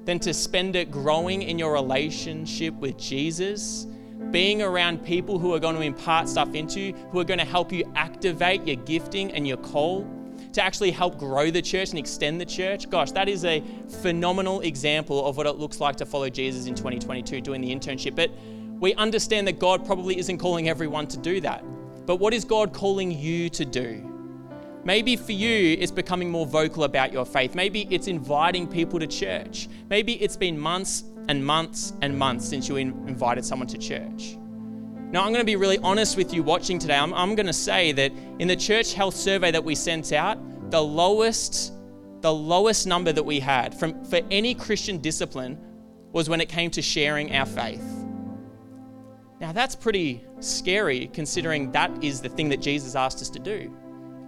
than 0.05 0.19
to 0.19 0.35
spend 0.35 0.77
it 0.77 0.91
growing 0.91 1.41
in 1.41 1.59
your 1.59 1.73
relationship 1.73 2.75
with 2.75 2.99
Jesus, 2.99 3.87
being 4.31 4.61
around 4.61 5.03
people 5.03 5.39
who 5.39 5.55
are 5.55 5.59
going 5.59 5.77
to 5.77 5.81
impart 5.81 6.29
stuff 6.29 6.55
into 6.55 6.79
you, 6.79 6.93
who 7.11 7.21
are 7.21 7.25
going 7.25 7.41
to 7.41 7.47
help 7.47 7.73
you 7.73 7.91
activate 7.97 8.67
your 8.67 8.77
gifting 8.77 9.33
and 9.33 9.49
your 9.49 9.57
call, 9.57 10.07
to 10.53 10.63
actually 10.63 10.91
help 10.91 11.17
grow 11.17 11.51
the 11.51 11.63
church 11.63 11.89
and 11.89 11.99
extend 11.99 12.39
the 12.39 12.45
church. 12.45 12.91
Gosh, 12.91 13.13
that 13.13 13.31
is 13.31 13.47
a 13.47 13.65
phenomenal 14.03 14.61
example 14.61 15.25
of 15.25 15.39
what 15.39 15.47
it 15.47 15.57
looks 15.57 15.81
like 15.81 15.97
to 15.97 16.05
follow 16.05 16.29
Jesus 16.29 16.67
in 16.67 16.75
2022 16.75 17.41
doing 17.41 17.63
the 17.63 17.75
internship. 17.75 18.15
But 18.15 18.31
we 18.81 18.95
understand 18.95 19.47
that 19.47 19.59
God 19.59 19.85
probably 19.85 20.19
isn't 20.19 20.39
calling 20.39 20.69
everyone 20.69 21.07
to 21.09 21.19
do 21.19 21.41
that. 21.43 21.63
But 22.07 22.17
what 22.17 22.33
is 22.33 22.45
God 22.45 22.73
calling 22.73 23.13
you 23.13 23.51
to 23.51 23.65
do? 23.65 24.07
Maybe 24.83 25.15
for 25.17 25.33
you, 25.33 25.77
it's 25.79 25.93
becoming 25.93 26.31
more 26.31 26.47
vocal 26.47 26.85
about 26.85 27.13
your 27.13 27.27
faith. 27.27 27.55
Maybe 27.55 27.87
it's 27.91 28.07
inviting 28.07 28.67
people 28.67 28.99
to 28.99 29.07
church. 29.07 29.69
Maybe 29.91 30.15
it's 30.15 30.37
been 30.37 30.59
months 30.59 31.05
and 31.29 31.45
months 31.45 31.93
and 32.01 32.19
months 32.19 32.49
since 32.49 32.69
you 32.69 32.77
invited 32.77 33.45
someone 33.45 33.69
to 33.69 33.79
church. 33.79 34.39
Now, 35.13 35.25
I'm 35.25 35.33
going 35.33 35.41
to 35.41 35.45
be 35.45 35.57
really 35.57 35.79
honest 35.79 36.17
with 36.17 36.33
you 36.33 36.43
watching 36.43 36.79
today. 36.79 36.97
I'm, 36.97 37.13
I'm 37.13 37.35
going 37.35 37.47
to 37.47 37.53
say 37.53 37.93
that 37.93 38.13
in 38.39 38.49
the 38.49 38.57
church 38.57 38.95
health 38.95 39.15
survey 39.15 39.51
that 39.51 39.63
we 39.63 39.75
sent 39.75 40.13
out, 40.15 40.39
the 40.71 40.83
lowest, 40.83 41.75
the 42.23 42.33
lowest 42.33 42.87
number 42.87 43.13
that 43.13 43.23
we 43.23 43.41
had 43.41 43.75
from, 43.75 44.03
for 44.07 44.21
any 44.31 44.55
Christian 44.55 44.99
discipline 44.99 45.59
was 46.13 46.31
when 46.31 46.41
it 46.41 46.49
came 46.49 46.71
to 46.71 46.81
sharing 46.81 47.35
our 47.37 47.45
faith. 47.45 48.00
Now, 49.41 49.53
that's 49.53 49.75
pretty 49.75 50.23
scary 50.41 51.09
considering 51.15 51.73
that 51.73 52.05
is 52.05 52.21
the 52.21 52.29
thing 52.29 52.51
that 52.51 52.61
Jesus 52.61 52.95
asked 52.95 53.23
us 53.23 53.31
to 53.31 53.39
do 53.39 53.75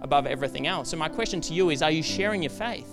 above 0.01 0.25
everything 0.25 0.65
else. 0.65 0.89
So, 0.89 0.97
my 0.97 1.07
question 1.07 1.39
to 1.41 1.53
you 1.53 1.69
is 1.69 1.83
Are 1.83 1.91
you 1.91 2.01
sharing 2.01 2.41
your 2.41 2.49
faith? 2.49 2.89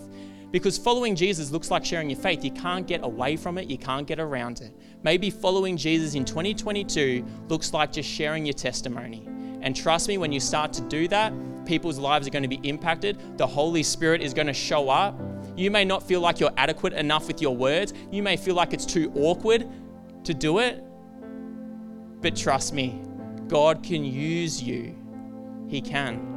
Because 0.51 0.77
following 0.77 1.15
Jesus 1.15 1.51
looks 1.51 1.71
like 1.71 1.85
sharing 1.85 2.11
your 2.11 2.19
faith. 2.19 2.45
You 2.45 2.51
can't 2.51 2.87
get 2.87 3.05
away 3.05 3.37
from 3.37 3.57
it, 3.57 3.71
you 3.71 3.79
can't 3.79 4.07
get 4.07 4.21
around 4.21 4.61
it. 4.61 4.73
Maybe 5.03 5.31
following 5.31 5.77
Jesus 5.77 6.15
in 6.15 6.25
2022 6.27 7.25
looks 7.49 7.73
like 7.73 7.93
just 7.93 8.09
sharing 8.09 8.45
your 8.45 8.53
testimony. 8.53 9.27
And 9.63 9.75
trust 9.75 10.09
me, 10.09 10.19
when 10.19 10.33
you 10.33 10.41
start 10.41 10.73
to 10.75 10.83
do 10.83 11.09
that, 11.09 11.33
people's 11.65 11.99
lives 11.99 12.27
are 12.27 12.31
going 12.31 12.43
to 12.43 12.49
be 12.49 12.61
impacted. 12.69 13.39
The 13.39 13.47
Holy 13.47 13.83
Spirit 13.83 14.23
is 14.23 14.35
going 14.35 14.47
to 14.47 14.53
show 14.53 14.91
up. 14.91 15.19
You 15.57 15.71
may 15.71 15.85
not 15.85 16.03
feel 16.03 16.21
like 16.21 16.41
you're 16.41 16.53
adequate 16.57 16.95
enough 16.95 17.29
with 17.29 17.41
your 17.41 17.57
words, 17.57 17.95
you 18.11 18.23
may 18.23 18.37
feel 18.37 18.55
like 18.55 18.75
it's 18.75 18.87
too 18.87 19.11
awkward 19.15 19.67
to 20.25 20.35
do 20.35 20.59
it. 20.59 20.85
But 22.21 22.37
trust 22.37 22.75
me, 22.75 23.01
God 23.49 23.83
can 23.83 24.05
use 24.05 24.63
you. 24.63 24.95
He 25.69 25.81
can. 25.81 26.31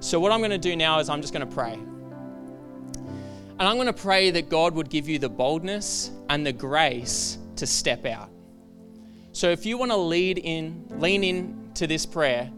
So, 0.00 0.20
what 0.20 0.30
I'm 0.30 0.40
going 0.40 0.50
to 0.50 0.58
do 0.58 0.76
now 0.76 0.98
is 1.00 1.08
I'm 1.08 1.20
just 1.20 1.32
going 1.32 1.46
to 1.46 1.54
pray. 1.54 1.72
And 1.72 3.66
I'm 3.66 3.76
going 3.76 3.86
to 3.86 3.92
pray 3.92 4.30
that 4.30 4.48
God 4.48 4.74
would 4.74 4.90
give 4.90 5.08
you 5.08 5.18
the 5.18 5.28
boldness 5.28 6.10
and 6.28 6.46
the 6.46 6.52
grace 6.52 7.38
to 7.56 7.66
step 7.66 8.04
out. 8.04 8.28
So, 9.32 9.50
if 9.50 9.66
you 9.66 9.78
want 9.78 9.90
to 9.90 9.96
lead 9.96 10.38
in, 10.38 10.86
lean 10.98 11.24
in 11.24 11.70
to 11.74 11.86
this 11.86 12.06
prayer, 12.06 12.50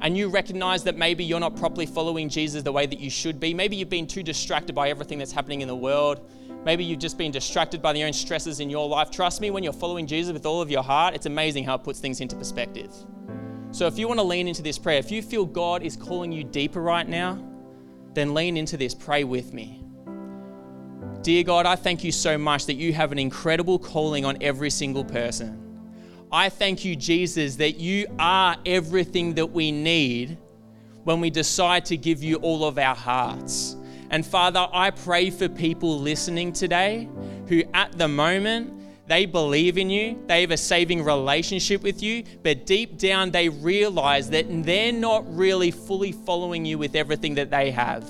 and 0.00 0.18
you 0.18 0.28
recognize 0.28 0.84
that 0.84 0.98
maybe 0.98 1.24
you're 1.24 1.40
not 1.40 1.56
properly 1.56 1.86
following 1.86 2.28
Jesus 2.28 2.62
the 2.62 2.72
way 2.72 2.84
that 2.84 2.98
you 3.00 3.08
should 3.08 3.40
be, 3.40 3.54
maybe 3.54 3.76
you've 3.76 3.88
been 3.88 4.06
too 4.06 4.22
distracted 4.22 4.74
by 4.74 4.90
everything 4.90 5.18
that's 5.18 5.32
happening 5.32 5.62
in 5.62 5.68
the 5.68 5.76
world, 5.76 6.28
Maybe 6.64 6.84
you've 6.84 6.98
just 6.98 7.18
been 7.18 7.30
distracted 7.30 7.82
by 7.82 7.92
the 7.92 8.04
own 8.04 8.12
stresses 8.12 8.60
in 8.60 8.70
your 8.70 8.88
life. 8.88 9.10
Trust 9.10 9.40
me, 9.40 9.50
when 9.50 9.62
you're 9.62 9.72
following 9.72 10.06
Jesus 10.06 10.32
with 10.32 10.46
all 10.46 10.62
of 10.62 10.70
your 10.70 10.82
heart, 10.82 11.14
it's 11.14 11.26
amazing 11.26 11.64
how 11.64 11.74
it 11.74 11.84
puts 11.84 12.00
things 12.00 12.20
into 12.20 12.36
perspective. 12.36 12.90
So 13.70 13.86
if 13.86 13.98
you 13.98 14.08
want 14.08 14.20
to 14.20 14.24
lean 14.24 14.48
into 14.48 14.62
this 14.62 14.78
prayer, 14.78 14.98
if 14.98 15.10
you 15.10 15.20
feel 15.20 15.44
God 15.44 15.82
is 15.82 15.96
calling 15.96 16.32
you 16.32 16.44
deeper 16.44 16.80
right 16.80 17.06
now, 17.08 17.38
then 18.14 18.32
lean 18.32 18.56
into 18.56 18.76
this. 18.76 18.94
Pray 18.94 19.24
with 19.24 19.52
me. 19.52 19.84
Dear 21.22 21.42
God, 21.42 21.66
I 21.66 21.76
thank 21.76 22.04
you 22.04 22.12
so 22.12 22.38
much 22.38 22.66
that 22.66 22.74
you 22.74 22.92
have 22.92 23.10
an 23.10 23.18
incredible 23.18 23.78
calling 23.78 24.24
on 24.24 24.38
every 24.40 24.70
single 24.70 25.04
person. 25.04 25.60
I 26.30 26.48
thank 26.48 26.84
you, 26.84 26.96
Jesus, 26.96 27.56
that 27.56 27.76
you 27.76 28.06
are 28.18 28.56
everything 28.64 29.34
that 29.34 29.46
we 29.46 29.70
need 29.70 30.38
when 31.04 31.20
we 31.20 31.30
decide 31.30 31.84
to 31.86 31.96
give 31.96 32.22
you 32.22 32.36
all 32.36 32.64
of 32.64 32.78
our 32.78 32.94
hearts. 32.94 33.76
And 34.10 34.24
Father, 34.24 34.68
I 34.72 34.90
pray 34.90 35.30
for 35.30 35.48
people 35.48 35.98
listening 35.98 36.52
today 36.52 37.08
who 37.48 37.62
at 37.72 37.96
the 37.98 38.08
moment, 38.08 38.72
they 39.06 39.26
believe 39.26 39.76
in 39.76 39.90
you, 39.90 40.22
they 40.26 40.40
have 40.40 40.50
a 40.50 40.56
saving 40.56 41.04
relationship 41.04 41.82
with 41.82 42.02
you, 42.02 42.24
but 42.42 42.64
deep 42.64 42.96
down 42.96 43.30
they 43.30 43.48
realize 43.48 44.30
that 44.30 44.46
they're 44.64 44.92
not 44.92 45.24
really 45.36 45.70
fully 45.70 46.12
following 46.12 46.64
you 46.64 46.78
with 46.78 46.94
everything 46.94 47.34
that 47.34 47.50
they 47.50 47.70
have. 47.70 48.08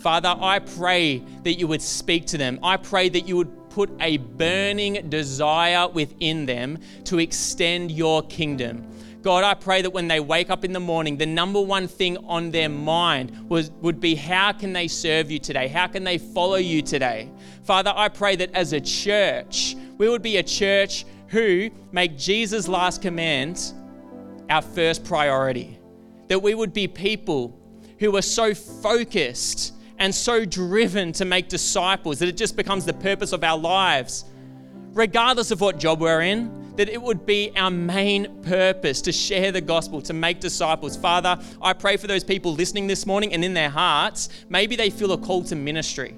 Father, 0.00 0.34
I 0.40 0.60
pray 0.60 1.18
that 1.42 1.54
you 1.54 1.66
would 1.66 1.82
speak 1.82 2.26
to 2.28 2.38
them. 2.38 2.58
I 2.62 2.78
pray 2.78 3.10
that 3.10 3.28
you 3.28 3.36
would 3.36 3.70
put 3.70 3.90
a 4.00 4.16
burning 4.16 5.08
desire 5.10 5.88
within 5.88 6.46
them 6.46 6.78
to 7.04 7.18
extend 7.18 7.90
your 7.90 8.22
kingdom. 8.22 8.86
God, 9.22 9.44
I 9.44 9.52
pray 9.54 9.82
that 9.82 9.90
when 9.90 10.08
they 10.08 10.20
wake 10.20 10.48
up 10.48 10.64
in 10.64 10.72
the 10.72 10.80
morning, 10.80 11.18
the 11.18 11.26
number 11.26 11.60
one 11.60 11.86
thing 11.88 12.16
on 12.26 12.50
their 12.50 12.70
mind 12.70 13.50
was, 13.50 13.70
would 13.82 14.00
be 14.00 14.14
how 14.14 14.52
can 14.52 14.72
they 14.72 14.88
serve 14.88 15.30
you 15.30 15.38
today? 15.38 15.68
How 15.68 15.86
can 15.86 16.04
they 16.04 16.16
follow 16.16 16.56
you 16.56 16.80
today? 16.80 17.30
Father, 17.64 17.92
I 17.94 18.08
pray 18.08 18.36
that 18.36 18.54
as 18.54 18.72
a 18.72 18.80
church, 18.80 19.76
we 19.98 20.08
would 20.08 20.22
be 20.22 20.38
a 20.38 20.42
church 20.42 21.04
who 21.28 21.70
make 21.92 22.16
Jesus' 22.16 22.66
last 22.66 23.02
command 23.02 23.74
our 24.48 24.62
first 24.62 25.04
priority. 25.04 25.78
That 26.28 26.38
we 26.38 26.54
would 26.54 26.72
be 26.72 26.88
people 26.88 27.58
who 27.98 28.16
are 28.16 28.22
so 28.22 28.54
focused 28.54 29.74
and 29.98 30.14
so 30.14 30.46
driven 30.46 31.12
to 31.12 31.26
make 31.26 31.48
disciples 31.48 32.18
that 32.20 32.28
it 32.28 32.36
just 32.36 32.56
becomes 32.56 32.86
the 32.86 32.94
purpose 32.94 33.32
of 33.32 33.44
our 33.44 33.58
lives, 33.58 34.24
regardless 34.92 35.50
of 35.50 35.60
what 35.60 35.78
job 35.78 36.00
we're 36.00 36.22
in, 36.22 36.74
that 36.76 36.88
it 36.88 37.00
would 37.00 37.26
be 37.26 37.52
our 37.56 37.70
main 37.70 38.42
purpose 38.42 39.02
to 39.02 39.12
share 39.12 39.52
the 39.52 39.60
gospel, 39.60 40.00
to 40.02 40.12
make 40.12 40.40
disciples. 40.40 40.96
Father, 40.96 41.38
I 41.60 41.72
pray 41.72 41.96
for 41.96 42.06
those 42.06 42.24
people 42.24 42.54
listening 42.54 42.86
this 42.86 43.06
morning 43.06 43.34
and 43.34 43.44
in 43.44 43.54
their 43.54 43.70
hearts, 43.70 44.28
maybe 44.48 44.76
they 44.76 44.90
feel 44.90 45.12
a 45.12 45.18
call 45.18 45.44
to 45.44 45.56
ministry. 45.56 46.16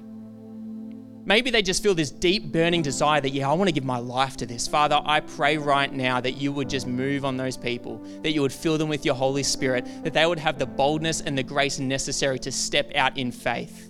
Maybe 1.25 1.51
they 1.51 1.61
just 1.61 1.81
feel 1.81 1.95
this 1.95 2.11
deep 2.11 2.51
burning 2.51 2.81
desire 2.81 3.21
that, 3.21 3.29
yeah, 3.29 3.49
I 3.49 3.53
want 3.53 3.69
to 3.69 3.73
give 3.73 3.85
my 3.85 3.97
life 3.97 4.35
to 4.37 4.45
this. 4.45 4.67
Father, 4.67 4.99
I 5.05 5.21
pray 5.21 5.57
right 5.57 5.91
now 5.91 6.19
that 6.19 6.33
you 6.33 6.51
would 6.51 6.69
just 6.69 6.85
move 6.85 7.23
on 7.23 7.37
those 7.37 7.55
people, 7.55 7.99
that 8.23 8.31
you 8.31 8.41
would 8.41 8.51
fill 8.51 8.77
them 8.77 8.89
with 8.89 9.05
your 9.05 9.15
Holy 9.15 9.43
Spirit, 9.43 9.87
that 10.03 10.13
they 10.13 10.25
would 10.25 10.39
have 10.39 10.59
the 10.59 10.65
boldness 10.65 11.21
and 11.21 11.37
the 11.37 11.43
grace 11.43 11.79
necessary 11.79 12.39
to 12.39 12.51
step 12.51 12.91
out 12.95 13.17
in 13.17 13.31
faith. 13.31 13.89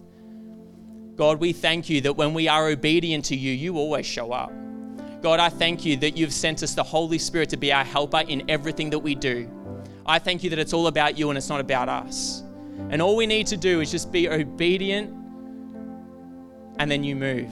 God, 1.15 1.39
we 1.39 1.53
thank 1.53 1.89
you 1.89 2.01
that 2.01 2.13
when 2.13 2.35
we 2.35 2.47
are 2.47 2.69
obedient 2.69 3.25
to 3.25 3.35
you, 3.35 3.51
you 3.51 3.77
always 3.77 4.05
show 4.05 4.31
up. 4.31 4.51
God, 5.23 5.39
I 5.39 5.47
thank 5.47 5.85
you 5.85 5.95
that 5.97 6.17
you've 6.17 6.33
sent 6.33 6.63
us 6.63 6.75
the 6.75 6.83
Holy 6.83 7.17
Spirit 7.17 7.47
to 7.51 7.57
be 7.57 7.71
our 7.71 7.85
helper 7.85 8.25
in 8.27 8.43
everything 8.49 8.89
that 8.89 8.99
we 8.99 9.15
do. 9.15 9.49
I 10.05 10.19
thank 10.19 10.43
you 10.43 10.49
that 10.49 10.59
it's 10.59 10.73
all 10.73 10.87
about 10.87 11.17
you 11.17 11.29
and 11.29 11.37
it's 11.37 11.47
not 11.47 11.61
about 11.61 11.87
us. 11.87 12.43
And 12.89 13.01
all 13.01 13.15
we 13.15 13.25
need 13.25 13.47
to 13.47 13.55
do 13.55 13.79
is 13.79 13.89
just 13.89 14.11
be 14.11 14.27
obedient 14.27 15.11
and 16.77 16.91
then 16.91 17.05
you 17.05 17.15
move. 17.15 17.49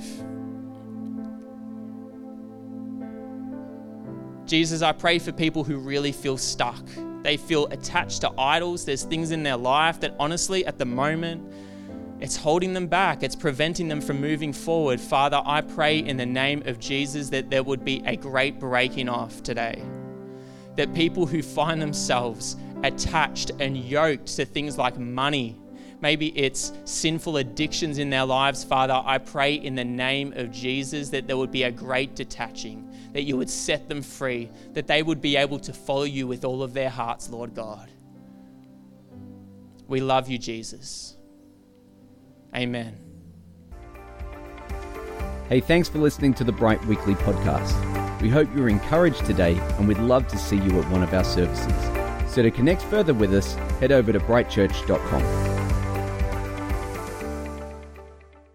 Jesus, 4.45 4.81
I 4.81 4.91
pray 4.91 5.17
for 5.17 5.31
people 5.31 5.63
who 5.63 5.77
really 5.77 6.11
feel 6.11 6.37
stuck. 6.37 6.83
They 7.23 7.37
feel 7.37 7.67
attached 7.67 8.19
to 8.21 8.31
idols. 8.37 8.83
There's 8.83 9.03
things 9.03 9.31
in 9.31 9.43
their 9.43 9.55
life 9.55 10.01
that 10.01 10.13
honestly, 10.19 10.65
at 10.65 10.77
the 10.77 10.83
moment, 10.83 11.49
it's 12.21 12.37
holding 12.37 12.73
them 12.73 12.85
back. 12.85 13.23
It's 13.23 13.35
preventing 13.35 13.87
them 13.87 13.99
from 13.99 14.21
moving 14.21 14.53
forward. 14.53 15.01
Father, 15.01 15.41
I 15.43 15.61
pray 15.61 15.97
in 15.97 16.17
the 16.17 16.25
name 16.25 16.61
of 16.67 16.79
Jesus 16.79 17.29
that 17.29 17.49
there 17.49 17.63
would 17.63 17.83
be 17.83 18.03
a 18.05 18.15
great 18.15 18.59
breaking 18.59 19.09
off 19.09 19.41
today. 19.41 19.81
That 20.75 20.93
people 20.93 21.25
who 21.25 21.41
find 21.41 21.81
themselves 21.81 22.57
attached 22.83 23.51
and 23.59 23.75
yoked 23.75 24.27
to 24.35 24.45
things 24.45 24.77
like 24.77 24.99
money, 24.99 25.59
maybe 25.99 26.27
it's 26.37 26.71
sinful 26.85 27.37
addictions 27.37 27.97
in 27.97 28.11
their 28.11 28.25
lives, 28.25 28.63
Father, 28.63 29.01
I 29.03 29.17
pray 29.17 29.55
in 29.55 29.73
the 29.73 29.83
name 29.83 30.31
of 30.33 30.51
Jesus 30.51 31.09
that 31.09 31.25
there 31.25 31.37
would 31.37 31.51
be 31.51 31.63
a 31.63 31.71
great 31.71 32.15
detaching, 32.15 32.87
that 33.13 33.23
you 33.23 33.35
would 33.35 33.49
set 33.49 33.89
them 33.89 34.03
free, 34.03 34.51
that 34.73 34.85
they 34.85 35.01
would 35.01 35.21
be 35.21 35.37
able 35.37 35.59
to 35.59 35.73
follow 35.73 36.03
you 36.03 36.27
with 36.27 36.45
all 36.45 36.61
of 36.61 36.73
their 36.73 36.89
hearts, 36.89 37.31
Lord 37.31 37.55
God. 37.55 37.89
We 39.87 40.01
love 40.01 40.29
you, 40.29 40.37
Jesus. 40.37 41.17
Amen. 42.55 42.97
Hey, 45.47 45.59
thanks 45.59 45.89
for 45.89 45.97
listening 45.97 46.33
to 46.35 46.43
the 46.43 46.51
Bright 46.51 46.83
Weekly 46.85 47.15
podcast. 47.15 48.21
We 48.21 48.29
hope 48.29 48.47
you're 48.55 48.69
encouraged 48.69 49.25
today 49.25 49.57
and 49.77 49.87
we'd 49.87 49.97
love 49.97 50.27
to 50.29 50.37
see 50.37 50.57
you 50.57 50.79
at 50.79 50.89
one 50.89 51.03
of 51.03 51.13
our 51.13 51.23
services. 51.23 51.73
So 52.33 52.41
to 52.41 52.51
connect 52.51 52.81
further 52.83 53.13
with 53.13 53.33
us, 53.33 53.55
head 53.79 53.91
over 53.91 54.13
to 54.13 54.19
brightchurch.com. 54.19 55.70